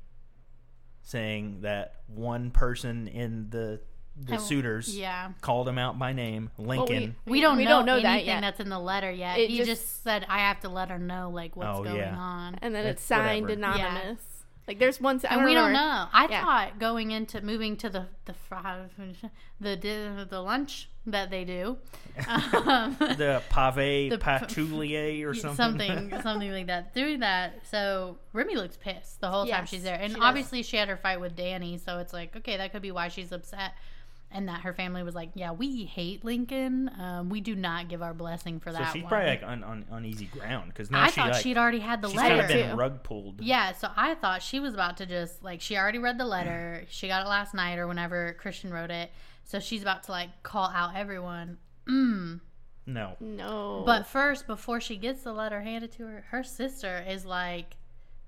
saying 1.03 1.59
that 1.61 1.95
one 2.07 2.49
person 2.51 3.07
in 3.07 3.49
the 3.49 3.79
the 4.15 4.35
Oh, 4.35 4.37
suitors 4.37 4.95
Yeah. 4.95 5.31
called 5.41 5.67
him 5.67 5.79
out 5.79 5.97
by 5.97 6.13
name, 6.13 6.51
Lincoln. 6.59 7.15
We 7.25 7.41
don't 7.41 7.57
we 7.57 7.63
know, 7.65 7.69
don't 7.77 7.85
know 7.87 7.95
that 7.99 8.05
anything 8.05 8.27
yet. 8.27 8.41
that's 8.41 8.59
in 8.59 8.69
the 8.69 8.77
letter 8.77 9.09
yet. 9.11 9.39
It 9.39 9.49
he 9.49 9.57
just- 9.57 9.69
just, 9.69 10.03
said 10.03 10.23
I 10.29 10.39
have 10.41 10.59
to 10.59 10.69
let 10.69 10.89
her 10.89 10.99
know 10.99 11.31
like 11.31 11.55
what's 11.55 11.79
Oh, 11.79 11.83
going 11.83 11.95
yeah. 11.95 12.15
on. 12.15 12.55
and 12.61 12.75
then 12.75 12.85
it's 12.85 13.05
That's 13.07 13.23
signed 13.23 13.45
whatever. 13.45 13.59
anonymous. 13.59 14.21
Like 14.67 14.79
there's 14.79 15.01
one. 15.01 15.19
I 15.29 15.35
and 15.35 15.45
we 15.45 15.53
don't 15.53 15.73
know. 15.73 16.07
I 16.13 16.27
Yeah. 16.29 16.41
thought 16.43 16.79
going 16.79 17.11
into 17.11 17.41
moving 17.41 17.75
to 17.77 17.89
the 17.89 18.07
the 18.25 18.33
fr- 18.33 18.55
the 19.59 19.75
the, 19.75 20.25
the 20.29 20.39
lunch 20.41 20.89
that 21.05 21.29
they 21.29 21.43
do, 21.43 21.77
um, 22.27 22.95
The 22.99 23.41
pave 23.49 24.09
The 24.11 24.17
p- 24.17 24.23
patoulier 24.23 25.25
or 25.27 25.33
something. 25.33 25.55
something 25.89 26.21
something 26.23 26.51
like 26.51 26.67
that. 26.67 26.93
Through 26.93 27.17
that, 27.17 27.61
so 27.69 28.17
Rémy 28.33 28.55
looks 28.55 28.77
pissed 28.77 29.19
the 29.19 29.29
whole 29.29 29.45
time 29.45 29.65
she's 29.65 29.83
there, 29.83 29.95
and 29.99 30.11
she 30.13 30.19
does. 30.19 30.23
obviously 30.25 30.63
she 30.63 30.77
had 30.77 30.87
her 30.87 30.97
fight 30.97 31.19
with 31.19 31.35
Danny, 31.35 31.77
so 31.77 31.97
it's 31.99 32.13
like 32.13 32.35
okay, 32.37 32.55
that 32.57 32.71
could 32.71 32.81
be 32.81 32.91
why 32.91 33.09
she's 33.09 33.31
upset. 33.33 33.73
And 34.33 34.49
that 34.49 34.61
her 34.61 34.73
family 34.73 35.03
was 35.03 35.13
like, 35.13 35.29
"Yeah, 35.35 35.51
we 35.51 35.85
hate 35.85 36.25
Lincoln. 36.25 36.89
Um, 36.99 37.29
we 37.29 37.39
do 37.39 37.55
not 37.55 37.87
give 37.87 38.01
our 38.01 38.13
blessing 38.13 38.59
for 38.59 38.71
that." 38.71 38.77
so 38.79 38.83
that." 38.83 38.93
she's 38.93 39.03
one." 39.03 39.09
probably 39.09 39.29
like 39.29 39.43
on, 39.43 39.63
on 39.63 39.85
uneasy 39.91 40.25
ground 40.25 40.69
because 40.73 40.89
I 40.91 41.07
she 41.07 41.11
thought 41.21 41.31
like 41.31 41.41
she'd 41.43 41.57
already 41.57 41.79
had 41.79 42.01
the 42.01 42.09
she's 42.09 42.17
kind 42.19 42.37
letter. 42.37 42.43
of 42.43 42.47
been 42.49 42.69
too. 42.71 42.75
rug 42.75 43.03
pulled. 43.03 43.41
Yeah, 43.41 43.73
so 43.73 43.89
I 43.95 44.15
thought 44.15 44.41
she 44.41 44.59
was 44.59 44.73
about 44.73 44.97
to 44.97 45.05
just 45.05 45.43
like 45.43 45.61
she 45.61 45.77
already 45.77 45.99
read 45.99 46.17
the 46.17 46.25
letter. 46.25 46.83
She 46.89 47.07
got 47.07 47.25
it 47.25 47.29
last 47.29 47.53
night 47.53 47.77
or 47.77 47.87
whenever 47.87 48.33
Christian 48.39 48.71
wrote 48.73 48.91
it. 48.91 49.11
So 49.45 49.59
she's 49.59 49.81
about 49.81 50.03
to 50.03 50.11
like 50.11 50.41
call 50.43 50.69
out 50.69 50.95
everyone. 50.95 51.57
Mm. 51.87 52.39
No, 52.85 53.15
No. 53.19 53.83
But 53.85 54.07
first, 54.07 54.45
before 54.47 54.81
she 54.81 54.97
gets 54.97 55.21
the 55.23 55.31
letter 55.31 55.61
handed 55.61 55.91
to 55.93 56.03
her, 56.07 56.25
her 56.31 56.43
sister 56.43 57.03
is 57.07 57.25
like 57.25 57.77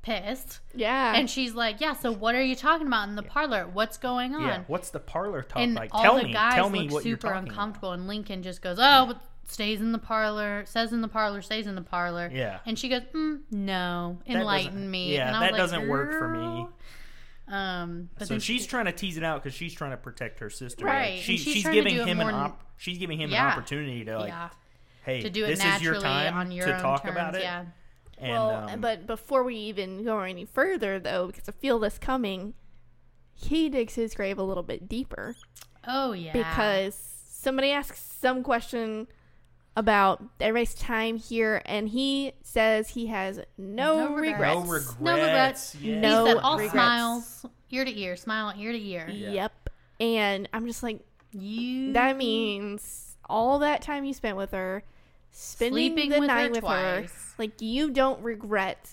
pissed. 0.05 0.59
yeah, 0.75 1.15
And 1.15 1.29
she's 1.29 1.53
like, 1.55 1.81
Yeah, 1.81 1.93
so 1.93 2.11
what 2.11 2.35
are 2.35 2.41
you 2.43 2.55
talking 2.55 2.87
about 2.87 3.09
in 3.09 3.15
the 3.15 3.23
parlor? 3.23 3.67
What's 3.67 3.97
going 3.97 4.35
on? 4.35 4.41
yeah. 4.41 4.63
What's 4.67 4.91
the 4.91 4.99
parlor 4.99 5.41
talk 5.41 5.61
and 5.61 5.73
like? 5.75 5.89
all 5.93 6.03
Tell 6.03 6.17
the 6.17 6.23
me, 6.25 6.33
guys 6.33 6.53
tell 6.53 6.69
me 6.69 6.81
look 6.83 6.91
what 6.91 7.05
you're 7.05 7.17
super 7.17 7.29
talking 7.33 7.49
uncomfortable. 7.49 7.91
And 7.93 8.07
Lincoln 8.07 8.43
just 8.43 8.61
goes, 8.61 8.77
Oh, 8.79 9.07
but 9.07 9.21
stays 9.47 9.81
in 9.81 9.91
the 9.91 9.97
parlor, 9.99 10.63
says 10.67 10.93
in 10.93 11.01
the 11.01 11.07
parlor, 11.07 11.41
stays 11.41 11.65
in 11.67 11.75
the 11.75 11.81
parlor. 11.81 12.29
Yeah. 12.33 12.59
And 12.65 12.77
she 12.77 12.87
goes, 12.89 13.01
mm, 13.13 13.39
No, 13.51 14.19
enlighten 14.27 14.89
me. 14.89 15.13
yeah, 15.15 15.27
and 15.27 15.35
I 15.37 15.39
that 15.41 15.51
like, 15.53 15.59
doesn't 15.59 15.87
work 15.89 16.11
for 16.13 16.27
me. 16.29 16.67
Um, 17.47 18.09
but 18.17 18.27
so 18.27 18.39
she's 18.39 18.61
she, 18.63 18.67
trying 18.67 18.85
to 18.85 18.91
tease 18.91 19.17
it 19.17 19.23
out 19.23 19.43
because 19.43 19.55
she's 19.55 19.73
trying 19.73 19.91
to 19.91 19.97
protect 19.97 20.39
her 20.39 20.49
sister. 20.49 20.83
Right, 20.85 21.13
Like, 21.15 21.21
she, 21.21 21.37
she's 21.37 21.53
she's, 21.53 21.63
giving 21.67 21.95
do 21.95 22.01
it 22.01 22.07
him 22.07 22.19
an 22.19 22.33
op- 22.33 22.63
she's 22.77 22.97
giving 22.97 23.19
him 23.21 23.29
Yeah. 23.29 23.45
an 23.45 23.51
opportunity 23.51 24.03
to 24.05 24.17
like, 24.17 24.29
yeah, 24.29 24.49
hey, 25.03 25.21
to 25.21 25.29
do 25.29 25.43
it 25.45 25.49
this 25.49 25.59
is 25.59 25.65
naturally 25.65 25.93
your 25.93 26.01
time 26.01 26.33
on 26.35 26.51
your 26.51 26.65
to 26.65 26.75
own 26.75 26.81
talk 26.81 27.03
terms. 27.03 27.11
about 27.15 27.35
it. 27.35 27.43
Yeah, 27.43 27.65
And, 28.17 28.31
well, 28.31 28.69
um, 28.69 28.81
but 28.81 29.05
before 29.05 29.43
we 29.43 29.55
even 29.55 30.03
go 30.03 30.19
any 30.19 30.45
further, 30.45 30.99
though, 30.99 31.27
because 31.27 31.47
I 31.49 31.51
feel 31.51 31.79
this 31.79 31.97
coming, 31.97 32.53
he 33.33 33.69
digs 33.69 33.95
his 33.95 34.15
grave 34.15 34.37
a 34.37 34.43
little 34.43 34.63
bit 34.63 34.87
deeper 34.87 35.35
oh 35.87 36.13
yeah, 36.13 36.31
because 36.31 36.95
somebody 37.29 37.71
asks 37.71 37.99
some 37.99 38.41
question 38.43 39.07
about 39.77 40.23
everybody's 40.39 40.73
time 40.73 41.17
here, 41.17 41.61
and 41.65 41.89
he 41.89 42.31
says 42.41 42.89
he 42.89 43.07
has 43.07 43.41
no, 43.57 44.07
No 44.07 44.15
regrets. 44.15 44.55
regrets. 44.55 44.55
no 44.55 44.61
regrets. 44.61 44.99
No 45.01 45.15
regrets. 45.15 45.75
Yeah. 45.75 45.99
No 45.99 46.25
he 46.25 46.31
said 46.31 46.37
all 46.37 46.53
regrets. 46.57 46.71
smiles, 46.71 47.45
ear 47.71 47.83
to 47.83 47.99
ear, 47.99 48.15
smile 48.15 48.53
ear 48.57 48.71
to 48.71 48.81
ear. 48.81 49.09
Yeah. 49.11 49.31
Yep. 49.31 49.69
And 49.99 50.49
I'm 50.53 50.65
just 50.65 50.81
like, 50.81 51.01
You 51.33 51.91
that 51.93 52.15
means 52.15 53.17
all 53.27 53.59
that 53.59 53.81
time 53.81 54.05
you 54.05 54.13
spent 54.13 54.37
with 54.37 54.51
her, 54.51 54.83
spending 55.35 55.73
Sleeping 55.91 56.09
the 56.11 56.19
with 56.21 56.29
her 56.29 56.35
night 56.35 56.51
with 56.51 56.63
her, 56.63 57.05
like 57.37 57.61
you 57.61 57.91
don't 57.91 58.21
regret 58.23 58.89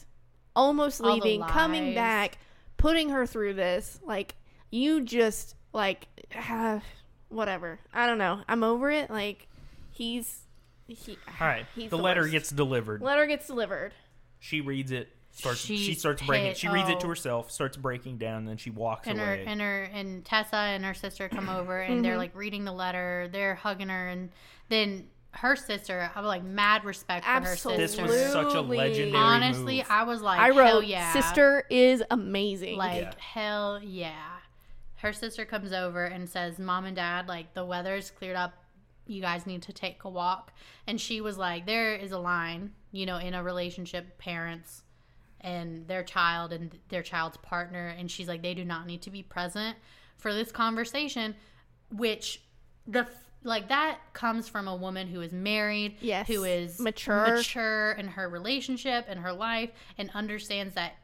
almost 0.57 1.01
All 1.01 1.17
the 1.17 1.23
leaving, 1.23 1.43
coming 1.47 1.87
lies. 1.87 1.95
back, 1.95 2.39
putting 2.77 3.11
her 3.11 3.27
through 3.27 3.55
this. 3.55 4.01
Like 4.05 4.35
you 4.71 5.03
just 5.03 5.55
like 5.73 6.09
have 6.31 6.83
whatever. 7.29 7.79
I 7.95 8.07
don't 8.07 8.19
know. 8.19 8.41
I'm 8.49 8.65
over 8.65 8.91
it. 8.91 9.09
Like 9.09 9.47
he's 9.91 10.41
he. 10.89 11.17
All 11.41 11.47
right, 11.47 11.65
He's 11.77 11.91
the 11.91 11.97
the 11.97 12.03
letter 12.03 12.23
worst. 12.23 12.33
gets 12.33 12.51
delivered. 12.51 13.01
Letter 13.03 13.27
gets 13.27 13.47
delivered. 13.47 13.93
She 14.41 14.61
reads 14.61 14.91
it. 14.91 15.09
Starts. 15.35 15.61
she 15.61 15.79
She's 15.79 16.01
starts 16.01 16.21
breaking. 16.23 16.49
pit- 16.49 16.59
She 16.59 16.69
reads 16.69 16.91
it 16.91 17.01
to 17.01 17.07
oh. 17.07 17.11
herself. 17.11 17.51
Starts 17.51 17.77
breaking 17.77 18.19
down. 18.19 18.39
And 18.41 18.49
then 18.49 18.57
she 18.59 18.69
walks 18.69 19.07
and 19.09 19.19
her 19.19 19.33
away. 19.33 19.45
and 19.47 19.61
her 19.63 19.85
and 19.85 20.25
Tessa 20.25 20.57
and 20.57 20.85
her 20.85 20.93
sister 20.93 21.29
come 21.29 21.49
over 21.49 21.81
and 21.81 22.05
they're 22.05 22.13
mm-hmm. 22.13 22.19
like 22.19 22.37
reading 22.37 22.65
the 22.65 22.73
letter. 22.73 23.29
They're 23.33 23.55
hugging 23.55 23.89
her 23.89 24.09
and 24.09 24.29
then 24.69 25.09
her 25.33 25.57
sister. 25.57 26.11
I 26.15 26.21
was 26.21 26.27
like 26.29 26.45
mad 26.45 26.85
respect 26.85 27.25
for 27.25 27.31
her 27.31 27.45
sister. 27.57 27.77
this 27.77 27.99
was 28.01 28.11
such 28.11 28.35
a 28.35 28.39
Absolutely. 28.47 28.77
legendary 28.77 29.17
Honestly, 29.25 29.77
move. 29.79 29.87
I 29.91 30.03
was 30.05 30.21
like, 30.21 30.39
I 30.39 30.47
hell 30.49 30.57
wrote, 30.57 30.85
yeah, 30.85 31.13
sister 31.13 31.65
is 31.71 32.03
amazing. 32.11 32.77
Like 32.77 33.03
Yeah. 33.03 33.13
hell 33.19 33.81
yeah. 33.83 34.13
Her 34.97 35.13
sister 35.13 35.45
comes 35.45 35.73
over 35.73 36.05
and 36.05 36.29
says, 36.29 36.59
"Mom 36.61 36.85
and 36.85 36.95
Dad, 36.95 37.27
like 37.29 37.55
the 37.55 37.65
weather's 37.65 38.11
cleared 38.11 38.37
up. 38.37 38.55
You 39.07 39.21
guys 39.21 39.47
need 39.47 39.63
to 39.63 39.73
take 39.73 40.05
a 40.05 40.09
walk." 40.09 40.53
And 40.87 41.01
she 41.01 41.21
was 41.21 41.37
like, 41.39 41.67
"There 41.67 41.95
is 41.97 42.13
a 42.13 42.19
line, 42.19 42.73
you 42.93 43.05
know, 43.07 43.17
in 43.17 43.35
a 43.35 43.43
relationship, 43.43 44.19
parents 44.19 44.83
and 45.41 45.89
their 45.89 46.05
child 46.05 46.53
and 46.53 46.79
their 46.89 47.03
child's 47.03 47.37
partner, 47.39 47.89
and 47.99 48.09
she's 48.09 48.29
like, 48.29 48.43
they 48.43 48.55
do 48.55 48.65
not 48.65 48.87
need 48.87 49.03
to 49.03 49.11
be 49.11 49.25
present 49.25 49.77
for 50.17 50.33
this 50.33 50.53
conversation, 50.53 51.35
which 51.91 52.41
the 52.87 53.05
like 53.45 53.69
that 53.69 53.99
comes 54.13 54.49
from 54.49 54.69
a 54.69 54.77
woman 54.77 55.09
who 55.09 55.21
is 55.21 55.33
married, 55.33 55.97
Yes. 56.01 56.27
who 56.29 56.45
is 56.45 56.79
Mature. 56.81 57.37
mature 57.37 57.93
in 57.93 58.09
her 58.09 58.29
relationship 58.29 59.07
and 59.09 59.21
her 59.21 59.33
life, 59.33 59.71
and 59.99 60.11
understands 60.15 60.75
that." 60.75 60.95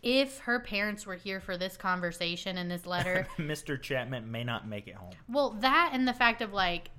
If 0.00 0.38
her 0.40 0.60
parents 0.60 1.06
were 1.06 1.16
here 1.16 1.40
for 1.40 1.56
this 1.56 1.76
conversation 1.76 2.56
and 2.56 2.70
this 2.70 2.86
letter, 2.86 3.26
Mr. 3.36 3.80
Chapman 3.82 4.30
may 4.30 4.44
not 4.44 4.68
make 4.68 4.86
it 4.86 4.94
home. 4.94 5.10
well, 5.28 5.50
that 5.60 5.90
and 5.92 6.06
the 6.06 6.12
fact 6.12 6.40
of 6.40 6.52
like 6.52 6.90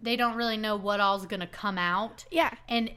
they 0.00 0.16
don't 0.16 0.36
really 0.36 0.58
know 0.58 0.76
what 0.76 1.00
all's 1.00 1.24
gonna 1.26 1.46
come 1.46 1.78
out, 1.78 2.24
yeah. 2.30 2.52
and 2.68 2.90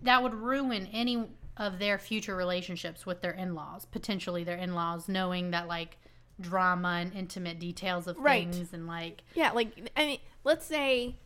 that 0.00 0.22
would 0.22 0.32
ruin 0.34 0.88
any 0.92 1.28
of 1.58 1.78
their 1.78 1.98
future 1.98 2.34
relationships 2.34 3.04
with 3.04 3.20
their 3.20 3.32
in-laws, 3.32 3.84
potentially 3.84 4.42
their 4.44 4.56
in-laws, 4.56 5.06
knowing 5.08 5.50
that 5.50 5.68
like 5.68 5.98
drama 6.40 6.98
and 7.00 7.12
intimate 7.14 7.58
details 7.58 8.06
of 8.06 8.18
Right. 8.18 8.52
things 8.52 8.72
and 8.72 8.86
like 8.86 9.22
Yeah, 9.34 9.52
like 9.52 9.90
I 9.96 10.06
mean, 10.06 10.18
let's 10.42 10.66
say 10.66 11.16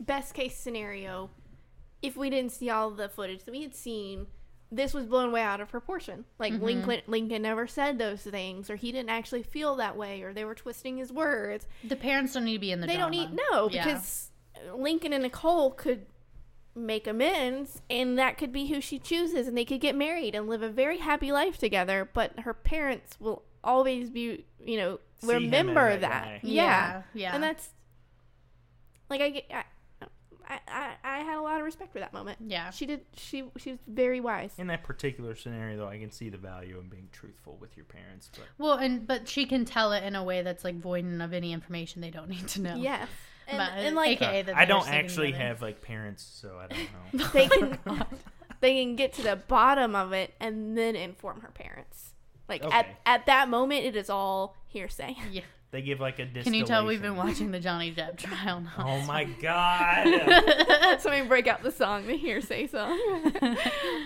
best 0.00 0.34
case 0.34 0.56
scenario, 0.56 1.30
if 2.02 2.16
we 2.16 2.30
didn't 2.30 2.52
see 2.52 2.70
all 2.70 2.90
the 2.90 3.08
footage 3.08 3.44
that 3.44 3.52
we 3.52 3.62
had 3.62 3.74
seen, 3.74 4.26
this 4.72 4.92
was 4.94 5.06
blown 5.06 5.30
way 5.32 5.42
out 5.42 5.60
of 5.60 5.68
proportion. 5.68 6.24
Like 6.38 6.52
Mm-hmm. 6.54 6.64
Lincoln 6.64 7.02
Lincoln 7.06 7.42
never 7.42 7.66
said 7.66 7.98
those 7.98 8.22
things, 8.22 8.70
or 8.70 8.76
he 8.76 8.90
didn't 8.90 9.10
actually 9.10 9.42
feel 9.42 9.76
that 9.76 9.96
way, 9.96 10.22
or 10.22 10.32
they 10.32 10.44
were 10.44 10.54
twisting 10.54 10.96
his 10.96 11.12
words. 11.12 11.66
the 11.84 11.96
parents 11.96 12.32
don't 12.34 12.44
need 12.44 12.54
to 12.54 12.58
be 12.58 12.72
in 12.72 12.80
the 12.80 12.86
they 12.86 12.96
don't 12.96 13.12
drama. 13.12 13.30
need 13.30 13.40
no 13.52 13.68
Yeah. 13.70 13.84
because 13.84 14.30
Lincoln 14.74 15.12
and 15.12 15.22
Nicole 15.22 15.70
could 15.72 16.06
make 16.76 17.06
amends 17.06 17.80
and 17.88 18.18
that 18.18 18.36
could 18.36 18.50
be 18.52 18.66
who 18.66 18.80
she 18.80 18.98
chooses 18.98 19.46
and 19.46 19.56
they 19.56 19.64
could 19.64 19.80
get 19.80 19.94
married 19.94 20.34
and 20.34 20.48
live 20.48 20.60
a 20.60 20.68
very 20.68 20.98
happy 20.98 21.30
life 21.30 21.56
together 21.56 22.08
but 22.12 22.36
her 22.40 22.52
parents 22.52 23.16
will 23.20 23.44
always 23.64 24.10
be 24.10 24.44
you 24.64 24.76
know 24.78 25.00
See 25.20 25.32
remember 25.34 25.90
that 25.96 26.00
that, 26.42 26.44
yeah 26.44 26.64
Yeah, 26.64 27.02
yeah. 27.14 27.34
and 27.34 27.42
that's 27.42 27.68
like 29.10 29.20
I, 29.20 29.30
get- 29.30 29.46
I 29.52 29.64
I, 30.46 30.58
I 30.68 30.90
I 31.02 31.18
had 31.20 31.38
a 31.38 31.40
lot 31.40 31.58
of 31.58 31.64
respect 31.64 31.92
for 31.92 32.00
that 32.00 32.12
moment 32.12 32.38
Yeah. 32.46 32.68
she 32.70 32.84
did 32.84 33.00
she 33.16 33.44
she 33.56 33.70
was 33.70 33.78
very 33.86 34.20
wise 34.20 34.52
In 34.58 34.66
that 34.66 34.82
particular 34.84 35.34
scenario, 35.34 35.78
though, 35.78 35.88
I 35.88 35.98
can 35.98 36.10
see 36.10 36.28
the 36.28 36.36
value 36.36 36.78
in 36.80 36.88
being 36.90 37.08
truthful 37.12 37.56
with 37.58 37.76
your 37.78 37.86
parents. 37.86 38.30
But 38.34 38.44
Well, 38.58 38.74
and 38.74 39.06
but 39.06 39.26
she 39.26 39.46
can 39.46 39.64
tell 39.64 39.92
it 39.92 40.04
in 40.04 40.14
a 40.14 40.22
way 40.22 40.42
that's 40.42 40.62
like 40.64 40.78
voiding 40.78 41.20
of 41.22 41.32
any 41.32 41.52
information 41.54 42.02
they 42.02 42.10
don't 42.10 42.28
need 42.28 42.46
to 42.48 42.60
know. 42.60 42.76
yes 42.76 43.08
and, 43.48 43.56
But, 43.58 43.70
and 43.78 43.96
like 43.96 44.20
AKA 44.20 44.40
uh, 44.40 44.42
that 44.44 44.56
I 44.56 44.64
don't 44.66 44.86
actually 44.88 45.28
together. 45.32 45.44
have 45.48 45.62
like 45.62 45.80
parents, 45.80 46.22
so 46.42 46.58
I 46.58 46.66
don't 46.66 46.88
know. 47.14 47.26
they 47.32 47.48
can 47.48 47.78
they 48.60 48.82
can 48.82 48.96
get 48.96 49.14
to 49.14 49.22
the 49.22 49.36
bottom 49.36 49.94
of 49.96 50.12
it 50.12 50.34
and 50.40 50.76
then 50.76 50.94
inform 50.96 51.40
her 51.40 51.50
parents. 51.50 52.12
Like 52.48 52.64
at, 52.64 52.84
Okay. 52.86 52.96
at 53.06 53.26
that 53.26 53.48
moment, 53.48 53.84
it 53.84 53.96
is 53.96 54.10
all 54.10 54.56
hearsay. 54.68 55.16
Yeah. 55.30 55.42
They 55.70 55.82
give 55.82 55.98
like 55.98 56.20
a 56.20 56.24
distillation. 56.24 56.52
Can 56.52 56.54
you 56.54 56.64
tell 56.66 56.86
we've 56.86 57.02
been 57.02 57.16
watching 57.16 57.50
the 57.50 57.58
Johnny 57.58 57.92
Depp 57.92 58.16
trial 58.16 58.60
now? 58.60 58.70
Oh 58.78 59.00
my 59.06 59.24
god! 59.42 61.00
Somebody 61.00 61.26
break 61.26 61.48
out 61.48 61.64
the 61.64 61.72
song, 61.72 62.06
the 62.06 62.16
hearsay 62.16 62.68
song. 62.68 62.96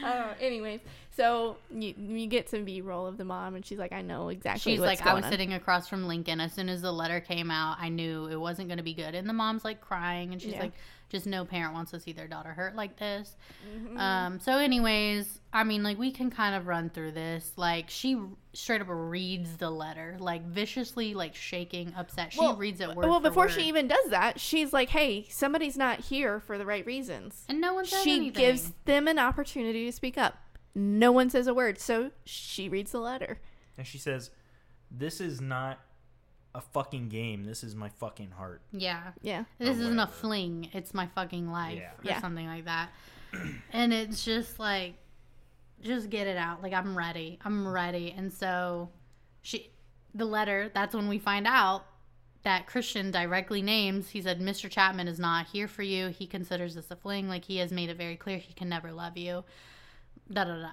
uh, 0.02 0.32
anyways, 0.40 0.80
so 1.14 1.56
you 1.70 1.92
you 1.98 2.26
get 2.26 2.48
some 2.48 2.64
B 2.64 2.80
roll 2.80 3.06
of 3.06 3.18
the 3.18 3.24
mom, 3.26 3.54
and 3.54 3.66
she's 3.66 3.78
like, 3.78 3.92
"I 3.92 4.00
know 4.00 4.30
exactly." 4.30 4.72
She's 4.72 4.80
what's 4.80 5.00
like, 5.00 5.06
I 5.06 5.12
was 5.12 5.24
on." 5.26 5.30
sitting 5.30 5.52
across 5.52 5.88
from 5.88 6.06
Lincoln. 6.08 6.40
As 6.40 6.54
soon 6.54 6.70
as 6.70 6.80
the 6.80 6.90
letter 6.92 7.20
came 7.20 7.50
out, 7.50 7.76
I 7.78 7.90
knew 7.90 8.28
it 8.28 8.36
wasn't 8.40 8.68
going 8.68 8.78
to 8.78 8.82
be 8.84 8.94
good. 8.94 9.14
And 9.14 9.28
the 9.28 9.34
mom's 9.34 9.62
like 9.62 9.82
crying, 9.82 10.32
and 10.32 10.40
she's 10.40 10.52
Yeah. 10.52 10.60
like, 10.62 10.72
just 11.08 11.26
no 11.26 11.44
parent 11.44 11.72
wants 11.74 11.90
to 11.92 12.00
see 12.00 12.12
their 12.12 12.28
daughter 12.28 12.50
hurt 12.52 12.76
like 12.76 12.96
this. 12.98 13.36
Mm-hmm. 13.76 13.98
Um, 13.98 14.40
so, 14.40 14.52
anyways, 14.58 15.40
I 15.52 15.64
mean, 15.64 15.82
like, 15.82 15.98
we 15.98 16.10
can 16.10 16.30
kind 16.30 16.54
of 16.54 16.66
run 16.66 16.90
through 16.90 17.12
this. 17.12 17.52
Like, 17.56 17.88
she 17.88 18.20
straight 18.52 18.80
up 18.82 18.88
reads 18.90 19.56
the 19.56 19.70
letter, 19.70 20.16
like, 20.18 20.44
viciously, 20.46 21.14
like, 21.14 21.34
shaking, 21.34 21.94
upset. 21.96 22.32
She 22.34 22.40
Well, 22.40 22.56
reads 22.56 22.80
it 22.80 22.88
word 22.94 23.06
well, 23.08 23.20
for 23.20 23.28
before 23.28 23.44
word. 23.44 23.52
she 23.52 23.62
even 23.68 23.88
does 23.88 24.10
that, 24.10 24.38
she's 24.40 24.72
like, 24.72 24.90
"Hey, 24.90 25.26
somebody's 25.30 25.76
not 25.76 26.00
here 26.00 26.40
for 26.40 26.58
the 26.58 26.66
right 26.66 26.84
reasons." 26.84 27.44
And 27.48 27.60
no 27.60 27.74
one 27.74 27.86
said 27.86 28.02
she 28.02 28.16
anything. 28.16 28.32
gives 28.32 28.72
them 28.84 29.08
an 29.08 29.18
opportunity 29.18 29.86
to 29.86 29.92
speak 29.92 30.18
up. 30.18 30.34
No 30.74 31.10
one 31.10 31.30
says 31.30 31.46
a 31.46 31.54
word, 31.54 31.78
so 31.80 32.10
she 32.24 32.68
reads 32.68 32.92
the 32.92 33.00
letter. 33.00 33.40
and 33.78 33.86
she 33.86 33.96
says, 33.98 34.30
"This 34.90 35.20
is 35.20 35.40
not 35.40 35.78
a 36.58 36.60
fucking 36.60 37.08
game. 37.08 37.44
This 37.44 37.62
is 37.64 37.74
my 37.74 37.88
fucking 37.88 38.32
heart." 38.32 38.60
Yeah. 38.72 39.12
Yeah. 39.22 39.44
This 39.58 39.78
isn't 39.78 39.98
a 39.98 40.06
fling. 40.06 40.68
It's 40.72 40.92
my 40.92 41.06
fucking 41.14 41.50
life 41.50 41.78
Yeah. 41.78 41.92
or 41.92 42.00
Yeah. 42.02 42.20
something 42.20 42.46
like 42.46 42.64
that. 42.66 42.90
and 43.72 43.92
it's 43.92 44.24
just 44.24 44.58
like 44.58 44.94
just 45.82 46.10
get 46.10 46.26
it 46.26 46.36
out. 46.36 46.62
Like 46.62 46.72
I'm 46.72 46.96
ready. 46.98 47.38
I'm 47.44 47.66
ready. 47.68 48.12
And 48.16 48.32
so 48.32 48.90
she 49.42 49.70
the 50.14 50.24
letter, 50.24 50.70
that's 50.74 50.94
when 50.94 51.06
we 51.08 51.18
find 51.18 51.46
out 51.46 51.84
that 52.42 52.66
Christian 52.66 53.10
directly 53.10 53.60
names, 53.62 54.08
he 54.10 54.22
said, 54.22 54.40
Mr. 54.40 54.70
Chapman 54.70 55.06
is 55.06 55.18
not 55.18 55.46
here 55.46 55.68
for 55.68 55.82
you. 55.82 56.08
He 56.08 56.26
considers 56.26 56.74
this 56.74 56.90
a 56.90 56.96
fling. 56.96 57.28
Like 57.28 57.44
he 57.44 57.58
has 57.58 57.70
made 57.70 57.90
it 57.90 57.96
very 57.96 58.16
clear 58.16 58.38
he 58.38 58.52
can 58.54 58.68
never 58.68 58.90
love 58.92 59.16
you. 59.16 59.44
Da 60.30 60.44
da 60.44 60.56
da. 60.60 60.70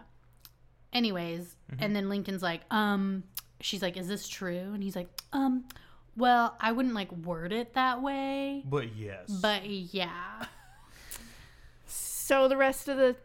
Anyways, 0.94 1.58
and 1.80 1.94
then 1.96 2.08
Lincoln's 2.08 2.42
like, 2.42 2.62
um, 2.72 3.24
she's 3.62 3.82
like, 3.82 3.98
Is 3.98 4.08
this 4.08 4.28
true? 4.28 4.72
And 4.74 4.84
he's 4.84 4.96
like, 4.96 5.10
um, 5.34 5.66
well, 6.18 6.56
I 6.60 6.72
wouldn't 6.72 6.96
like 6.96 7.12
word 7.12 7.52
it 7.52 7.74
that 7.74 8.02
way. 8.02 8.64
But 8.66 8.96
yes. 8.96 9.30
But 9.30 9.66
yeah. 9.66 10.46
So 11.86 12.48
the 12.48 12.58
rest 12.58 12.88
of 12.88 12.98
the 12.98 13.16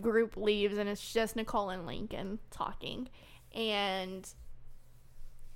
group 0.00 0.36
leaves, 0.36 0.78
and 0.78 0.88
it's 0.88 1.12
just 1.12 1.36
Nicole 1.36 1.70
and 1.70 1.86
Lincoln 1.86 2.38
talking. 2.50 3.08
And 3.54 4.28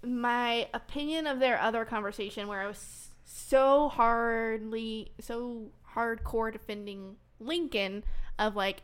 my 0.03 0.69
opinion 0.75 1.27
of 1.27 1.39
their 1.39 1.61
other 1.61 1.85
conversation, 1.85 2.49
where 2.49 2.61
I 2.61 2.67
was 2.67 3.09
so 3.25 3.89
hardly, 3.89 5.13
so 5.21 5.71
hardcore 5.95 6.53
defending 6.53 7.17
Lincoln, 7.39 8.05
of 8.39 8.57
like, 8.57 8.83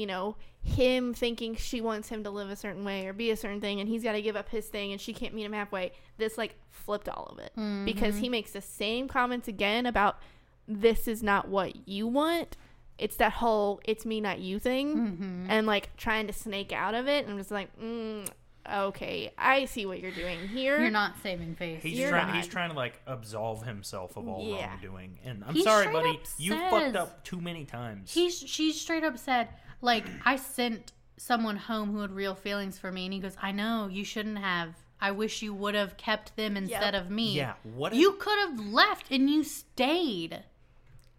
you 0.00 0.06
know, 0.06 0.36
him 0.62 1.12
thinking 1.14 1.54
she 1.54 1.80
wants 1.80 2.08
him 2.08 2.24
to 2.24 2.30
live 2.30 2.48
a 2.50 2.56
certain 2.56 2.84
way 2.84 3.06
or 3.06 3.12
be 3.12 3.30
a 3.30 3.36
certain 3.36 3.60
thing, 3.60 3.80
and 3.80 3.88
he's 3.88 4.02
got 4.02 4.12
to 4.12 4.22
give 4.22 4.34
up 4.36 4.48
his 4.48 4.66
thing, 4.66 4.92
and 4.92 5.00
she 5.00 5.12
can't 5.12 5.34
meet 5.34 5.44
him 5.44 5.52
halfway. 5.52 5.92
This 6.16 6.38
like 6.38 6.54
flipped 6.70 7.08
all 7.08 7.26
of 7.30 7.38
it 7.38 7.52
because 7.84 8.16
he 8.16 8.28
makes 8.28 8.52
the 8.52 8.60
same 8.62 9.06
comments 9.08 9.46
again 9.48 9.84
about 9.86 10.18
this 10.66 11.06
is 11.06 11.22
not 11.22 11.48
what 11.48 11.86
you 11.88 12.06
want. 12.06 12.56
It's 12.98 13.16
that 13.16 13.32
whole 13.32 13.80
"it's 13.84 14.04
me, 14.06 14.20
not 14.20 14.40
you" 14.40 14.58
thing, 14.58 15.46
and 15.48 15.66
like 15.66 15.94
trying 15.96 16.26
to 16.26 16.32
snake 16.32 16.72
out 16.72 16.94
of 16.94 17.08
it. 17.08 17.24
And 17.24 17.32
I'm 17.32 17.38
just 17.38 17.50
like, 17.50 17.70
mm, 17.80 18.28
okay, 18.70 19.32
I 19.38 19.64
see 19.64 19.86
what 19.86 20.00
you're 20.00 20.10
doing 20.12 20.38
here. 20.48 20.78
You're 20.78 20.90
not 20.90 21.14
saving 21.22 21.54
face. 21.54 21.82
He's 21.82 21.98
You're 21.98 22.10
trying. 22.10 22.34
He's 22.34 22.46
trying 22.46 22.68
to 22.70 22.76
like 22.76 23.00
absolve 23.06 23.64
himself 23.64 24.16
of 24.18 24.28
all 24.28 24.42
Yeah. 24.44 24.68
wrongdoing, 24.68 25.18
and 25.24 25.42
I'm 25.44 25.54
He 25.54 25.62
sorry, 25.62 25.90
buddy. 25.90 26.10
up 26.10 26.16
You 26.38 26.54
fucked 26.70 26.96
up 26.96 27.24
too 27.24 27.40
many 27.40 27.64
times. 27.64 28.12
He 28.12 28.28
she 28.28 28.72
straight 28.72 29.02
up 29.02 29.16
said, 29.18 29.48
like, 29.80 30.04
I 30.24 30.36
sent 30.36 30.92
someone 31.16 31.56
home 31.56 31.92
who 31.92 32.00
had 32.00 32.12
real 32.12 32.34
feelings 32.34 32.78
for 32.78 32.90
me, 32.90 33.04
and 33.06 33.12
he 33.14 33.20
goes, 33.20 33.36
I 33.40 33.52
know 33.52 33.88
you 33.90 34.04
shouldn't 34.04 34.38
have. 34.38 34.74
I 35.00 35.12
wish 35.12 35.40
you 35.42 35.54
would 35.54 35.74
have 35.74 35.96
kept 35.96 36.36
them 36.36 36.56
instead 36.56 36.94
of 36.94 37.10
me. 37.10 37.34
yeah. 37.34 37.54
What? 37.74 37.94
You 37.94 38.12
could 38.12 38.38
have 38.40 38.60
left 38.60 39.10
and 39.10 39.30
you 39.30 39.42
stayed. 39.44 40.42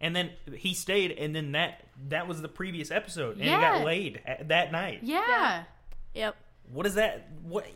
and 0.00 0.14
then 0.16 0.30
he 0.56 0.74
stayed, 0.74 1.12
and 1.12 1.34
then 1.34 1.52
that 1.52 1.84
that 2.08 2.26
was 2.26 2.42
the 2.42 2.48
previous 2.48 2.90
episode, 2.90 3.34
and 3.36 3.42
he 3.44 3.50
Yeah. 3.50 3.60
got 3.78 3.84
laid 3.84 4.20
a- 4.26 4.44
that 4.44 4.72
night. 4.72 5.00
Yeah. 5.02 5.64
Yep. 6.14 6.36
What 6.72 6.86
is 6.86 6.94
that? 6.94 7.28
What? 7.42 7.66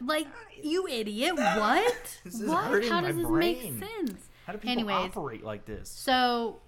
Like, 0.00 0.26
you 0.62 0.86
idiot. 0.88 1.34
What? 1.36 2.18
This 2.24 2.40
is 2.40 2.48
what? 2.48 2.64
hurting 2.64 2.90
How 2.90 3.00
my 3.00 3.08
does 3.08 3.16
this 3.16 3.26
brain. 3.26 3.78
make 3.78 3.88
sense? 3.90 4.28
How 4.46 4.52
do 4.52 4.58
people 4.58 4.72
Anyways. 4.72 4.96
operate 5.10 5.42
like 5.44 5.64
this? 5.66 5.88
So, 5.90 6.60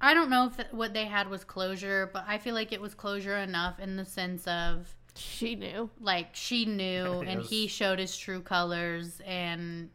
I 0.00 0.14
don't 0.14 0.30
know 0.30 0.46
if 0.46 0.56
th- 0.56 0.68
what 0.72 0.94
they 0.94 1.04
had 1.04 1.28
was 1.28 1.44
closure, 1.44 2.08
but 2.12 2.24
I 2.26 2.38
feel 2.38 2.54
like 2.54 2.72
it 2.72 2.80
was 2.80 2.94
closure 2.94 3.36
enough 3.36 3.78
in 3.78 3.96
the 3.96 4.04
sense 4.04 4.46
of 4.46 4.94
She 5.14 5.54
knew. 5.56 5.90
like 6.00 6.28
she 6.34 6.64
knew 6.64 7.20
It 7.22 7.28
and 7.28 7.40
was- 7.40 7.50
he 7.50 7.66
showed 7.66 7.98
his 7.98 8.16
true 8.16 8.40
colors 8.40 9.20
and 9.26 9.90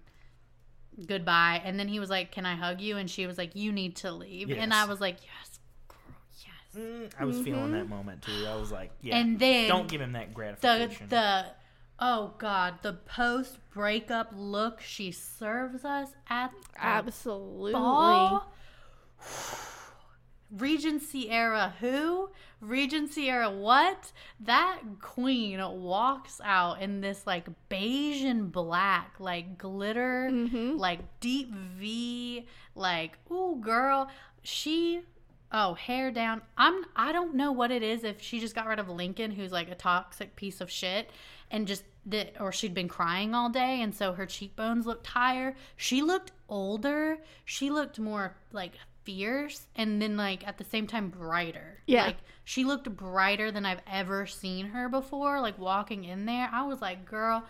goodbye 1.07 1.61
and 1.65 1.77
then 1.77 1.89
he 1.89 1.99
was 1.99 2.09
like 2.09 2.31
can 2.31 2.45
i 2.45 2.55
hug 2.55 2.79
you 2.79 2.95
and 2.95 3.09
she 3.11 3.27
was 3.27 3.37
like 3.37 3.53
you 3.53 3.69
need 3.73 3.97
to 3.97 4.09
leave 4.13 4.49
and 4.49 4.73
i 4.73 4.85
was 4.85 5.01
like 5.01 5.17
yes 5.23 5.59
girl 5.89 5.97
yes 6.39 6.81
Mm, 6.81 7.11
I 7.19 7.25
was 7.25 7.41
feeling 7.41 7.73
that 7.73 7.89
moment 7.89 8.21
too. 8.21 8.45
I 8.47 8.55
was 8.55 8.71
like, 8.71 8.91
yeah. 9.01 9.17
And 9.17 9.37
then 9.37 9.67
don't 9.67 9.89
give 9.89 9.99
him 9.99 10.13
that 10.13 10.27
the 10.29 10.33
gratification. 10.33 11.09
the 11.09 11.45
oh 11.99 12.33
god 12.37 12.75
the 12.81 12.93
post 12.93 13.57
breakup 13.73 14.31
look 14.35 14.79
she 14.79 15.11
serves 15.11 15.83
us 15.83 16.09
at 16.29 16.51
the 16.73 16.85
Absolutely. 16.85 17.73
ball 17.73 18.53
Regency 20.57 21.29
era 21.29 21.73
who? 21.79 22.29
Regency 22.61 23.29
era 23.29 23.49
what? 23.49 24.11
That 24.39 24.79
queen 25.01 25.59
walks 25.81 26.39
out 26.43 26.81
in 26.81 27.01
this 27.01 27.27
like 27.27 27.47
beige 27.69 28.23
and 28.23 28.51
black, 28.51 29.15
like 29.19 29.57
glitter, 29.57 30.29
Mhm. 30.31 30.77
like 30.79 31.19
deep 31.19 31.51
V, 31.53 32.45
like 32.73 33.17
ooh 33.29 33.57
girl, 33.61 34.09
she 34.43 35.01
oh 35.51 35.73
hair 35.73 36.09
down. 36.11 36.41
I'm 36.57 36.85
I 36.95 37.11
don't 37.11 37.35
know 37.35 37.51
what 37.51 37.71
it 37.71 37.83
is 37.83 38.03
if 38.03 38.21
she 38.21 38.39
just 38.39 38.55
got 38.55 38.67
rid 38.67 38.79
of 38.79 38.89
Lincoln 38.89 39.31
who's 39.31 39.51
like 39.51 39.69
a 39.69 39.75
toxic 39.75 40.35
piece 40.35 40.61
of 40.61 40.71
shit 40.71 41.09
and 41.51 41.67
just 41.67 41.83
that 42.07 42.39
or 42.39 42.51
she'd 42.51 42.73
been 42.73 42.87
crying 42.87 43.33
all 43.35 43.49
day 43.49 43.81
and 43.81 43.93
so 43.93 44.13
her 44.13 44.25
cheekbones 44.25 44.85
looked 44.85 45.07
higher. 45.07 45.55
She 45.75 46.01
looked 46.01 46.31
older. 46.49 47.19
She 47.43 47.69
looked 47.69 47.99
more 47.99 48.35
like 48.51 48.73
fierce 49.05 49.67
and 49.75 50.01
then 50.01 50.17
like 50.17 50.45
at 50.47 50.57
the 50.57 50.63
same 50.63 50.87
time 50.87 51.09
brighter. 51.09 51.79
Yeah. 51.87 52.07
Like 52.07 52.17
she 52.43 52.65
looked 52.65 52.89
brighter 52.95 53.51
than 53.51 53.65
I've 53.65 53.81
ever 53.89 54.25
seen 54.25 54.67
her 54.67 54.89
before. 54.89 55.39
Like 55.39 55.57
walking 55.57 56.03
in 56.03 56.25
there, 56.25 56.49
I 56.51 56.63
was 56.63 56.81
like, 56.81 57.05
girl, 57.05 57.45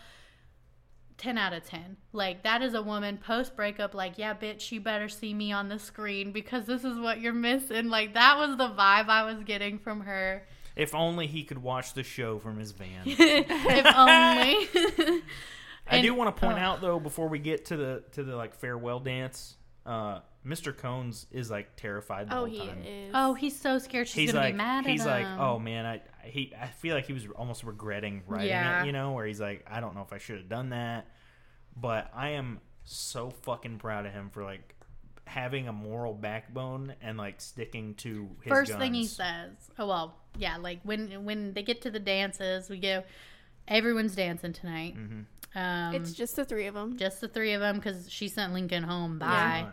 10 1.18 1.38
out 1.38 1.54
of 1.54 1.64
10. 1.66 1.98
Like, 2.12 2.44
that 2.44 2.62
is 2.62 2.74
a 2.74 2.82
woman 2.82 3.18
post 3.18 3.56
breakup, 3.56 3.94
like, 3.94 4.18
yeah, 4.18 4.34
bitch, 4.34 4.72
you 4.72 4.82
better 4.82 5.08
see 5.08 5.34
me 5.34 5.52
on 5.52 5.70
the 5.70 5.80
screen 5.80 6.32
because 6.32 6.66
this 6.66 6.84
is 6.84 7.00
what 7.00 7.22
you're 7.22 7.34
missing. 7.34 7.88
Like, 7.88 8.14
that 8.16 8.38
was 8.38 8.58
the 8.58 8.68
vibe 8.68 9.08
I 9.08 9.24
was 9.24 9.44
getting 9.44 9.80
from 9.80 10.02
her. 10.02 10.46
if 10.76 10.94
only 10.94 11.28
he 11.28 11.44
could 11.44 11.60
watch 11.60 11.94
the 11.94 12.04
show 12.04 12.38
from 12.40 12.60
his 12.60 12.72
van. 12.72 13.04
if 13.06 13.96
only. 13.96 15.22
I 15.88 16.02
do 16.02 16.14
want 16.14 16.36
to 16.36 16.40
point 16.40 16.58
oh. 16.58 16.62
out 16.62 16.82
though 16.82 17.00
before 17.00 17.28
we 17.28 17.40
get 17.40 17.66
to 17.66 17.78
the 17.78 18.04
to 18.14 18.24
the 18.24 18.36
like 18.36 18.56
farewell 18.56 19.00
dance, 19.00 19.56
uh, 19.86 20.20
Mr. 20.46 20.76
Cones 20.78 21.26
is 21.32 21.50
like 21.50 21.76
terrified 21.76 22.30
the 22.30 22.34
Oh, 22.36 22.38
whole 22.38 22.46
he 22.46 22.60
time. 22.60 22.84
is. 22.86 23.12
oh, 23.16 23.34
he's 23.34 23.60
so 23.60 23.80
scared 23.80 24.08
she's 24.08 24.16
He's 24.16 24.32
going 24.32 24.42
to 24.44 24.48
like, 24.50 24.54
be 24.54 24.58
mad 24.58 24.86
at 24.86 24.92
he's 24.92 25.02
him. 25.02 25.08
like, 25.08 25.26
oh 25.40 25.58
man, 25.60 25.86
I 25.86 26.02
he 26.28 26.54
I 26.60 26.68
feel 26.68 26.96
like 26.96 27.06
he 27.08 27.14
was 27.14 27.26
almost 27.36 27.64
regretting 27.64 28.24
writing 28.28 28.50
Yeah. 28.50 28.84
it, 28.84 28.86
you 28.86 28.92
know, 28.92 29.14
where 29.14 29.26
he's 29.26 29.42
like, 29.42 29.66
I 29.70 29.80
don't 29.80 29.96
know 29.96 30.02
if 30.02 30.14
I 30.14 30.18
should 30.20 30.38
have 30.38 30.50
done 30.50 30.70
that, 30.70 31.08
but 31.76 32.12
I 32.16 32.30
am 32.32 32.60
so 32.84 33.32
fucking 33.42 33.80
proud 33.80 34.06
of 34.06 34.12
him 34.14 34.30
for 34.30 34.44
like 34.44 34.76
having 35.28 35.68
a 35.68 35.74
moral 35.74 36.14
backbone 36.14 36.94
and 37.02 37.18
like 37.18 37.42
sticking 37.42 37.96
to 37.96 38.30
his 38.44 38.52
First 38.52 38.74
thing 38.78 38.94
he 38.94 39.08
says, 39.08 39.52
oh, 39.80 39.88
well, 39.88 40.16
yeah, 40.38 40.58
like 40.58 40.80
when 40.84 41.26
when 41.26 41.54
they 41.54 41.64
get 41.64 41.82
to 41.82 41.90
the 41.92 42.00
dances, 42.00 42.70
we 42.70 42.78
go, 42.80 43.04
everyone's 43.68 44.16
dancing 44.16 44.54
tonight. 44.54 44.96
Mm-hmm. 44.96 45.22
Um, 45.58 45.96
it's 45.96 46.14
just 46.14 46.36
the 46.36 46.46
three 46.46 46.68
of 46.68 46.74
them. 46.76 46.98
just 46.98 47.22
the 47.22 47.28
three 47.28 47.54
of 47.54 47.62
them 47.62 47.78
because 47.78 48.12
she 48.12 48.28
sent 48.28 48.54
Lincoln 48.54 48.84
home. 48.84 49.18
Bye. 49.18 49.26
Yeah. 49.66 49.70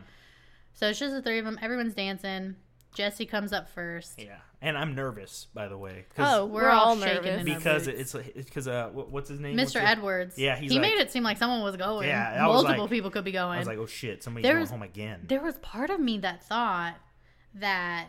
So 0.75 0.89
it's 0.89 0.99
just 0.99 1.15
the 1.15 1.23
three 1.23 1.39
of 1.39 1.45
them. 1.45 1.59
Everyone's 1.63 1.95
dancing. 1.95 2.57
Jesse 2.95 3.25
comes 3.27 3.53
up 3.55 3.71
first. 3.71 4.21
Yeah, 4.23 4.37
and 4.61 4.77
I'm 4.77 4.95
nervous 4.95 5.47
by 5.55 5.67
the 5.69 5.79
way. 5.79 6.05
'cause- 6.15 6.27
Oh, 6.35 6.45
We're 6.45 6.65
we're, 6.65 6.69
all 6.71 6.89
all 6.91 6.97
nervous. 6.97 7.43
because 7.43 7.87
it's 7.87 8.13
because 8.35 8.69
uh, 8.69 8.91
what's 8.91 9.31
his 9.31 9.41
name? 9.41 9.57
Mr. 9.57 9.75
the- 9.75 9.83
Edwards. 9.89 10.39
Yeah, 10.39 10.57
he's 10.57 10.71
he 10.73 10.79
like- 10.79 10.91
made 10.91 11.01
it 11.01 11.11
seem 11.11 11.23
like 11.23 11.39
someone 11.39 11.63
was 11.63 11.77
going. 11.77 12.09
Yeah, 12.09 12.37
I 12.45 12.47
was 12.49 12.63
multiple 12.65 12.85
like- 12.85 12.91
people 12.91 13.11
could 13.11 13.25
be 13.25 13.33
going. 13.33 13.55
I 13.55 13.59
was 13.59 13.67
like, 13.67 13.79
oh 13.79 13.87
shit, 13.87 14.23
somebody's 14.23 14.43
There 14.45 14.53
going 14.55 14.61
was- 14.63 14.71
home 14.71 14.83
again. 14.83 15.21
there 15.27 15.41
was 15.41 15.57
part 15.59 15.89
of 15.89 16.01
me 16.01 16.19
that 16.19 16.43
thought 16.45 16.97
that 17.55 18.09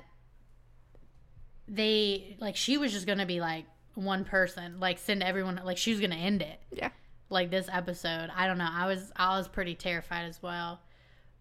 they 1.67 2.35
like 2.39 2.55
she 2.55 2.77
was 2.77 2.91
just 2.91 3.07
gonna 3.07 3.25
be 3.25 3.39
like 3.39 3.65
one 3.95 4.25
person, 4.25 4.79
like 4.79 4.97
send 4.99 5.23
everyone, 5.23 5.61
like 5.63 5.77
she 5.77 5.91
was 5.91 5.99
gonna 6.01 6.15
end 6.15 6.41
it. 6.41 6.59
Yeah. 6.71 6.89
like 7.29 7.49
this 7.49 7.67
episode. 7.71 8.29
I 8.35 8.47
don't 8.47 8.57
know. 8.57 8.69
I 8.69 8.85
was 8.85 9.11
I 9.15 9.37
was 9.37 9.47
pretty 9.47 9.75
terrified 9.75 10.25
as 10.25 10.41
well. 10.41 10.81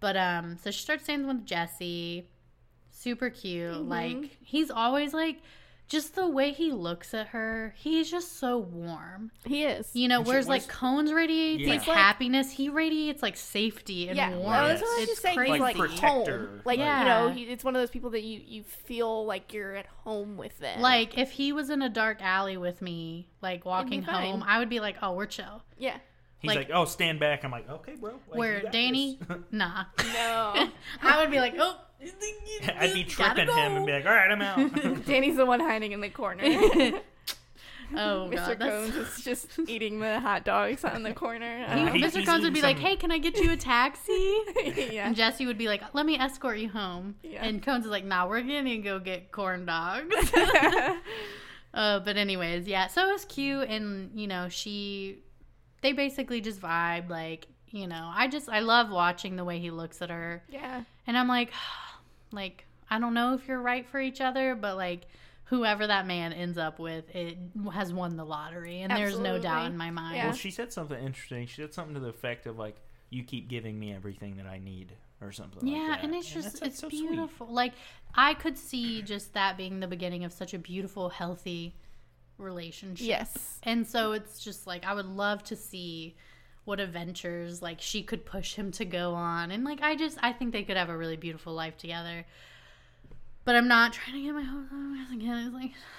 But 0.03 0.17
um 0.19 0.59
so 0.63 0.71
she 0.71 0.83
starts 0.83 1.07
dancing 1.07 1.27
with 1.29 1.47
Jesse. 1.47 2.29
Super 2.91 3.31
cute. 3.31 3.73
Mhm. 3.73 3.89
Like 3.89 4.37
he's 4.43 4.71
always 4.71 5.15
like 5.15 5.41
just 5.89 6.15
the 6.15 6.27
way 6.27 6.53
he 6.53 6.73
looks 6.73 7.13
at 7.13 7.29
her, 7.29 7.75
he's 7.77 8.11
just 8.11 8.39
so 8.39 8.57
warm. 8.57 9.31
He 9.45 9.65
is. 9.65 9.91
You 9.93 10.09
know, 10.09 10.19
And 10.19 10.27
whereas 10.27 10.49
like 10.49 10.67
Cones 10.67 11.13
radiates 11.13 11.63
Yeah. 11.65 11.71
like 11.75 11.83
happiness, 11.83 12.51
he 12.53 12.69
radiates 12.71 13.23
like 13.23 13.37
safety 13.37 14.09
and 14.09 14.17
yeah, 14.17 14.31
warmth. 14.31 14.45
well, 14.47 14.69
that's 14.69 14.81
what 14.83 14.89
I 14.89 15.01
was 15.01 15.09
it's 15.11 15.21
just 15.23 15.35
crazy. 15.37 15.51
Like 15.51 15.61
Like 15.61 15.77
protector. 15.77 16.39
home. 16.47 16.61
Like 16.65 16.79
Yeah. 16.79 16.99
you 17.01 17.05
know, 17.09 17.35
he, 17.35 17.43
it's 17.45 17.63
one 17.65 17.77
of 17.77 17.83
those 17.83 17.91
people 17.91 18.11
that 18.11 18.23
you 18.23 18.41
you 18.45 18.63
feel 18.63 19.27
like 19.27 19.53
you're 19.53 19.75
at 19.77 19.87
home 20.05 20.37
with 20.39 20.59
them. 20.61 20.81
Like 20.81 21.19
if 21.19 21.31
he 21.33 21.53
was 21.53 21.69
in 21.71 21.83
a 21.83 21.89
dark 21.91 22.23
alley 22.23 22.57
with 22.57 22.81
me, 22.81 23.29
like 23.43 23.65
walking 23.67 24.03
home, 24.03 24.43
I 24.47 24.59
would 24.61 24.71
be 24.71 24.81
like, 24.81 24.97
"Oh, 25.03 25.13
we're 25.13 25.27
chill." 25.27 25.63
yeah, 25.79 25.99
He's 26.43 26.49
like- 26.49 26.68
like, 26.68 26.70
oh, 26.72 26.84
stand 26.84 27.18
back. 27.20 27.45
I'm 27.45 27.51
like, 27.51 27.70
okay, 27.70 27.95
bro. 27.95 28.12
Like, 28.28 28.38
Where 28.38 28.61
Danny, 28.70 29.18
nah. 29.51 29.84
no. 30.12 30.68
I 31.03 31.20
would 31.20 31.30
be 31.30 31.38
like, 31.38 31.55
"Oh, 31.59 31.78
I'd 32.03 32.93
be 32.95 33.05
gotta 33.05 33.45
tripping 33.45 33.49
him 33.55 33.76
and 33.76 33.86
be 33.86 33.93
like, 33.93 34.05
all 34.05 34.12
right, 34.12 34.30
I'm 34.30 34.43
out. 34.43 35.05
Danny's 35.07 35.36
the 35.36 35.47
one 35.47 35.61
hiding 35.61 35.93
in 35.93 36.01
the 36.01 36.09
corner. 36.11 36.43
Oh 37.95 38.30
Mr. 38.30 38.30
god, 38.30 38.59
that's 38.59 38.59
Cones 38.59 38.97
is 38.97 39.22
just 39.24 39.47
eating 39.68 40.01
the 40.01 40.18
hot 40.18 40.45
dogs 40.47 40.82
on 40.82 41.03
the 41.03 41.12
corner. 41.12 41.66
Uh, 41.68 41.93
he- 41.93 42.01
Mr. 42.03 42.16
he's 42.16 42.26
Cones 42.26 42.43
would 42.43 42.53
eating 42.53 42.53
be 42.55 42.62
like, 42.62 42.78
"Hey, 42.78 42.97
can 42.97 43.11
I 43.12 43.18
get 43.18 43.36
you 43.38 43.53
a 43.53 43.57
taxi?" 43.57 44.12
yeah. 44.64 45.07
And 45.07 45.14
Jesse 45.14 45.45
would 45.45 45.59
be 45.59 45.68
like, 45.68 45.82
"Let 45.95 46.07
me 46.07 46.16
escort 46.18 46.57
you 46.59 46.70
home." 46.70 47.16
Yeah. 47.22 47.45
And 47.45 47.62
Cones 47.62 47.84
is 47.84 47.90
like, 47.90 48.05
"Nah, 48.07 48.26
we're 48.26 48.40
gonna 48.40 48.78
go 48.78 48.99
get 48.99 49.30
corn 49.30 49.66
dogs." 49.66 50.07
Uh, 51.74 52.01
but 52.01 52.16
anyways, 52.18 52.66
yeah. 52.66 52.86
So 52.86 53.09
it 53.09 53.12
was 53.12 53.24
cute, 53.24 53.68
and 53.68 54.11
you 54.18 54.26
know, 54.26 54.49
she, 54.51 55.18
they 55.83 55.93
basically 55.93 56.41
just 56.41 56.61
vibe. 56.61 57.09
Like, 57.11 57.47
you 57.70 57.87
know, 57.87 58.11
I 58.14 58.28
just 58.28 58.49
I 58.49 58.61
love 58.61 58.91
watching 58.91 59.37
the 59.37 59.45
way 59.45 59.59
he 59.59 59.70
looks 59.70 60.01
at 60.03 60.11
her, 60.11 60.43
Yeah. 60.49 60.83
and 61.07 61.16
I'm 61.18 61.28
like, 61.28 61.53
like 62.33 62.64
I 62.91 62.99
don't 62.99 63.14
know 63.14 63.35
if 63.35 63.47
you're 63.49 63.61
right 63.61 63.87
for 63.87 64.01
each 64.01 64.20
other, 64.20 64.55
but 64.55 64.76
like 64.76 65.03
whoever 65.45 65.87
that 65.87 66.07
man 66.07 66.33
ends 66.33 66.57
up 66.57 66.78
with, 66.78 67.14
it 67.14 67.37
has 67.72 67.93
won 67.93 68.16
the 68.16 68.24
lottery, 68.24 68.80
and 68.80 68.91
there's 68.91 69.18
no 69.18 69.39
doubt 69.39 69.66
in 69.66 69.76
my 69.76 69.91
mind. 69.91 70.16
Yeah. 70.16 70.26
Well, 70.26 70.35
she 70.35 70.51
said 70.51 70.72
something 70.72 70.99
interesting. 70.99 71.47
She 71.47 71.61
said 71.61 71.74
something 71.74 71.95
to 71.95 72.01
the 72.01 72.09
effect 72.09 72.47
of 72.47 72.59
like, 72.59 72.76
"You 73.11 73.22
keep 73.24 73.49
giving 73.49 73.78
me 73.78 73.93
everything 73.95 74.37
that 74.37 74.47
I 74.47 74.59
need," 74.59 74.93
or 75.20 75.33
something. 75.33 75.66
Yeah, 75.66 75.78
like 75.78 75.89
that. 76.01 76.05
and 76.05 76.14
it's 76.14 76.33
just 76.33 76.45
that's, 76.49 76.61
like, 76.62 76.70
it's 76.70 76.80
so 76.80 76.89
sweet. 76.89 77.09
beautiful. 77.09 77.47
Like 77.49 77.72
I 78.14 78.35
could 78.35 78.57
see 78.57 79.03
just 79.03 79.35
that 79.35 79.57
being 79.57 79.80
the 79.80 79.87
beginning 79.89 80.24
of 80.24 80.33
such 80.33 80.55
a 80.55 80.59
beautiful, 80.59 81.09
healthy 81.11 81.74
relationship. 82.39 83.07
Yes. 83.07 83.59
And 83.62 83.87
so 83.87 84.12
it's 84.12 84.43
just 84.43 84.66
like 84.66 84.85
I 84.85 84.95
would 84.95 85.07
love 85.07 85.43
to 85.45 85.57
see 85.57 86.16
what 86.64 86.78
adventures 86.80 87.61
like 87.61 87.80
she 87.80 88.03
could 88.03 88.24
push 88.24 88.55
him 88.55 88.70
to 88.72 88.85
go 88.85 89.14
on. 89.14 89.51
And 89.51 89.64
like 89.64 89.80
I 89.83 89.97
just 89.97 90.18
I 90.22 90.33
think 90.33 90.53
they 90.53 90.62
could 90.62 90.76
have 90.76 90.89
a 90.89 90.97
really 90.97 91.16
beautiful 91.16 91.53
life 91.55 91.76
together. 91.76 92.24
But 93.45 93.57
I'm 93.57 93.66
not 93.66 93.93
trying 93.93 94.16
to 94.18 94.22
get 94.22 94.35
my 94.35 94.43
hopes 94.43 94.68
up 94.72 95.12
again. 95.16 95.47
It's 95.47 95.55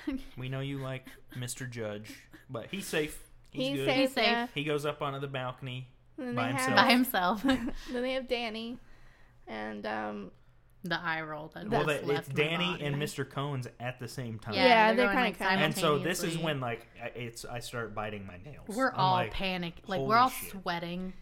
like 0.07 0.19
We 0.37 0.47
know 0.49 0.61
you 0.61 0.77
like 0.77 1.05
Mr. 1.37 1.69
Judge, 1.69 2.13
but 2.49 2.67
he's 2.71 2.85
safe. 2.87 3.19
He's, 3.51 3.67
He's 3.67 3.77
good. 3.79 3.85
safe. 3.87 3.95
He's 3.97 4.13
safe. 4.13 4.25
Yeah. 4.25 4.47
He 4.55 4.63
goes 4.63 4.85
up 4.85 5.01
onto 5.01 5.19
the 5.19 5.27
balcony. 5.27 5.87
And 6.17 6.29
then 6.29 6.35
By 6.35 6.43
they 6.47 6.51
himself. 6.53 6.75
by 6.75 6.91
himself. 6.91 7.43
then 7.91 8.01
they 8.01 8.13
have 8.13 8.27
Danny, 8.27 8.77
and 9.47 9.85
um 9.85 10.31
the 10.83 10.99
eye 11.01 11.21
roll 11.21 11.49
that 11.55 11.69
Well, 11.69 11.85
just 11.85 12.01
they, 12.01 12.07
left 12.13 12.27
it's 12.29 12.37
my 12.37 12.43
Danny 12.43 12.71
body. 12.73 12.85
and 12.85 12.95
Mr. 12.97 13.29
Cones 13.29 13.67
at 13.79 13.99
the 13.99 14.07
same 14.07 14.37
time. 14.39 14.53
Yeah, 14.53 14.63
Yeah, 14.65 14.87
they're, 14.87 14.95
they're 15.07 15.07
kinda 15.15 15.39
like, 15.45 15.61
And 15.61 15.75
so 15.75 15.97
this 15.97 16.23
is 16.23 16.37
when 16.37 16.59
like 16.59 16.87
I- 17.01 17.07
it's 17.17 17.45
I 17.45 17.59
start 17.59 17.95
biting 17.95 18.25
my 18.27 18.37
nails. 18.43 18.67
we're 18.67 18.89
I'm 18.91 18.99
all 18.99 19.13
like, 19.13 19.31
panicked. 19.31 19.87
Like 19.87 20.01
we're 20.01 20.17
all 20.17 20.29
shit. 20.29 20.51
sweating. 20.51 21.13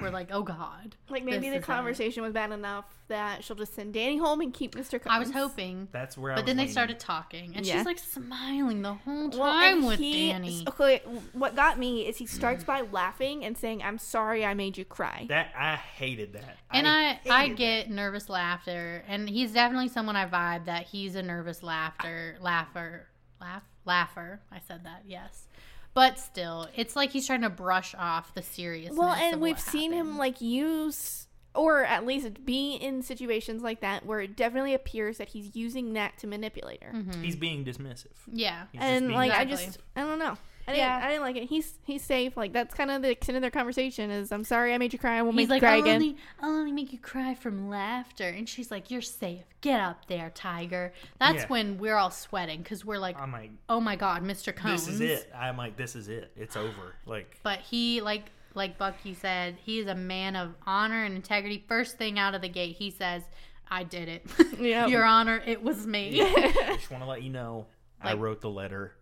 We're 0.00 0.10
like, 0.10 0.28
oh 0.32 0.42
god. 0.42 0.96
like 1.10 1.24
maybe 1.24 1.48
the 1.50 1.56
is 1.56 1.62
it. 1.62 1.66
conversation 1.66 2.22
was 2.22 2.32
bad 2.32 2.50
enough 2.52 2.86
that 3.08 3.44
she'll 3.44 3.56
just 3.56 3.74
send 3.74 3.92
Danny 3.92 4.16
home 4.16 4.40
and 4.40 4.52
keep 4.52 4.74
Mr. 4.74 4.92
Cones. 4.92 5.06
I 5.08 5.18
was 5.18 5.30
hoping. 5.30 5.88
That's 5.92 6.16
where 6.16 6.32
I 6.32 6.36
But 6.36 6.44
was 6.44 6.46
then 6.48 6.56
they 6.56 6.68
started 6.68 6.98
talking, 6.98 7.52
and 7.54 7.64
Yeah. 7.66 7.76
she's 7.76 7.86
like 7.86 7.98
smiling 7.98 8.82
the 8.82 8.94
whole 8.94 9.28
time 9.30 9.80
Well, 9.80 9.88
with 9.90 10.00
he, 10.00 10.28
Danny. 10.30 10.64
Okay, 10.68 11.02
what 11.32 11.54
got 11.54 11.78
me 11.78 12.06
is 12.06 12.16
he 12.16 12.26
starts 12.26 12.64
by 12.64 12.80
laughing 12.80 13.44
and 13.44 13.56
saying, 13.58 13.82
"I'm 13.82 13.98
sorry, 13.98 14.44
I 14.44 14.54
made 14.54 14.78
you 14.78 14.84
cry." 14.84 15.26
That 15.28 15.52
I 15.56 15.76
hated 15.76 16.32
that. 16.32 16.56
And 16.72 16.88
I, 16.88 17.20
I, 17.30 17.42
hated 17.42 17.56
get 17.58 17.90
nervous 17.90 18.28
laughter, 18.28 19.04
and 19.06 19.28
he's 19.28 19.52
definitely 19.52 19.88
someone 19.88 20.16
I 20.16 20.26
vibe 20.26 20.64
that 20.64 20.84
he's 20.86 21.14
a 21.14 21.22
nervous 21.22 21.62
laughter, 21.62 22.36
laugher, 22.40 23.06
laugh, 23.40 23.62
laugher. 23.84 24.40
I 24.50 24.60
said 24.66 24.84
that, 24.84 25.02
yes. 25.06 25.46
But 25.94 26.18
still, 26.18 26.68
it's 26.74 26.96
like 26.96 27.10
he's 27.10 27.26
trying 27.26 27.42
to 27.42 27.50
brush 27.50 27.94
off 27.96 28.34
the 28.34 28.42
seriousness. 28.42 28.98
Well, 28.98 29.12
and 29.12 29.40
what 29.40 29.42
we've 29.42 29.60
seen 29.60 29.92
him 29.92 30.18
like 30.18 30.40
use 30.40 31.28
or 31.54 31.84
at 31.84 32.04
least 32.04 32.44
be 32.44 32.74
in 32.74 33.00
situations 33.00 33.62
like 33.62 33.80
that 33.80 34.04
where 34.04 34.20
it 34.20 34.36
definitely 34.36 34.74
appears 34.74 35.18
that 35.18 35.28
he's 35.28 35.54
using 35.54 35.92
that 35.92 36.18
to 36.18 36.26
manipulate 36.26 36.82
her. 36.82 36.92
Mhm. 36.92 37.22
He's 37.22 37.36
being 37.36 37.64
dismissive. 37.64 38.06
yeah, 38.32 38.66
He's 38.72 38.80
And 38.82 39.06
being 39.06 39.16
like 39.16 39.30
I 39.30 39.44
just 39.44 39.78
I 39.94 40.00
don't 40.00 40.18
know. 40.18 40.36
I 40.66 40.72
didn't, 40.72 40.78
Yeah. 40.86 41.00
I 41.02 41.08
didn't 41.08 41.22
like 41.22 41.36
it. 41.36 41.44
He's 41.48 41.74
he's 41.84 42.02
safe. 42.02 42.36
Like 42.36 42.52
that's 42.52 42.74
kind 42.74 42.90
of 42.90 43.02
the 43.02 43.10
extent 43.10 43.36
of 43.36 43.42
their 43.42 43.50
conversation. 43.50 44.10
Is 44.10 44.32
I'm 44.32 44.44
sorry 44.44 44.72
I 44.74 44.78
made 44.78 44.92
you 44.92 44.98
cry. 44.98 45.18
I 45.18 45.22
won't 45.22 45.38
he's 45.38 45.48
make 45.48 45.60
like, 45.60 45.62
you 45.62 45.68
cry 45.68 45.74
I'll 45.76 45.82
again. 45.82 45.94
only, 45.96 46.16
I'll 46.40 46.50
only 46.50 46.72
make 46.72 46.92
you 46.92 46.98
cry 46.98 47.34
from 47.34 47.68
laughter, 47.68 48.28
and 48.28 48.48
she's 48.48 48.70
like, 48.70 48.90
"You're 48.90 49.02
safe. 49.02 49.44
Get 49.60 49.80
up 49.80 50.06
there, 50.06 50.30
Tiger." 50.34 50.92
That's 51.18 51.42
Yeah. 51.42 51.48
when 51.48 51.78
we're 51.78 51.96
all 51.96 52.10
sweating 52.10 52.60
because 52.62 52.84
we're 52.84 52.98
like, 52.98 53.18
I'm 53.20 53.32
like, 53.32 53.50
"Oh 53.68 53.80
my 53.80 53.96
God, 53.96 54.22
Mr. 54.22 54.54
Cones." 54.54 54.86
this 54.86 54.94
is 54.94 55.00
it. 55.00 55.32
I'm 55.36 55.56
like, 55.56 55.76
this 55.76 55.94
is 55.96 56.08
it. 56.08 56.32
It's 56.36 56.56
over. 56.56 56.94
Like, 57.06 57.38
But 57.42 57.60
he, 57.60 58.00
like 58.00 58.24
like 58.54 58.78
Bucky 58.78 59.14
said, 59.14 59.56
he 59.64 59.80
is 59.80 59.88
a 59.88 59.94
man 59.96 60.36
of 60.36 60.54
honor 60.66 61.04
and 61.04 61.16
integrity. 61.16 61.64
First 61.68 61.98
thing 61.98 62.18
out 62.18 62.34
of 62.34 62.40
the 62.42 62.48
gate, 62.48 62.76
he 62.76 62.90
says, 62.90 63.22
"I 63.68 63.82
did 63.84 64.08
it, 64.08 64.24
Yep. 64.60 64.88
Your 64.88 65.04
Honor. 65.04 65.42
It 65.44 65.62
was 65.62 65.86
me." 65.86 66.22
I 66.22 66.74
just 66.76 66.90
want 66.90 67.02
to 67.02 67.08
let 67.08 67.22
you 67.22 67.30
know, 67.30 67.66
I 68.00 68.12
Like- 68.12 68.20
wrote 68.20 68.40
the 68.40 68.50
letter. 68.50 68.94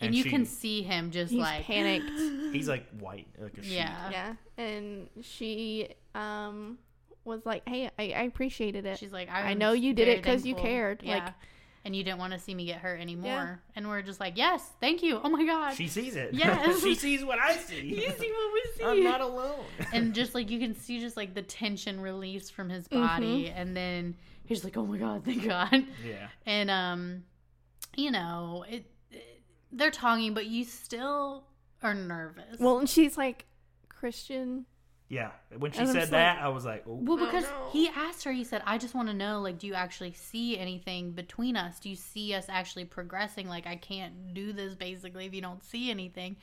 And 0.00 0.14
you 0.14 0.22
she- 0.24 0.30
can 0.30 0.44
see 0.44 0.82
him 0.82 1.10
just 1.10 1.32
He's 1.32 1.40
like 1.40 1.64
panicked. 1.64 2.10
He's 2.54 2.68
like 2.68 2.88
white, 3.00 3.28
like 3.38 3.56
a 3.58 3.62
sheet. 3.62 3.72
yeah. 3.74 4.10
yeah, 4.10 4.34
and 4.56 5.08
she 5.22 5.88
um 6.14 6.78
was 7.24 7.44
like, 7.44 7.68
"Hey, 7.68 7.90
I, 7.98 8.02
I 8.12 8.22
appreciated 8.22 8.86
it." 8.86 8.98
She's 8.98 9.12
like, 9.12 9.28
I 9.30 9.50
I'm 9.50 9.58
know 9.58 9.72
you 9.72 9.92
did 9.92 10.08
it 10.08 10.18
because 10.22 10.46
you 10.46 10.54
cared, 10.54 11.02
Yeah. 11.02 11.24
like- 11.24 11.34
and 11.84 11.94
you 11.96 12.02
didn't 12.04 12.18
want 12.18 12.32
to 12.34 12.38
see 12.38 12.54
me 12.54 12.66
get 12.66 12.78
hurt 12.80 13.00
anymore. 13.00 13.30
Yeah. 13.30 13.54
And 13.76 13.88
we're 13.88 14.02
just 14.02 14.20
like, 14.20 14.36
yes, 14.36 14.68
thank 14.80 15.02
you. 15.02 15.20
Oh 15.24 15.30
my 15.30 15.46
god. 15.46 15.74
She 15.74 15.86
sees 15.88 16.16
it. 16.16 16.34
Yes. 16.34 16.82
she 16.82 16.94
sees 16.94 17.24
what 17.24 17.38
I 17.38 17.56
see. 17.56 17.80
you 17.82 18.10
see 18.10 18.30
what 18.32 18.52
we 18.52 18.62
see. 18.76 18.84
I'm 18.84 19.04
not 19.04 19.20
alone. 19.22 19.60
and 19.94 20.12
just 20.12 20.34
like 20.34 20.50
you 20.50 20.58
can 20.58 20.74
see 20.74 20.98
just 21.00 21.16
like 21.16 21.34
the 21.34 21.40
tension 21.42 22.00
release 22.00 22.50
from 22.50 22.68
his 22.68 22.86
Mm-hmm. 22.88 23.00
body 23.06 23.48
and 23.54 23.74
then 23.76 24.16
he's 24.44 24.64
like 24.64 24.76
oh 24.76 24.84
my 24.84 24.98
god 24.98 25.24
thank 25.24 25.44
god 25.46 25.84
yeah. 26.06 26.28
and 26.46 26.68
um 26.70 27.22
you 27.96 28.10
know 28.10 28.64
it, 28.68 28.74
it- 28.74 28.84
they're 29.72 29.90
talking 29.90 30.34
but 30.34 30.46
you 30.46 30.64
still 30.64 31.44
are 31.82 31.94
nervous 31.94 32.58
well, 32.58 32.78
and 32.78 32.88
she's 32.88 33.16
like, 33.16 33.46
"Christian." 33.88 34.66
Yeah. 35.10 35.30
When 35.56 35.72
she 35.72 35.78
And 35.78 35.88
said 35.88 36.00
just 36.00 36.10
that, 36.10 36.42
I 36.42 36.48
was 36.48 36.66
like, 36.66 36.84
oh. 36.86 36.98
well 37.02 37.18
Oh, 37.18 37.24
because 37.24 37.44
no. 37.44 37.68
he 37.72 37.88
asked 37.88 38.24
her 38.24 38.32
he 38.32 38.44
said 38.44 38.60
i 38.66 38.76
just 38.76 38.94
want 38.94 39.08
to 39.08 39.14
know 39.14 39.40
like 39.40 39.58
do 39.58 39.66
you 39.66 39.72
actually 39.72 40.12
see 40.12 40.58
anything 40.58 41.12
between 41.12 41.56
us 41.56 41.80
do 41.80 41.88
you 41.88 41.96
see 41.96 42.34
us 42.34 42.44
actually 42.50 42.84
progressing 42.84 43.48
like 43.48 43.66
i 43.66 43.74
can't 43.74 44.34
do 44.34 44.52
this 44.52 44.74
basically 44.74 45.24
if 45.24 45.32
you 45.32 45.40
don't 45.40 45.64
see 45.64 45.90
anything 45.90 46.36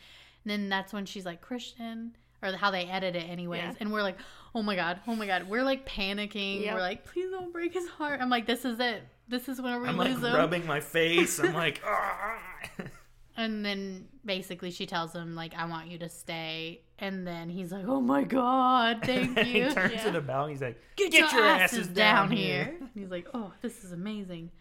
and 0.43 0.51
then 0.51 0.67
that's 0.67 0.91
when 0.93 1.05
she's 1.05 1.27
like 1.27 1.41
christian 1.41 2.15
or 2.41 2.53
how 2.53 2.71
they 2.71 2.85
edit 2.85 3.15
it 3.15 3.29
anyways 3.29 3.61
Yeah. 3.61 3.73
and 3.81 3.93
we're 3.93 4.01
like 4.01 4.17
oh 4.55 4.63
my 4.63 4.75
god 4.75 4.99
oh 5.07 5.15
my 5.15 5.27
god 5.27 5.47
we're 5.47 5.61
like 5.63 5.87
panicking 5.87 6.63
Yep. 6.63 6.73
we're 6.73 6.81
like 6.81 7.05
please 7.05 7.29
don't 7.29 7.53
break 7.53 7.71
his 7.73 7.87
heart 7.87 8.19
i'm 8.19 8.31
like 8.31 8.47
this 8.47 8.65
is 8.65 8.79
it 8.79 9.03
this 9.27 9.47
is 9.47 9.61
when 9.61 9.79
we 9.79 9.87
I'm 9.89 9.97
lose 9.97 10.17
like 10.21 10.31
him 10.31 10.37
rubbing 10.37 10.65
my 10.65 10.79
face. 10.79 11.37
I'm 11.39 11.53
like, 11.65 11.81
ah. 11.85 12.39
and 13.37 13.65
then 13.65 14.07
basically 14.23 14.71
she 14.71 14.85
tells 14.85 15.13
him 15.13 15.35
like 15.35 15.53
i 15.55 15.65
want 15.65 15.87
you 15.89 15.97
to 15.97 16.07
stay 16.09 16.81
and 16.99 17.25
then 17.27 17.49
he's 17.49 17.71
like 17.71 17.85
oh 17.87 17.99
my 18.01 18.23
god 18.23 18.99
thank 19.05 19.37
And 19.37 19.47
he 19.47 19.61
turns 19.69 19.93
Yeah. 19.93 20.03
to 20.05 20.11
the 20.11 20.21
bell 20.21 20.43
and 20.43 20.51
he's 20.51 20.61
like, 20.61 20.79
get, 20.95 21.11
Get 21.11 21.31
your, 21.33 21.41
your 21.41 21.49
asses, 21.49 21.79
asses 21.79 21.87
down, 21.93 22.29
down 22.29 22.37
here. 22.37 22.63
here. 22.65 22.75
And 22.79 22.89
he's 22.95 23.11
like, 23.11 23.27
oh, 23.33 23.51
this 23.61 23.83
is 23.83 23.91
amazing. 23.91 24.51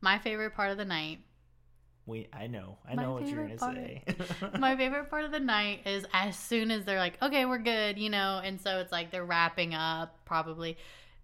My 0.00 0.18
favorite 0.18 0.54
part 0.54 0.70
of 0.72 0.78
the 0.78 0.84
night. 0.84 1.20
We, 2.04 2.28
I 2.32 2.46
know, 2.48 2.78
I 2.88 2.94
My 2.94 3.02
know 3.02 3.12
what 3.14 3.26
you're 3.28 3.46
gonna 3.46 3.58
say. 3.58 4.02
My 4.58 4.76
favorite 4.76 5.10
part 5.10 5.24
of 5.24 5.32
the 5.32 5.40
night 5.40 5.80
is 5.86 6.04
as 6.12 6.36
soon 6.36 6.70
as 6.70 6.84
they're 6.84 6.98
like, 6.98 7.20
okay, 7.22 7.46
we're 7.46 7.58
good, 7.58 7.98
you 7.98 8.10
know, 8.10 8.40
and 8.44 8.60
so 8.60 8.78
it's 8.78 8.90
like 8.92 9.10
they're 9.12 9.24
wrapping 9.24 9.74
up 9.74 10.16
probably. 10.24 10.76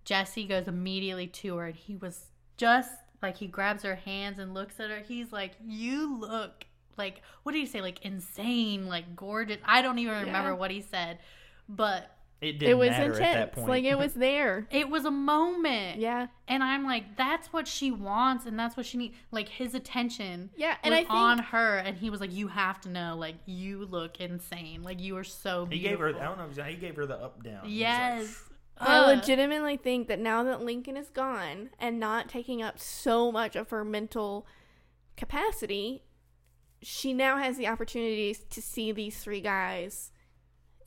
Jesse 0.05 0.45
goes 0.47 0.67
immediately 0.69 1.27
to 1.29 1.57
her 1.57 1.67
and 1.67 1.77
he 1.77 1.97
was 1.97 2.27
just 2.57 2.93
like 3.23 3.37
he 3.37 3.47
grabs 3.47 3.83
her 3.85 3.95
hands 3.97 4.39
and 4.41 4.55
looks 4.55 4.79
at 4.81 4.91
her. 4.91 5.01
He's 5.01 5.33
like, 5.33 5.53
You 5.65 6.17
look 6.19 6.65
like 6.97 7.23
what 7.43 7.53
did 7.53 7.59
he 7.61 7.67
say? 7.67 7.81
Like 7.81 8.05
insane, 8.05 8.87
like 8.87 9.17
gorgeous. 9.17 9.59
I 9.65 9.83
don't 9.83 9.99
even 9.99 10.15
remember 10.27 10.51
Yeah. 10.51 10.57
what 10.57 10.71
he 10.71 10.81
said. 10.81 11.19
But 11.69 12.11
it 12.41 12.59
didn't 12.59 12.71
It 12.71 12.75
was 12.75 12.91
matter 12.91 13.13
at 13.13 13.19
that 13.21 13.37
intense. 13.37 13.55
point. 13.55 13.69
Like 13.69 13.85
it 13.85 13.97
was 13.97 14.15
there. 14.29 14.67
it 14.73 14.89
was 14.91 15.05
a 15.05 15.11
moment. 15.13 16.01
Yeah, 16.01 16.27
And 16.49 16.63
I'm 16.65 16.85
like, 16.85 17.17
that's 17.17 17.53
what 17.53 17.69
she 17.69 17.93
wants, 17.93 18.47
and 18.47 18.59
that's 18.59 18.77
what 18.77 18.85
she 18.85 18.99
needs. 18.99 19.15
Like 19.31 19.49
his 19.49 19.75
attention 19.75 20.51
yeah, 20.57 20.75
and 20.83 20.91
was 20.93 20.99
I 20.99 21.03
think 21.03 21.11
on 21.13 21.39
her, 21.39 21.79
and 21.79 21.97
he 21.97 22.11
was 22.11 22.21
like, 22.21 22.33
"You 22.33 22.49
have 22.49 22.81
to 22.81 22.89
know, 22.89 23.15
like, 23.17 23.37
you 23.47 23.87
look 23.87 24.21
insane. 24.21 24.83
Like, 24.83 25.01
you 25.01 25.17
are 25.17 25.23
so 25.25 25.67
Beautiful. 25.67 25.73
he 25.73 25.89
gave 25.89 25.99
her. 26.01 26.09
I 26.21 26.25
don't 26.35 26.57
know. 26.57 26.65
He 26.65 26.75
gave 26.75 26.97
her 26.97 27.07
the 27.07 27.15
up 27.17 27.43
down. 27.45 27.53
He 27.53 27.59
was 27.59 27.63
like, 27.65 27.71
Yes. 27.71 28.45
I 28.79 29.07
legitimately 29.07 29.77
think 29.77 30.09
that 30.09 30.19
now 30.19 30.43
that 30.43 30.63
Lincoln 30.63 30.97
is 30.97 31.11
gone 31.11 31.71
and 31.79 32.01
not 32.01 32.29
taking 32.29 32.61
up 32.61 32.81
so 32.81 33.31
much 33.31 33.55
of 33.55 33.71
her 33.71 33.85
mental 33.85 34.45
capacity, 35.17 36.03
she 36.83 37.13
now 37.13 37.37
has 37.39 37.57
the 37.57 37.69
opportunity 37.69 38.37
to 38.51 38.61
see 38.63 38.93
these 38.93 39.17
three 39.19 39.41
guys 39.41 40.11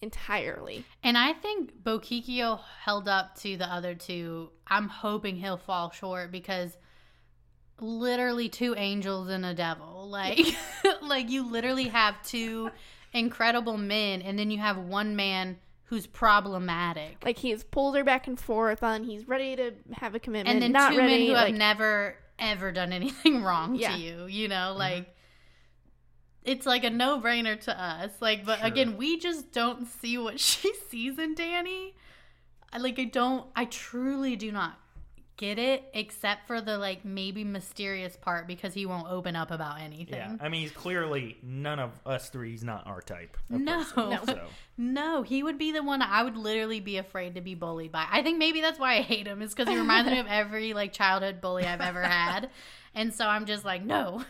entirely. 0.01 0.83
And 1.03 1.17
I 1.17 1.33
think 1.33 1.81
Bokikio 1.83 2.59
held 2.83 3.07
up 3.07 3.35
to 3.37 3.57
the 3.57 3.65
other 3.65 3.95
two. 3.95 4.51
I'm 4.67 4.87
hoping 4.89 5.35
he'll 5.37 5.57
fall 5.57 5.91
short 5.91 6.31
because 6.31 6.77
literally 7.79 8.49
two 8.49 8.75
angels 8.77 9.29
and 9.29 9.45
a 9.45 9.53
devil. 9.53 9.93
Like 10.05 10.39
like 11.01 11.29
you 11.29 11.49
literally 11.49 11.85
have 11.89 12.21
two 12.23 12.69
incredible 13.11 13.75
men 13.75 14.21
and 14.21 14.37
then 14.37 14.49
you 14.51 14.59
have 14.59 14.77
one 14.77 15.15
man 15.15 15.57
who's 15.85 16.05
problematic. 16.07 17.17
Like 17.25 17.37
he's 17.39 17.63
pulled 17.63 17.95
her 17.97 18.03
back 18.03 18.27
and 18.27 18.39
forth 18.39 18.83
on 18.83 19.03
he's 19.03 19.27
ready 19.27 19.55
to 19.55 19.73
have 19.93 20.13
a 20.15 20.19
commitment, 20.19 20.53
and 20.53 20.61
then 20.61 20.71
not 20.71 20.91
two 20.91 20.99
ready. 20.99 21.17
men 21.17 21.27
who 21.27 21.33
like, 21.33 21.47
have 21.47 21.55
never 21.57 22.15
ever 22.37 22.71
done 22.71 22.93
anything 22.93 23.41
wrong 23.43 23.75
Yeah. 23.75 23.93
to 23.95 23.97
you, 24.01 24.25
you 24.27 24.47
know, 24.47 24.75
like 24.77 25.13
it's 26.45 26.65
like 26.65 26.83
a 26.83 26.89
no-brainer 26.89 27.59
to 27.61 27.81
us. 27.81 28.11
Like 28.21 28.45
but 28.45 28.59
Sure. 28.59 28.67
again, 28.67 28.97
we 28.97 29.17
just 29.19 29.51
don't 29.51 29.87
see 29.87 30.17
what 30.17 30.39
she 30.49 30.73
sees 30.89 31.17
in 31.19 31.35
Danny. 31.35 31.95
I 32.71 32.77
like 32.77 32.99
I 32.99 33.05
don't 33.05 33.45
I 33.55 33.65
truly 33.65 34.35
do 34.35 34.51
not 34.51 34.79
get 35.37 35.59
it 35.59 35.83
except 35.93 36.47
for 36.47 36.61
the 36.61 36.77
like 36.77 37.03
maybe 37.03 37.43
mysterious 37.43 38.15
part 38.15 38.47
because 38.47 38.73
he 38.73 38.85
won't 38.85 39.09
open 39.11 39.35
up 39.35 39.51
about 39.51 39.81
anything. 39.81 40.15
Yeah, 40.15 40.37
I 40.39 40.47
mean, 40.47 40.61
he's 40.61 40.71
clearly 40.71 41.37
none 41.43 41.77
of 41.79 41.91
us 42.05 42.29
three. 42.29 42.51
He's 42.51 42.63
not 42.63 42.87
our 42.87 43.01
type. 43.01 43.35
No. 43.49 43.83
person, 43.83 44.09
No. 44.11 44.19
So 44.25 44.39
No, 44.77 45.23
he 45.23 45.43
would 45.43 45.57
be 45.57 45.73
the 45.73 45.83
one 45.83 46.01
I 46.01 46.23
would 46.23 46.37
literally 46.37 46.79
be 46.79 46.97
afraid 46.97 47.35
to 47.35 47.41
be 47.41 47.53
bullied 47.53 47.91
by. 47.91 48.05
I 48.09 48.23
think 48.23 48.37
maybe 48.37 48.61
that's 48.61 48.79
why 48.79 48.93
I 48.95 49.01
hate 49.01 49.27
him, 49.27 49.41
is 49.41 49.53
because 49.53 49.67
he 49.69 49.77
reminds 49.77 50.09
me 50.09 50.19
of 50.19 50.27
every 50.29 50.73
like 50.73 50.93
childhood 50.93 51.41
bully 51.41 51.65
I've 51.65 51.81
ever 51.81 52.01
had. 52.03 52.49
And 52.93 53.13
so 53.13 53.27
I'm 53.27 53.45
just 53.45 53.65
like, 53.65 53.83
no. 53.83 54.23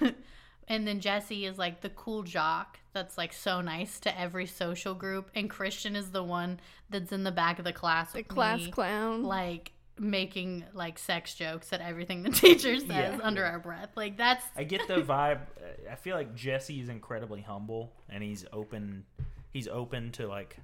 And 0.67 0.87
then 0.87 0.99
Jesse 0.99 1.45
is 1.45 1.57
like 1.57 1.81
the 1.81 1.89
cool 1.89 2.23
jock 2.23 2.79
that's 2.93 3.17
like 3.17 3.33
so 3.33 3.61
nice 3.61 3.99
to 4.01 4.19
every 4.19 4.45
social 4.47 4.93
group. 4.95 5.29
And 5.35 5.49
Christian 5.49 5.95
is 5.95 6.11
the 6.11 6.23
one 6.23 6.59
that's 6.89 7.11
in 7.11 7.23
the 7.23 7.31
back 7.31 7.59
of 7.59 7.65
the 7.65 7.73
class. 7.73 8.11
The 8.13 8.19
with 8.19 8.27
class 8.29 8.59
me, 8.59 8.71
clown. 8.71 9.23
Like 9.23 9.71
making 9.97 10.65
like 10.73 10.97
sex 10.99 11.35
jokes 11.35 11.71
at 11.71 11.81
everything 11.81 12.23
the 12.23 12.29
teacher 12.43 12.77
says 12.79 12.87
Yeah. 12.89 13.19
under 13.23 13.45
our 13.45 13.59
breath. 13.59 13.91
Like 13.95 14.17
that's 14.17 14.43
I 14.57 14.63
get 14.63 14.87
the 14.87 15.01
vibe. 15.01 15.39
uh, 15.57 15.91
I 15.91 15.95
feel 15.95 16.15
like 16.15 16.33
Jesse 16.35 16.81
is 16.81 16.89
incredibly 16.89 17.41
humble, 17.41 17.93
and 18.09 18.23
he's 18.23 18.43
open. 18.51 19.05
He's 19.51 19.67
open 19.67 20.11
to 20.13 20.27
like 20.27 20.57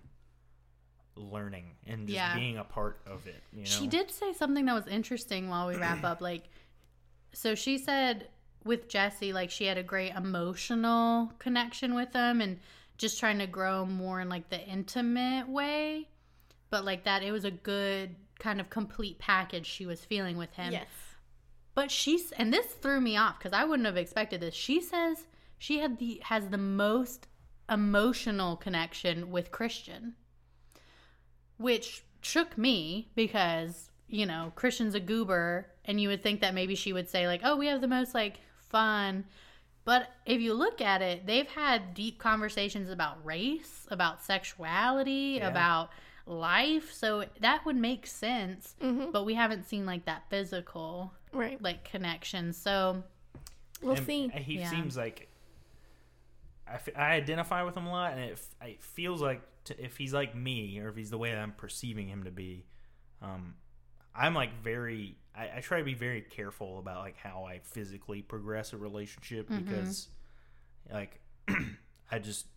learning 1.15 1.65
and 1.85 2.07
just 2.07 2.15
Yeah. 2.15 2.35
being 2.35 2.57
a 2.57 2.63
part 2.63 2.99
of 3.05 3.27
it. 3.27 3.41
You 3.53 3.59
know, 3.59 3.65
She 3.65 3.87
did 3.87 4.09
say 4.11 4.33
something 4.33 4.65
that 4.65 4.73
was 4.73 4.87
interesting 4.87 5.49
while 5.49 5.67
we 5.67 5.75
wrap 5.75 6.03
up. 6.05 6.21
Like, 6.21 6.43
so 7.33 7.53
she 7.55 7.77
said 7.77 8.27
with 8.64 8.88
Jesse, 8.88 9.34
like, 9.34 9.49
she 9.49 9.66
had 9.66 9.78
a 9.78 9.84
great 9.84 10.14
emotional 10.14 11.34
connection 11.39 11.95
with 11.95 12.14
him 12.14 12.41
and 12.41 12.59
just 13.01 13.20
trying 13.20 13.39
to 13.39 13.47
grow 13.47 13.86
more 13.86 14.22
in 14.22 14.30
like 14.30 14.49
the 14.49 14.64
intimate 14.64 15.49
way. 15.49 16.07
But 16.70 16.86
like 16.86 17.03
that, 17.05 17.24
it 17.24 17.32
was 17.32 17.45
a 17.45 17.51
good 17.51 18.16
kind 18.39 18.62
of 18.62 18.70
complete 18.70 19.20
package 19.20 19.66
she 19.66 19.86
was 19.86 20.05
feeling 20.05 20.38
with 20.38 20.53
him. 20.53 20.72
yes. 20.72 20.88
But 21.74 21.89
she's, 21.89 22.32
and 22.34 22.53
this 22.53 22.66
threw 22.66 22.99
me 22.99 23.18
off 23.18 23.39
because 23.39 23.53
I 23.53 23.64
wouldn't 23.64 23.86
have 23.86 23.97
expected 23.97 24.41
this. 24.41 24.53
She 24.53 24.82
says 24.82 25.26
she 25.57 25.80
had 25.80 25.99
the 25.99 26.22
has 26.26 26.49
the 26.49 26.57
most 26.57 27.28
emotional 27.70 28.57
connection 28.57 29.32
with 29.32 29.51
Christian, 29.51 30.16
which 31.57 32.03
shook 32.22 32.57
me 32.57 33.09
because 33.16 33.89
you 34.09 34.26
know 34.26 34.51
Christian's 34.55 34.95
a 34.95 34.99
goober, 34.99 35.68
and 35.86 36.01
you 36.01 36.09
would 36.09 36.22
think 36.22 36.41
that 36.41 36.53
maybe 36.53 36.76
she 36.76 36.91
would 36.91 37.09
say 37.09 37.26
like, 37.26 37.41
"Oh, 37.43 37.55
we 37.55 37.68
have 37.68 37.80
the 37.80 37.88
most 37.88 38.14
like 38.14 38.41
fun." 38.72 39.26
But 39.84 40.09
if 40.26 40.39
you 40.41 40.53
look 40.53 40.80
at 40.82 41.01
it, 41.01 41.26
they've 41.26 41.47
had 41.47 41.93
deep 41.95 42.19
conversations 42.19 42.89
about 42.89 43.24
race, 43.26 43.88
about 43.89 44.24
sexuality, 44.24 45.38
Yeah. 45.39 45.47
about 45.49 45.89
life. 46.28 46.91
So 46.93 47.26
that 47.39 47.65
would 47.65 47.76
make 47.76 48.05
sense. 48.07 48.76
hmm 48.80 49.09
But 49.11 49.26
we 49.26 49.34
haven't 49.34 49.65
seen 49.67 49.86
like 49.88 50.05
that 50.05 50.30
physical 50.30 51.11
Right. 51.34 51.61
like 51.61 51.84
connection. 51.84 52.53
So 52.53 53.03
We'll 53.82 53.95
And 53.95 54.05
see. 54.05 54.28
He 54.30 54.59
Yeah. 54.59 54.69
seems 54.69 54.95
like 54.95 55.28
I, 56.67 56.74
f- 56.76 56.89
I 56.95 57.13
identify 57.13 57.63
with 57.63 57.76
him 57.76 57.88
a 57.88 57.91
lot, 57.91 58.11
and 58.13 58.22
it, 58.22 58.34
f- 58.34 58.69
it 58.69 58.84
feels 58.84 59.22
like 59.24 59.41
to, 59.65 59.84
if 59.84 59.97
he's 59.97 60.13
like 60.13 60.36
me, 60.36 60.80
or 60.80 60.89
if 60.89 60.95
he's 60.95 61.09
the 61.09 61.17
way 61.17 61.36
I'm 61.36 61.51
perceiving 61.53 62.07
him 62.07 62.24
to 62.26 62.32
be, 62.32 62.65
um, 63.24 63.55
I'm 64.15 64.36
like 64.36 64.53
very. 64.61 65.17
I, 65.36 65.57
I 65.57 65.59
try 65.61 65.79
to 65.79 65.84
be 65.86 65.93
very 65.93 66.21
careful 66.21 66.79
about 66.79 66.99
like 67.01 67.17
how 67.17 67.43
I 67.45 67.59
physically 67.59 68.21
progress 68.21 68.73
a 68.73 68.77
relationship 68.77 69.49
Mhm. 69.49 69.65
because, 69.65 70.09
like, 70.91 71.19
I 72.11 72.19
just 72.19 72.47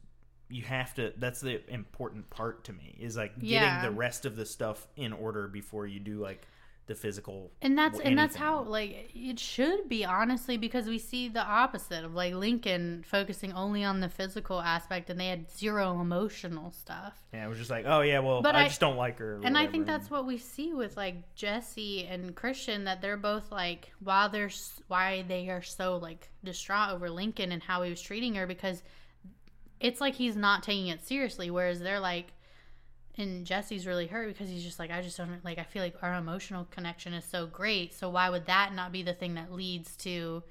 you 0.50 0.62
have 0.62 0.94
to. 0.94 1.12
That's 1.16 1.40
the 1.40 1.62
important 1.72 2.28
part 2.30 2.64
to 2.64 2.72
me 2.72 2.96
is 3.00 3.16
like 3.16 3.34
getting 3.38 3.50
Yeah. 3.52 3.82
the 3.82 3.90
rest 3.90 4.26
of 4.26 4.36
the 4.36 4.44
stuff 4.44 4.86
in 4.96 5.12
order 5.12 5.48
before 5.48 5.86
you 5.86 6.00
do 6.00 6.18
like 6.18 6.46
the 6.86 6.94
physical. 6.94 7.50
and 7.62 7.78
that's 7.78 7.98
and 8.00 8.18
that's 8.18 8.36
how 8.36 8.62
like 8.62 9.10
it 9.14 9.38
should 9.40 9.88
be 9.88 10.04
honestly 10.04 10.58
because 10.58 10.86
we 10.86 10.98
see 10.98 11.28
the 11.28 11.42
opposite 11.42 12.04
of 12.04 12.14
like 12.14 12.34
Lincoln 12.34 13.04
focusing 13.08 13.52
only 13.54 13.82
on 13.84 14.00
the 14.00 14.08
physical 14.08 14.60
aspect 14.60 15.08
and 15.08 15.18
they 15.18 15.28
had 15.28 15.50
zero 15.50 15.98
emotional 15.98 16.70
stuff. 16.72 17.14
Yeah, 17.32 17.46
it 17.46 17.48
was 17.48 17.56
just 17.58 17.70
like, 17.70 17.86
oh 17.88 18.02
yeah, 18.02 18.18
well, 18.18 18.42
But 18.42 18.54
I, 18.54 18.64
I- 18.64 18.68
just 18.68 18.80
don't 18.80 18.96
like 18.96 19.18
her. 19.18 19.40
And 19.42 19.56
I 19.56 19.66
think 19.66 19.86
that's 19.86 20.10
what 20.10 20.26
we 20.26 20.36
see 20.36 20.74
with 20.74 20.96
like 20.96 21.34
Jesse 21.34 22.06
and 22.06 22.34
Christian 22.34 22.84
that 22.84 23.00
they're 23.00 23.16
both 23.16 23.50
like 23.50 23.90
while 24.00 24.28
they're 24.28 24.50
why 24.88 25.24
they 25.26 25.48
are 25.48 25.62
so 25.62 25.96
like 25.96 26.28
distraught 26.44 26.90
over 26.92 27.08
Lincoln 27.08 27.50
and 27.50 27.62
how 27.62 27.82
he 27.82 27.88
was 27.90 28.02
treating 28.02 28.34
her 28.34 28.46
because 28.46 28.82
it's 29.80 30.00
like 30.00 30.14
he's 30.14 30.36
not 30.36 30.62
taking 30.62 30.88
it 30.88 31.04
seriously 31.04 31.50
whereas 31.50 31.80
they're 31.80 32.00
like 32.00 32.32
and 33.16 33.46
Jesse's 33.46 33.86
really 33.86 34.06
hurt 34.06 34.28
because 34.28 34.48
he's 34.48 34.64
just 34.64 34.78
like 34.78 34.90
I 34.90 35.00
just 35.00 35.16
don't 35.16 35.44
like 35.44 35.58
I 35.58 35.62
feel 35.64 35.82
like 35.82 35.96
our 36.02 36.14
emotional 36.14 36.66
connection 36.70 37.12
is 37.14 37.24
so 37.24 37.46
great. 37.46 37.94
So 37.94 38.08
why 38.10 38.28
would 38.30 38.46
that 38.46 38.74
not 38.74 38.92
be 38.92 39.02
the 39.02 39.14
thing 39.14 39.34
that 39.34 39.52
leads 39.52 39.96
to 39.98 40.42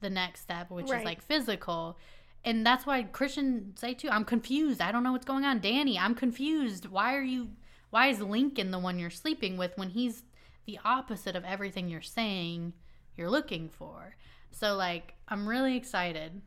the 0.00 0.10
next 0.10 0.40
step 0.42 0.70
which 0.70 0.88
Right. 0.88 1.00
is 1.00 1.04
like 1.04 1.22
physical? 1.22 1.98
And 2.44 2.64
that's 2.64 2.86
why 2.86 3.02
Christian 3.02 3.74
say 3.76 3.94
too 3.94 4.08
I'm 4.10 4.24
confused. 4.24 4.80
I 4.80 4.92
don't 4.92 5.02
know 5.02 5.12
what's 5.12 5.26
going 5.26 5.44
on. 5.44 5.60
Danny 5.60 5.98
I'm 5.98 6.14
confused. 6.14 6.86
Why 6.86 7.14
are 7.14 7.22
you 7.22 7.50
why 7.90 8.08
is 8.08 8.20
Lincoln 8.20 8.70
the 8.70 8.78
one 8.78 8.98
you're 8.98 9.10
sleeping 9.10 9.56
with 9.56 9.76
when 9.76 9.90
he's 9.90 10.22
the 10.64 10.78
opposite 10.84 11.36
of 11.36 11.44
everything 11.44 11.88
you're 11.88 12.00
saying 12.02 12.72
you're 13.16 13.30
looking 13.30 13.68
for? 13.68 14.16
So 14.52 14.74
like 14.74 15.14
I'm 15.28 15.46
really 15.48 15.76
excited 15.76 16.40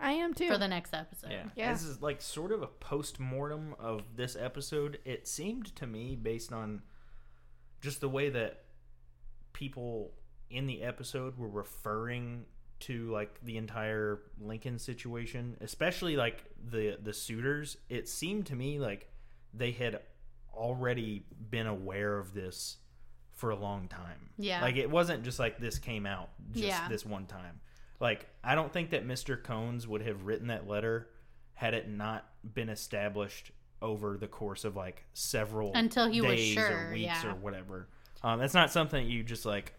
I 0.00 0.12
am 0.12 0.34
too. 0.34 0.48
for 0.48 0.58
the 0.58 0.68
next 0.68 0.94
episode 0.94 1.30
Yeah. 1.30 1.44
Yeah. 1.56 1.72
This 1.72 1.84
is 1.84 2.00
like 2.02 2.20
sort 2.22 2.52
of 2.52 2.62
a 2.62 2.66
post 2.66 3.20
mortem 3.20 3.74
of 3.78 4.02
this 4.16 4.36
episode. 4.36 4.98
It 5.04 5.28
seemed 5.28 5.74
to 5.76 5.86
me, 5.86 6.16
based 6.16 6.52
on 6.52 6.82
just 7.80 8.00
the 8.00 8.08
way 8.08 8.30
that 8.30 8.64
people 9.52 10.12
in 10.50 10.66
the 10.66 10.82
episode 10.82 11.38
were 11.38 11.48
referring 11.48 12.44
to 12.80 13.10
like 13.10 13.38
the 13.44 13.56
entire 13.56 14.20
Lincoln 14.40 14.78
situation, 14.78 15.56
especially 15.60 16.16
like 16.16 16.44
the 16.70 16.96
the 17.02 17.12
suitors, 17.12 17.76
it 17.88 18.08
seemed 18.08 18.46
to 18.46 18.56
me 18.56 18.78
like 18.78 19.08
they 19.52 19.70
had 19.72 20.00
already 20.54 21.24
been 21.50 21.66
aware 21.66 22.18
of 22.18 22.32
this 22.34 22.78
for 23.32 23.50
a 23.50 23.56
long 23.56 23.88
time. 23.88 24.30
Yeah. 24.38 24.60
Like 24.62 24.76
it 24.76 24.90
wasn't 24.90 25.24
just 25.24 25.38
like 25.38 25.58
this 25.58 25.78
came 25.78 26.06
out 26.06 26.30
just 26.52 26.66
Yeah. 26.66 26.88
this 26.88 27.04
one 27.06 27.26
time. 27.26 27.60
Like 28.00 28.26
I 28.42 28.54
don't 28.54 28.72
think 28.72 28.90
that 28.90 29.06
Mr. 29.06 29.40
Cones 29.42 29.86
would 29.86 30.02
have 30.02 30.24
written 30.24 30.48
that 30.48 30.66
letter 30.66 31.08
had 31.54 31.74
it 31.74 31.88
not 31.88 32.26
been 32.54 32.68
established 32.70 33.50
over 33.82 34.16
the 34.16 34.26
course 34.28 34.64
of 34.64 34.76
like 34.76 35.04
several 35.12 35.72
Until 35.74 36.08
he 36.10 36.20
was 36.20 36.36
days 36.36 36.54
sure, 36.54 36.88
or 36.88 36.92
weeks 36.92 37.04
yeah. 37.24 37.30
or 37.30 37.34
whatever. 37.34 37.88
Um, 38.22 38.38
that's 38.38 38.54
not 38.54 38.70
something 38.70 39.04
that 39.06 39.10
you 39.12 39.22
just 39.22 39.44
like 39.46 39.74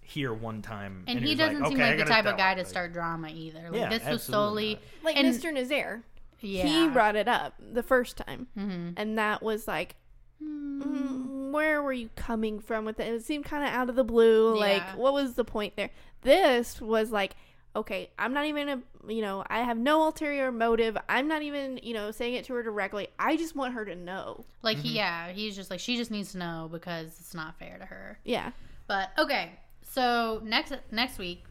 hear 0.00 0.32
one 0.32 0.62
time. 0.62 1.04
and 1.06 1.18
he 1.20 1.30
was 1.30 1.38
doesn't 1.38 1.64
seem 1.66 1.74
"Okay, 1.74 1.90
like 1.90 1.98
the 1.98 2.04
type 2.04 2.24
of 2.26 2.36
guy 2.38 2.50
her," 2.50 2.54
to 2.56 2.60
like- 2.62 2.66
start 2.66 2.92
drama 2.94 3.28
either 3.30 3.70
like 3.70 3.80
Yeah, 3.80 3.88
this 3.90 4.04
was 4.04 4.14
absolutely 4.14 4.32
solely 4.32 4.74
not. 4.74 5.04
like 5.04 5.16
and- 5.16 5.34
Mr. 5.34 5.52
Nazaire. 5.52 6.02
yeah 6.40 6.66
He 6.66 6.88
brought 6.88 7.16
it 7.16 7.28
up 7.28 7.54
the 7.60 7.82
first 7.82 8.16
time, 8.16 8.46
Mhm. 8.56 8.94
and 8.96 9.18
that 9.18 9.42
was 9.42 9.68
like, 9.68 9.96
Mm. 10.42 11.37
Where 11.52 11.82
were 11.82 11.92
you 11.92 12.10
coming 12.16 12.60
from 12.60 12.84
with 12.84 12.98
it? 13.00 13.12
It 13.12 13.24
seemed 13.24 13.44
kind 13.44 13.64
of 13.64 13.70
out 13.70 13.88
of 13.88 13.96
the 13.96 14.04
blue. 14.04 14.54
Yeah. 14.54 14.60
Like, 14.60 14.96
what 14.98 15.12
was 15.12 15.34
the 15.34 15.44
point 15.44 15.74
there? 15.76 15.90
This 16.22 16.80
was 16.80 17.10
like, 17.10 17.34
okay, 17.76 18.10
I'm 18.18 18.32
not 18.32 18.46
even 18.46 18.68
a, 18.68 18.82
you 19.12 19.20
know, 19.22 19.44
I 19.48 19.60
have 19.62 19.78
no 19.78 20.02
ulterior 20.04 20.50
motive. 20.50 20.96
I'm 21.08 21.28
not 21.28 21.42
even, 21.42 21.78
you 21.82 21.94
know, 21.94 22.10
saying 22.10 22.34
it 22.34 22.44
to 22.46 22.54
her 22.54 22.62
directly. 22.62 23.08
I 23.18 23.36
just 23.36 23.54
want 23.54 23.74
her 23.74 23.84
to 23.84 23.94
know. 23.94 24.44
like 24.62 24.78
Mm-hmm. 24.78 24.86
yeah 24.96 25.28
he's 25.32 25.54
just 25.54 25.70
like 25.70 25.78
she 25.80 25.96
just 25.96 26.10
needs 26.10 26.32
to 26.32 26.38
know 26.38 26.68
because 26.72 27.06
it's 27.20 27.34
not 27.34 27.58
fair 27.58 27.78
to 27.78 27.84
her 27.84 28.18
Yeah. 28.24 28.50
but 28.86 29.10
okay 29.18 29.52
so 29.82 30.40
next 30.44 30.72
next 30.90 31.18
week 31.18 31.44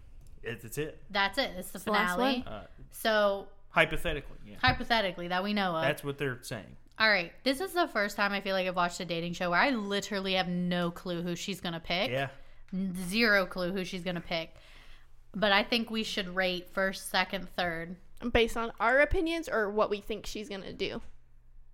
It's, 0.43 0.63
it's 0.65 0.77
it. 0.77 1.01
that's 1.09 1.37
it 1.37 1.51
it's 1.57 1.71
the 1.71 1.79
the 1.79 1.91
last 1.91 2.15
finale 2.15 2.43
Uh, 2.45 2.61
so 2.91 3.47
hypothetically, 3.69 4.37
yeah. 4.45 4.55
hypothetically 4.61 5.27
that 5.29 5.43
we 5.43 5.53
know 5.53 5.75
of 5.75 5.81
That's 5.83 6.03
what 6.03 6.17
they're 6.17 6.39
saying. 6.41 6.75
All 6.99 7.09
right 7.09 7.31
this 7.43 7.61
is 7.61 7.73
the 7.73 7.87
first 7.87 8.15
time 8.15 8.31
i 8.31 8.41
feel 8.41 8.53
like 8.55 8.67
i've 8.67 8.75
watched 8.75 8.99
a 8.99 9.05
dating 9.05 9.33
show 9.33 9.49
where 9.51 9.59
i 9.59 9.69
literally 9.69 10.33
have 10.33 10.47
no 10.47 10.89
clue 10.91 11.21
who 11.21 11.35
she's 11.35 11.61
gonna 11.61 11.79
pick 11.79 12.09
Yeah. 12.11 12.29
zero 13.07 13.45
clue 13.45 13.71
who 13.71 13.83
she's 13.85 14.03
gonna 14.03 14.21
pick 14.21 14.55
but 15.35 15.51
i 15.51 15.63
think 15.63 15.89
we 15.91 16.03
should 16.03 16.35
rate 16.35 16.69
first 16.73 17.09
second 17.09 17.47
third 17.55 17.95
Based 18.31 18.57
on 18.57 18.71
our 18.79 18.99
opinions 19.01 19.47
or 19.47 19.69
what 19.69 19.91
we 19.91 19.99
think 20.01 20.25
she's 20.25 20.49
going 20.49 20.63
to 20.63 20.73
do. 20.73 21.03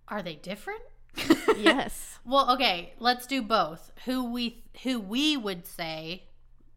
are 0.09 0.21
they 0.21 0.35
different 0.35 0.81
Yes. 1.57 2.19
well 2.25 2.51
okay 2.51 2.91
let's 2.99 3.25
do 3.27 3.41
both 3.41 3.93
who 4.03 4.25
we 4.29 4.65
who 4.83 4.99
we 4.99 5.37
would 5.37 5.65
say 5.65 6.23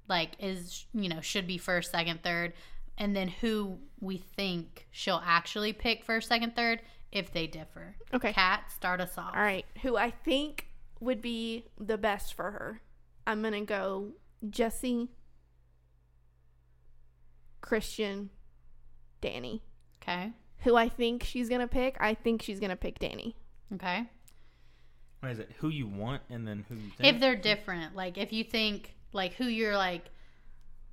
like 0.09 0.32
is 0.38 0.86
you 0.94 1.09
know 1.09 1.20
should 1.20 1.49
be 1.49 1.59
first 1.59 1.90
second 1.90 2.22
third 2.22 2.53
and 2.97 3.16
then 3.16 3.26
who 3.26 3.78
we 3.99 4.18
think 4.18 4.86
she'll 4.92 5.22
actually 5.24 5.72
pick 5.72 6.05
first 6.05 6.28
second 6.28 6.55
third 6.55 6.80
if 7.13 7.33
they 7.33 7.47
differ 7.47 7.97
Okay. 8.13 8.33
Kat 8.33 8.71
start 8.71 9.01
us 9.01 9.17
off 9.17 9.35
All 9.35 9.43
right. 9.43 9.65
Who 9.83 9.97
I 9.97 10.11
think 10.11 10.69
would 11.01 11.21
be 11.21 11.67
the 11.79 11.99
best 11.99 12.35
for 12.35 12.51
her. 12.51 12.81
I'm 13.27 13.43
going 13.43 13.55
to 13.55 13.61
go 13.61 14.13
Jesse, 14.49 15.09
Christian, 17.61 18.31
Danny. 19.21 19.63
okay 20.03 20.33
Who 20.61 20.77
I 20.77 20.89
think 20.89 21.23
she's 21.25 21.49
going 21.49 21.61
to 21.61 21.69
pick, 21.69 21.97
I 22.01 22.15
think 22.15 22.43
she's 22.43 22.61
going 22.61 22.71
to 22.71 22.77
pick 22.77 22.99
Danny. 22.99 23.37
okay 23.75 24.07
what 25.21 25.33
is 25.33 25.39
it? 25.39 25.51
Who 25.59 25.71
you 25.71 25.87
want 25.87 26.23
and 26.31 26.47
then 26.47 26.65
who 26.69 26.75
you 26.77 26.91
think. 26.97 27.15
If 27.15 27.21
they're 27.21 27.37
different, 27.37 27.97
like 27.97 28.19
if 28.19 28.33
you 28.33 28.45
think 28.45 28.95
like 29.13 29.35
who 29.35 29.47
you're 29.47 29.77
like 29.77 30.05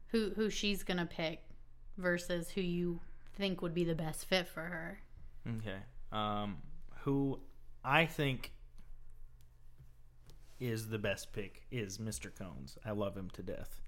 who 0.07 0.32
who 0.36 0.49
she's 0.49 0.84
gonna 0.84 1.05
pick 1.05 1.39
versus 1.97 2.49
who 2.49 2.61
you 2.61 2.99
think 3.36 3.61
would 3.61 3.74
be 3.74 3.84
the 3.84 3.95
best 3.95 4.26
fit 4.26 4.47
for 4.47 4.61
her. 4.61 5.01
Okay. 5.59 5.78
Um, 6.14 6.57
who 7.01 7.39
I 7.84 8.05
think 8.05 8.53
is 10.59 10.88
the 10.89 10.99
best 10.99 11.34
pick 11.34 11.64
is 11.72 11.97
Mr. 11.97 12.34
Cones. 12.34 12.78
I 12.86 12.91
love 12.91 13.18
him 13.18 13.30
to 13.32 13.43
death. 13.43 13.82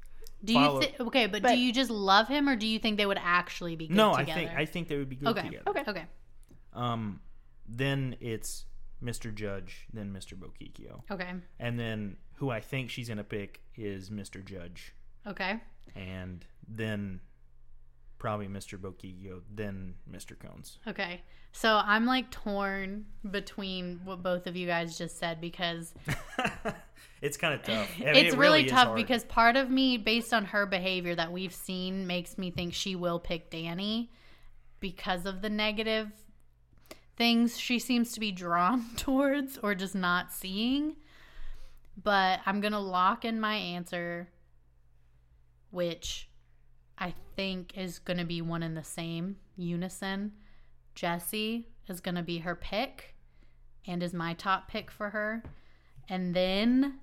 Do 0.43 0.53
Follow- 0.53 0.81
you 0.81 0.87
think 0.87 0.99
okay, 0.99 1.27
but, 1.27 1.41
But- 1.41 1.53
do 1.53 1.57
you 1.57 1.71
just 1.71 1.89
love 1.89 2.27
him 2.27 2.49
or 2.49 2.55
do 2.55 2.67
you 2.67 2.79
think 2.79 2.97
they 2.97 3.05
would 3.05 3.19
actually 3.21 3.75
be 3.75 3.87
good 3.87 3.95
no, 3.97 4.15
together? 4.17 4.31
I 4.31 4.45
think 4.45 4.51
I 4.59 4.65
think 4.65 4.87
they 4.89 4.97
would 4.97 5.09
be 5.09 5.15
good 5.15 5.29
Okay. 5.29 5.43
together. 5.43 5.63
Okay. 5.69 5.83
Okay. 5.87 6.05
Um, 6.73 7.21
then 7.67 8.15
it's 8.19 8.65
Mr. 9.01 9.33
Judge, 9.33 9.87
then 9.93 10.11
Mr. 10.11 10.33
Bokikio, 10.37 11.03
Okay. 11.09 11.33
and 11.59 11.79
then 11.79 12.17
who 12.35 12.49
I 12.49 12.59
think 12.59 12.89
she's 12.89 13.07
gonna 13.07 13.23
pick 13.23 13.61
is 13.75 14.09
Mr. 14.09 14.43
Judge, 14.43 14.93
Okay. 15.25 15.59
and 15.95 16.45
then 16.67 17.21
probably 18.25 18.47
Mr. 18.47 18.75
Bokikio, 18.75 19.41
then 19.53 19.93
Mr. 20.11 20.35
Cones. 20.39 20.79
Okay. 20.87 21.21
So 21.51 21.79
I'm 21.85 22.07
like 22.07 22.31
torn 22.31 23.05
between 23.29 24.01
what 24.03 24.23
both 24.23 24.47
of 24.47 24.55
you 24.55 24.65
guys 24.65 24.97
just 24.97 25.19
said 25.19 25.39
because 25.39 25.93
it's 27.21 27.37
kind 27.37 27.53
of 27.53 27.61
tough. 27.61 27.87
I 27.99 28.05
mean, 28.05 28.15
it's 28.15 28.33
it 28.33 28.37
really, 28.39 28.65
is 28.65 28.71
tough 28.71 28.87
hard. 28.87 28.95
because 28.95 29.23
part 29.25 29.55
of 29.57 29.69
me, 29.69 29.97
based 29.97 30.33
on 30.33 30.45
her 30.45 30.65
behavior 30.65 31.13
that 31.13 31.31
we've 31.31 31.53
seen, 31.53 32.07
makes 32.07 32.35
me 32.39 32.49
think 32.49 32.73
she 32.73 32.95
will 32.95 33.19
pick 33.19 33.51
Danny 33.51 34.09
because 34.79 35.27
of 35.27 35.43
the 35.43 35.49
negative 35.51 36.09
things 37.15 37.59
she 37.59 37.77
seems 37.77 38.11
to 38.13 38.19
be 38.19 38.31
drawn 38.31 38.85
towards 38.97 39.59
or 39.59 39.75
just 39.75 39.93
not 39.93 40.33
seeing. 40.33 40.95
But 42.01 42.39
I'm 42.47 42.59
going 42.59 42.73
to 42.73 42.79
lock 42.79 43.23
in 43.23 43.39
my 43.39 43.53
answer, 43.53 44.29
which 45.69 46.27
I 46.97 47.13
think 47.35 47.77
is 47.77 47.99
going 47.99 48.17
to 48.17 48.25
be 48.25 48.41
one 48.41 48.63
in 48.63 48.73
the 48.73 48.83
same 48.83 49.37
unison. 49.57 50.33
Jesse 50.93 51.67
is 51.87 51.99
going 51.99 52.15
to 52.15 52.23
be 52.23 52.39
her 52.39 52.55
pick 52.55 53.15
and 53.85 54.01
is 54.01 54.13
my 54.13 54.33
top 54.33 54.67
pick 54.67 54.89
for 54.89 55.09
her. 55.09 55.43
And 56.07 56.33
then 56.33 56.99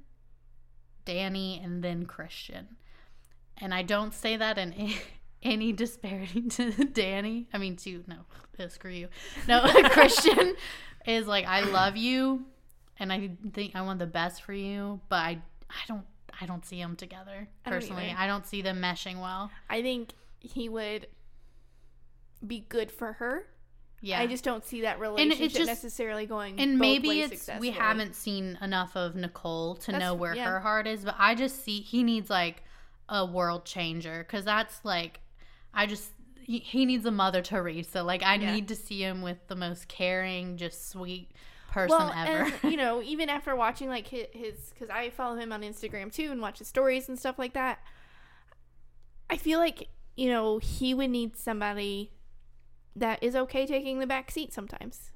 Danny 1.04 1.60
and 1.62 1.82
then 1.82 2.06
Christian. 2.06 2.76
And 3.58 3.74
I 3.74 3.82
don't 3.82 4.14
say 4.14 4.36
that 4.36 4.58
in 4.58 4.74
any 5.42 5.72
disparity 5.72 6.42
to 6.50 6.70
Danny. 6.84 7.48
I 7.52 7.58
mean, 7.58 7.76
to 7.76 8.04
no, 8.06 8.16
uh, 8.58 8.68
screw 8.68 8.90
you. 8.90 9.08
No, 9.48 9.62
Christian 9.90 10.54
is 11.06 11.26
like 11.26 11.46
I 11.46 11.62
love 11.62 11.96
you, 11.96 12.46
and 12.98 13.12
I 13.12 13.32
think 13.52 13.74
I 13.74 13.82
want 13.82 13.98
the 13.98 14.06
best 14.06 14.42
for 14.42 14.52
you, 14.52 15.00
but 15.08 15.16
I 15.16 15.38
I 15.68 15.82
don't 15.88 16.04
I 16.42 16.46
don't 16.46 16.64
see 16.66 16.78
them 16.82 16.96
together 16.96 17.48
I 17.64 17.70
don't 17.70 17.78
personally. 17.80 18.14
I 18.18 18.26
don't 18.26 18.46
see 18.46 18.62
them 18.62 18.80
meshing 18.80 19.20
well. 19.20 19.50
I 19.70 19.80
think 19.82 20.10
he 20.40 20.68
would 20.68 21.06
be 22.44 22.66
good 22.68 22.90
for 22.90 23.12
her. 23.14 23.46
Yeah, 24.00 24.18
I 24.18 24.26
just 24.26 24.42
don't 24.42 24.64
see 24.64 24.80
that 24.80 24.98
relationship 24.98 25.52
just- 25.52 25.66
necessarily 25.66 26.26
going. 26.26 26.58
and 26.58 26.76
maybe 26.78 27.20
it's 27.20 27.48
we 27.60 27.70
haven't 27.70 28.16
seen 28.16 28.58
enough 28.60 28.96
of 28.96 29.14
Nicole 29.14 29.76
to 29.76 29.92
That's- 29.92 30.00
know 30.00 30.14
where 30.14 30.34
yeah. 30.34 30.46
her 30.50 30.58
heart 30.58 30.88
is, 30.88 31.04
but 31.04 31.14
I 31.18 31.36
just 31.36 31.62
see 31.64 31.80
he 31.80 32.02
needs 32.02 32.28
like 32.28 32.64
a 33.08 33.24
world 33.24 33.64
changer 33.64 34.24
because 34.26 34.44
that's 34.44 34.84
like 34.84 35.20
I 35.72 35.86
just 35.86 36.10
he, 36.40 36.58
he 36.58 36.84
needs 36.84 37.06
a 37.06 37.12
Mother 37.12 37.42
Teresa. 37.42 38.02
Like 38.02 38.24
I 38.24 38.34
Yeah. 38.34 38.52
need 38.52 38.66
to 38.68 38.74
see 38.74 39.04
him 39.04 39.22
with 39.22 39.46
the 39.46 39.54
most 39.54 39.86
caring, 39.86 40.56
just 40.56 40.90
sweet 40.90 41.30
person 41.72 41.96
well, 41.98 42.12
ever. 42.14 42.52
and 42.62 42.70
you 42.72 42.76
know, 42.82 43.02
even 43.02 43.28
after 43.28 43.56
watching 43.56 43.88
like 43.88 44.06
his, 44.06 44.70
because 44.70 44.90
I 44.90 45.10
follow 45.10 45.36
him 45.36 45.52
on 45.52 45.62
Instagram 45.62 46.12
too 46.12 46.30
and 46.30 46.40
watch 46.40 46.58
his 46.58 46.68
stories 46.68 47.08
and 47.08 47.18
stuff 47.18 47.38
like 47.38 47.54
that. 47.54 47.80
I 49.30 49.36
feel 49.36 49.58
like 49.58 49.88
you 50.14 50.28
know 50.30 50.58
he 50.58 50.92
would 50.94 51.10
need 51.10 51.36
somebody 51.36 52.12
that 52.94 53.22
is 53.22 53.34
okay 53.34 53.66
taking 53.66 53.98
the 53.98 54.06
back 54.06 54.30
seat 54.30 54.52
sometimes. 54.52 55.10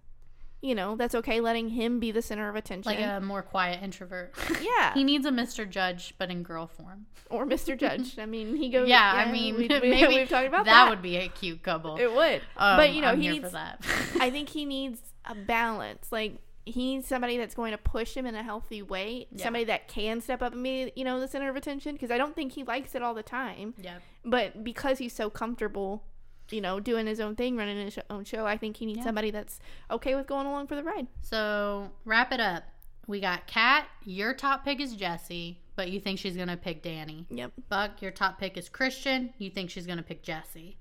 You 0.63 0.75
know, 0.75 0.97
that's 0.97 1.15
okay 1.15 1.41
letting 1.41 1.69
him 1.69 2.01
be 2.01 2.11
the 2.11 2.23
center 2.23 2.49
of 2.49 2.57
attention. 2.57 2.91
like 2.91 2.99
a 2.99 3.21
more 3.21 3.43
quiet 3.43 3.83
introvert. 3.83 4.35
yeah, 4.63 4.95
he 4.95 5.05
needs 5.05 5.27
a 5.27 5.31
Mr. 5.31 5.69
Judge, 5.69 6.15
but 6.17 6.31
in 6.31 6.43
girl 6.43 6.67
form. 6.67 7.07
or 7.29 7.47
Mr. 7.47 7.79
Judge. 7.79 8.19
I 8.19 8.25
mean, 8.25 8.57
he 8.57 8.71
goes. 8.71 8.89
Yeah, 8.89 9.13
I 9.15 9.31
mean, 9.31 9.57
we, 9.57 9.69
we, 9.69 9.81
maybe 9.91 10.15
we've 10.15 10.29
talked 10.29 10.49
about 10.49 10.65
that, 10.65 10.73
that. 10.87 10.91
would 10.91 11.03
be 11.03 11.19
a 11.19 11.29
cute 11.29 11.63
couple. 11.63 11.97
it 11.99 12.13
would, 12.13 12.41
Um, 12.57 12.79
but 12.79 12.95
you 12.95 13.03
know, 13.03 13.09
I'm 13.09 13.21
he 13.21 13.29
needs. 13.29 13.55
I 13.55 14.31
think 14.31 14.49
he 14.49 14.65
needs 14.65 14.99
a 15.27 15.35
balance. 15.35 16.11
Like 16.11 16.39
he 16.67 16.97
needs 16.97 17.07
somebody 17.07 17.39
that's 17.39 17.55
going 17.55 17.73
to 17.73 17.79
push 17.79 18.15
him 18.15 18.27
in 18.27 18.35
a 18.35 18.43
healthy 18.43 18.83
way. 18.83 19.29
Yeah. 19.31 19.45
Somebody 19.45 19.65
that 19.67 19.89
can 19.89 20.21
step 20.21 20.43
up 20.43 20.53
and 20.53 20.63
be, 20.63 20.93
you 20.97 21.05
know, 21.05 21.21
the 21.21 21.29
center 21.29 21.49
of 21.49 21.57
attention. 21.57 21.95
Because 21.95 22.11
I 22.11 22.19
don't 22.19 22.35
think 22.35 22.53
he 22.53 22.65
likes 22.65 22.95
it 22.95 23.03
all 23.03 23.15
the 23.15 23.23
time. 23.23 23.73
yeah. 23.81 23.99
But 24.25 24.65
because 24.65 24.99
he's 24.99 25.13
so 25.15 25.31
comfortable, 25.31 26.03
you 26.51 26.61
know, 26.61 26.81
doing 26.81 27.07
his 27.07 27.21
own 27.21 27.37
thing, 27.37 27.57
running 27.57 27.77
his 27.85 27.99
own 28.11 28.25
show, 28.25 28.45
I 28.47 28.57
think 28.57 28.77
he 28.77 28.87
needs 28.87 28.99
Yeah. 28.99 29.05
somebody 29.05 29.31
that's 29.31 29.61
okay 29.91 30.15
with 30.17 30.27
going 30.27 30.47
along 30.47 30.67
for 30.67 30.75
the 30.75 30.83
ride. 30.83 31.07
So 31.23 31.91
wrap 32.05 32.33
it 32.33 32.41
up. 32.41 32.65
We 33.07 33.21
got 33.21 33.47
Kat. 33.47 33.87
Your 34.05 34.35
top 34.35 34.65
pick 34.65 34.81
is 34.81 34.97
Jesse, 34.97 35.61
but 35.77 35.91
you 35.91 36.01
think 36.01 36.19
she's 36.19 36.37
gonna 36.37 36.57
pick 36.57 36.83
Danny. 36.83 37.27
Yep. 37.31 37.53
Buck, 37.69 38.03
your 38.03 38.11
top 38.11 38.41
pick 38.41 38.57
is 38.57 38.69
Christian. 38.69 39.33
You 39.39 39.49
think 39.51 39.71
she's 39.71 39.87
gonna 39.87 40.03
pick 40.03 40.25
Jesse. 40.25 40.77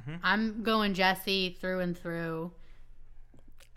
Mm-hmm. 0.00 0.16
I'm 0.24 0.62
going 0.64 0.94
Jesse 0.94 1.56
through 1.60 1.78
and 1.80 1.96
through 1.96 2.50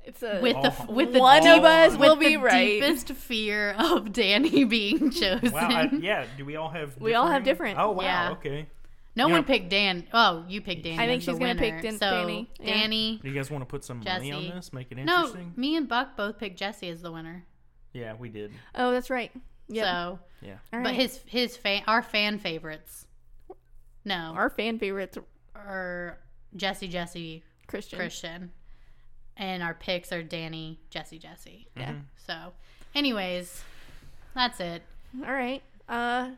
It's 0.05 0.21
a 0.23 0.39
with 0.41 0.61
the 0.61 0.73
Oh. 0.87 0.91
with 0.93 1.13
the 1.13 1.19
one 1.19 1.37
of 1.37 1.43
deep- 1.43 1.63
us 1.63 1.91
with 1.93 1.99
will 2.01 2.15
the 2.15 2.25
be 2.25 2.37
right. 2.37 2.81
deepest 2.81 3.09
fear 3.13 3.71
of 3.79 4.11
Danny 4.11 4.63
being 4.65 5.11
chosen. 5.11 5.51
Wow. 5.51 5.69
I, 5.69 5.89
yeah. 5.99 6.25
Do 6.37 6.45
we 6.45 6.55
all 6.57 6.69
have? 6.69 6.99
We 6.99 7.13
all 7.13 7.27
have 7.27 7.43
different. 7.43 7.79
Oh 7.79 7.91
wow. 7.91 8.03
Yeah. 8.03 8.31
Okay. 8.31 8.67
no 9.15 9.27
you 9.27 9.31
one 9.33 9.41
know- 9.41 9.47
picked 9.47 9.69
Dan. 9.69 10.05
Oh, 10.13 10.43
you 10.49 10.59
picked 10.61 10.83
Danny. 10.83 10.99
I 10.99 11.05
think 11.07 11.21
she's 11.23 11.39
gonna 11.39 11.55
pick. 11.55 11.81
Dan- 11.81 11.97
so, 11.97 12.09
Danny, 12.11 12.49
yeah. 12.59 12.65
Danny. 12.73 13.19
Do 13.23 13.29
you 13.29 13.33
guys 13.35 13.49
want 13.49 13.61
to 13.61 13.65
put 13.65 13.83
some 13.85 13.99
money 14.03 14.31
on 14.31 14.47
this? 14.49 14.73
Make 14.73 14.91
it 14.91 14.97
interesting. 14.97 15.05
No, 15.05 15.21
interesting. 15.27 15.53
me 15.55 15.75
and 15.77 15.87
Buck 15.87 16.17
both 16.17 16.37
picked 16.37 16.59
Jesse 16.59 16.89
as 16.89 17.01
the 17.01 17.11
winner. 17.11 17.45
Yeah, 17.93 18.15
we 18.19 18.27
did. 18.29 18.51
oh, 18.75 18.91
that's 18.91 19.09
right. 19.09 19.31
Yep. 19.69 19.85
So, 19.85 20.19
Yeah. 20.41 20.55
All 20.73 20.83
but 20.83 20.93
his 20.95 21.21
his 21.25 21.55
fan 21.55 21.83
our 21.87 22.01
fan 22.01 22.39
favorites. 22.39 23.05
No, 24.03 24.33
our 24.35 24.49
fan 24.49 24.79
favorites, 24.79 25.17
are 25.55 26.17
Jesse, 26.57 26.89
Jesse, 26.89 27.43
Christian. 27.67 27.97
Christian, 27.99 28.51
and 29.37 29.63
our 29.63 29.73
picks 29.73 30.11
are 30.11 30.23
Danny, 30.23 30.79
Jesse, 30.89 31.19
Jesse. 31.19 31.67
Yeah. 31.75 31.91
Mhm. 31.93 32.01
So, 32.17 32.53
anyways, 32.95 33.63
that's 34.33 34.59
it. 34.59 34.83
All 35.25 35.33
right. 35.33 35.61
Uh, 35.89 36.29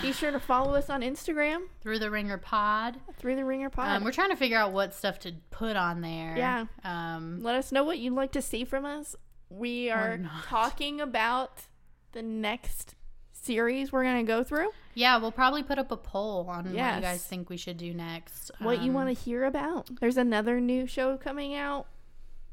be 0.00 0.12
sure 0.12 0.30
to 0.30 0.40
follow 0.40 0.74
us 0.74 0.88
on 0.88 1.02
Instagram, 1.02 1.64
Through 1.82 1.98
the 1.98 2.10
Ringer 2.10 2.38
Pod. 2.38 2.96
Through 3.18 3.36
the 3.36 3.44
Ringer 3.44 3.68
Pod. 3.68 3.96
Um, 3.98 4.04
we're 4.04 4.12
trying 4.12 4.30
to 4.30 4.36
figure 4.36 4.56
out 4.56 4.72
what 4.72 4.94
stuff 4.94 5.18
to 5.20 5.32
put 5.50 5.76
on 5.76 6.00
there. 6.00 6.34
Yeah. 6.36 6.64
Um, 6.84 7.42
Let 7.42 7.54
us 7.54 7.70
know 7.70 7.84
what 7.84 7.98
you'd 7.98 8.14
like 8.14 8.32
to 8.32 8.42
see 8.42 8.64
from 8.64 8.84
us. 8.86 9.14
We 9.50 9.90
are 9.90 10.18
talking 10.46 11.00
about 11.02 11.66
the 12.12 12.22
next 12.22 12.94
series 13.32 13.92
we're 13.92 14.04
going 14.04 14.24
to 14.24 14.26
go 14.26 14.42
through. 14.42 14.70
yeah, 14.94 15.18
we'll 15.18 15.30
probably 15.32 15.62
put 15.62 15.78
up 15.78 15.90
a 15.92 15.96
poll 15.98 16.46
on 16.48 16.64
what 16.64 16.72
you 16.72 16.78
guys 17.02 17.22
think 17.24 17.50
we 17.50 17.58
should 17.58 17.76
do 17.76 17.92
next. 17.92 18.50
What 18.58 18.80
you 18.80 18.88
Um, 18.88 18.94
want 18.94 19.08
to 19.16 19.22
hear 19.22 19.44
about. 19.44 19.90
There's 20.00 20.16
another 20.16 20.60
new 20.60 20.86
show 20.86 21.18
coming 21.18 21.54
out 21.54 21.86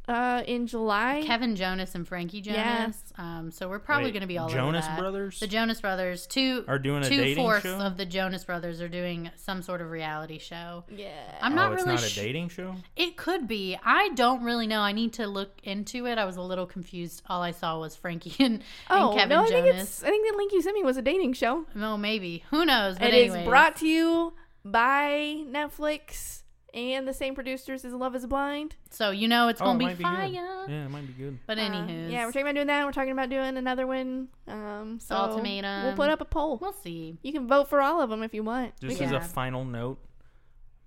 uh, 0.07 0.43
in 0.47 0.67
July. 0.67 1.23
Kevin 1.25 1.55
Jonas 1.55 1.95
and 1.95 2.07
Frankie 2.07 2.41
Jonas. 2.41 2.57
Yeah. 2.59 3.39
Um, 3.39 3.51
so 3.51 3.69
we're 3.69 3.79
probably 3.79 4.05
Wait, 4.05 4.13
going 4.13 4.21
to 4.21 4.27
be 4.27 4.37
all 4.37 4.49
Jonas 4.49 4.85
over 4.85 4.95
that. 4.95 4.99
Brothers 4.99 5.39
The 5.39 5.47
Jonas 5.47 5.79
Brothers, 5.79 6.27
two 6.27 6.65
are 6.67 6.79
doing 6.79 7.03
a 7.03 7.09
two 7.09 7.17
dating 7.17 7.35
fourths 7.43 7.63
show. 7.63 7.77
of 7.77 7.97
the 7.97 8.05
Jonas 8.05 8.43
Brothers 8.43 8.81
are 8.81 8.87
doing 8.89 9.29
some 9.35 9.61
sort 9.61 9.81
of 9.81 9.91
reality 9.91 10.39
show. 10.39 10.83
yeah. 10.89 11.09
I'm 11.41 11.53
oh, 11.53 11.55
not 11.55 11.73
it's 11.73 11.83
really. 11.83 11.95
not 11.95 12.03
a 12.03 12.09
sh- 12.09 12.15
dating 12.15 12.49
show. 12.49 12.75
It 12.95 13.15
could 13.15 13.47
be. 13.47 13.77
I 13.83 14.09
don't 14.15 14.43
really 14.43 14.67
know. 14.67 14.81
I 14.81 14.91
need 14.91 15.13
to 15.13 15.27
look 15.27 15.51
into 15.63 16.07
it. 16.07 16.17
I 16.17 16.25
was 16.25 16.37
a 16.37 16.41
little 16.41 16.65
confused. 16.65 17.21
All 17.29 17.41
I 17.41 17.51
saw 17.51 17.79
was 17.79 17.95
Frankie 17.95 18.35
and, 18.43 18.63
oh, 18.89 19.11
and 19.11 19.19
Kevin 19.19 19.37
no, 19.37 19.43
I 19.43 19.47
think 19.47 19.65
Jonas. 19.67 19.81
it's 19.83 20.03
I 20.03 20.09
think 20.09 20.29
the 20.31 20.37
link 20.37 20.51
you 20.53 20.61
sent 20.61 20.75
me 20.75 20.83
was 20.83 20.97
a 20.97 21.01
dating 21.01 21.33
show. 21.33 21.65
No, 21.75 21.97
maybe. 21.97 22.43
Who 22.49 22.65
knows? 22.65 22.97
But 22.97 23.09
It 23.09 23.13
is 23.13 23.31
anyways. 23.31 23.47
brought 23.47 23.75
to 23.77 23.87
you 23.87 24.33
by 24.65 25.43
Netflix 25.49 26.40
and 26.74 27.07
the 27.07 27.13
same 27.13 27.36
producers 27.36 27.84
as 27.86 27.93
Love 27.93 28.15
is 28.15 28.26
Blind. 28.26 28.76
So 28.89 29.11
you 29.11 29.28
know 29.28 29.47
it's 29.49 29.61
Oh, 29.61 29.65
gonna 29.65 29.76
it 29.76 29.80
be 29.80 29.86
might 29.86 29.97
be 29.97 30.03
fire. 30.03 30.28
good. 30.30 30.72
Yeah, 30.72 30.86
it 30.86 30.89
might 30.89 31.07
be 31.07 31.13
good. 31.13 31.39
But 31.45 31.57
Uh, 31.57 31.61
anywho, 31.61 32.11
yeah, 32.11 32.26
we're 32.26 32.32
talking 32.32 32.41
about 32.43 32.55
doing 32.55 32.67
that. 32.67 32.86
We're 32.86 32.91
talking 32.91 33.11
about 33.11 33.30
doing 33.30 33.57
another 33.57 33.86
one. 33.88 34.28
Um, 34.47 34.99
so 34.99 35.15
Ultimatum. 35.15 35.84
We'll 35.86 35.95
put 35.95 36.09
up 36.09 36.22
a 36.22 36.26
poll. 36.26 36.57
we'll 36.57 36.74
see. 36.74 37.17
You 37.24 37.34
can 37.34 37.47
vote 37.47 37.67
for 37.69 37.82
all 37.82 38.01
of 38.01 38.09
them 38.09 38.24
if 38.24 38.34
you 38.34 38.43
want. 38.43 38.80
Just 38.80 38.99
Yeah. 39.01 39.07
as 39.07 39.11
a 39.13 39.22
final 39.22 39.65
note, 39.65 39.99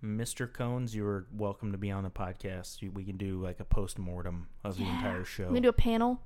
Mr. 0.02 0.52
Cones, 0.52 0.94
you're 0.94 1.26
welcome 1.32 1.72
to 1.72 1.78
be 1.78 1.90
on 1.90 2.04
the 2.04 2.10
podcast. 2.10 2.92
We 2.92 3.04
can 3.04 3.16
do 3.16 3.40
like 3.40 3.58
a 3.60 3.64
post 3.64 3.98
mortem 3.98 4.48
of 4.62 4.76
the 4.76 4.84
entire 4.84 5.24
show. 5.24 5.48
We 5.48 5.54
can 5.54 5.62
do 5.62 5.68
a 5.70 5.72
panel. 5.72 6.20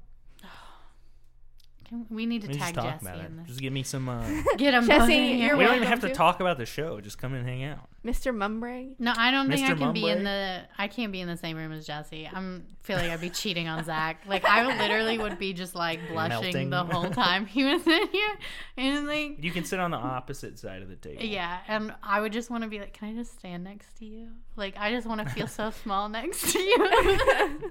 Can, 1.88 2.06
we 2.10 2.26
need 2.26 2.42
to 2.42 2.48
We 2.48 2.54
just 2.54 2.66
tag 2.66 2.74
talk 2.74 2.84
Jesse 2.84 3.06
about 3.06 3.18
it. 3.20 3.26
in 3.26 3.36
this. 3.38 3.46
Just 3.48 3.60
give 3.60 3.72
me 3.72 3.82
some. 3.82 4.08
Uh, 4.08 4.22
Get 4.58 4.74
him. 4.74 4.86
Jesse, 4.86 5.14
in 5.14 5.36
here. 5.38 5.48
you're 5.48 5.56
we 5.56 5.64
don't 5.64 5.76
even 5.76 5.88
have 5.88 6.00
to 6.00 6.08
to. 6.08 6.14
talk 6.14 6.40
about 6.40 6.58
the 6.58 6.66
show. 6.66 7.00
Just 7.00 7.16
come 7.18 7.32
and 7.34 7.46
hang 7.48 7.64
out. 7.64 7.88
Mr. 8.04 8.32
Mumbray. 8.34 8.94
No, 8.98 9.12
I 9.16 9.30
don't 9.30 9.48
think 9.50 9.66
I 9.68 9.72
Mr. 9.72 9.78
can 9.78 9.92
be 9.92 10.08
in 10.08 10.22
the. 10.24 10.60
I 10.76 10.88
can't 10.88 11.12
be 11.12 11.20
in 11.20 11.28
the 11.28 11.36
same 11.36 11.56
room 11.56 11.72
as 11.72 11.86
Jesse. 11.86 12.28
I'm 12.32 12.66
feeling 12.82 13.04
like 13.04 13.12
I'd 13.12 13.20
be 13.20 13.30
cheating 13.30 13.68
on 13.68 13.82
Zach. 13.84 14.22
Like 14.26 14.44
I 14.44 14.66
literally 14.78 15.18
would 15.18 15.38
be 15.38 15.52
just 15.54 15.74
like 15.74 15.98
blushing 16.10 16.68
Melting. 16.68 16.70
the 16.70 16.84
whole 16.84 17.10
time 17.10 17.46
he 17.46 17.64
was 17.64 17.86
in 17.86 18.08
here, 18.08 18.38
and 18.76 19.06
like 19.06 19.42
You 19.42 19.50
can 19.50 19.64
sit 19.64 19.80
on 19.80 19.90
the 19.90 19.96
opposite 19.96 20.58
side 20.58 20.82
of 20.82 20.88
the 20.88 20.96
table. 20.96 21.22
yeah, 21.24 21.58
and 21.68 21.94
I 22.02 22.20
would 22.20 22.32
just 22.32 22.50
want 22.50 22.64
to 22.64 22.68
be 22.68 22.78
like, 22.80 22.92
can 22.92 23.08
I 23.08 23.14
just 23.14 23.38
stand 23.38 23.64
next 23.64 23.96
to 23.98 24.04
you? 24.04 24.28
Like 24.56 24.74
I 24.78 24.90
just 24.92 25.06
want 25.06 25.20
to 25.26 25.28
feel 25.34 25.46
so 25.46 25.70
small 25.82 26.08
next 26.08 26.52
to 26.52 26.58
you. 26.58 27.70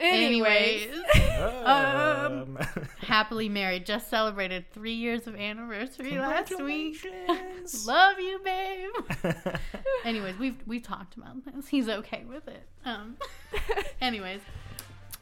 Anyways. 0.00 0.88
Um, 1.64 2.58
happily 2.98 3.48
married. 3.48 3.86
Just 3.86 4.08
celebrated 4.08 4.70
three 4.72 4.94
years 4.94 5.26
of 5.26 5.34
anniversary 5.34 6.18
last 6.18 6.60
week. 6.62 7.06
Love 7.86 8.18
you, 8.18 8.40
babe. 8.44 9.34
Anyways, 10.04 10.38
we've 10.38 10.56
we've 10.66 10.82
talked 10.82 11.16
about 11.16 11.44
this. 11.44 11.68
He's 11.68 11.88
okay 11.88 12.24
with 12.28 12.46
it. 12.48 12.62
Um. 12.84 13.16
anyways, 14.00 14.40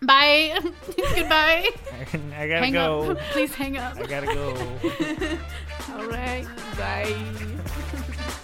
bye. 0.03 0.59
Goodbye. 0.97 1.71
I 1.93 2.49
gotta 2.49 2.59
hang 2.59 2.73
go. 2.73 3.13
up. 3.13 3.19
Please 3.33 3.55
hang 3.55 3.77
up. 3.77 3.97
I 3.97 4.07
gotta 4.07 4.27
go. 4.27 4.55
All 5.95 6.07
right. 6.07 6.47
Bye. 6.77 8.37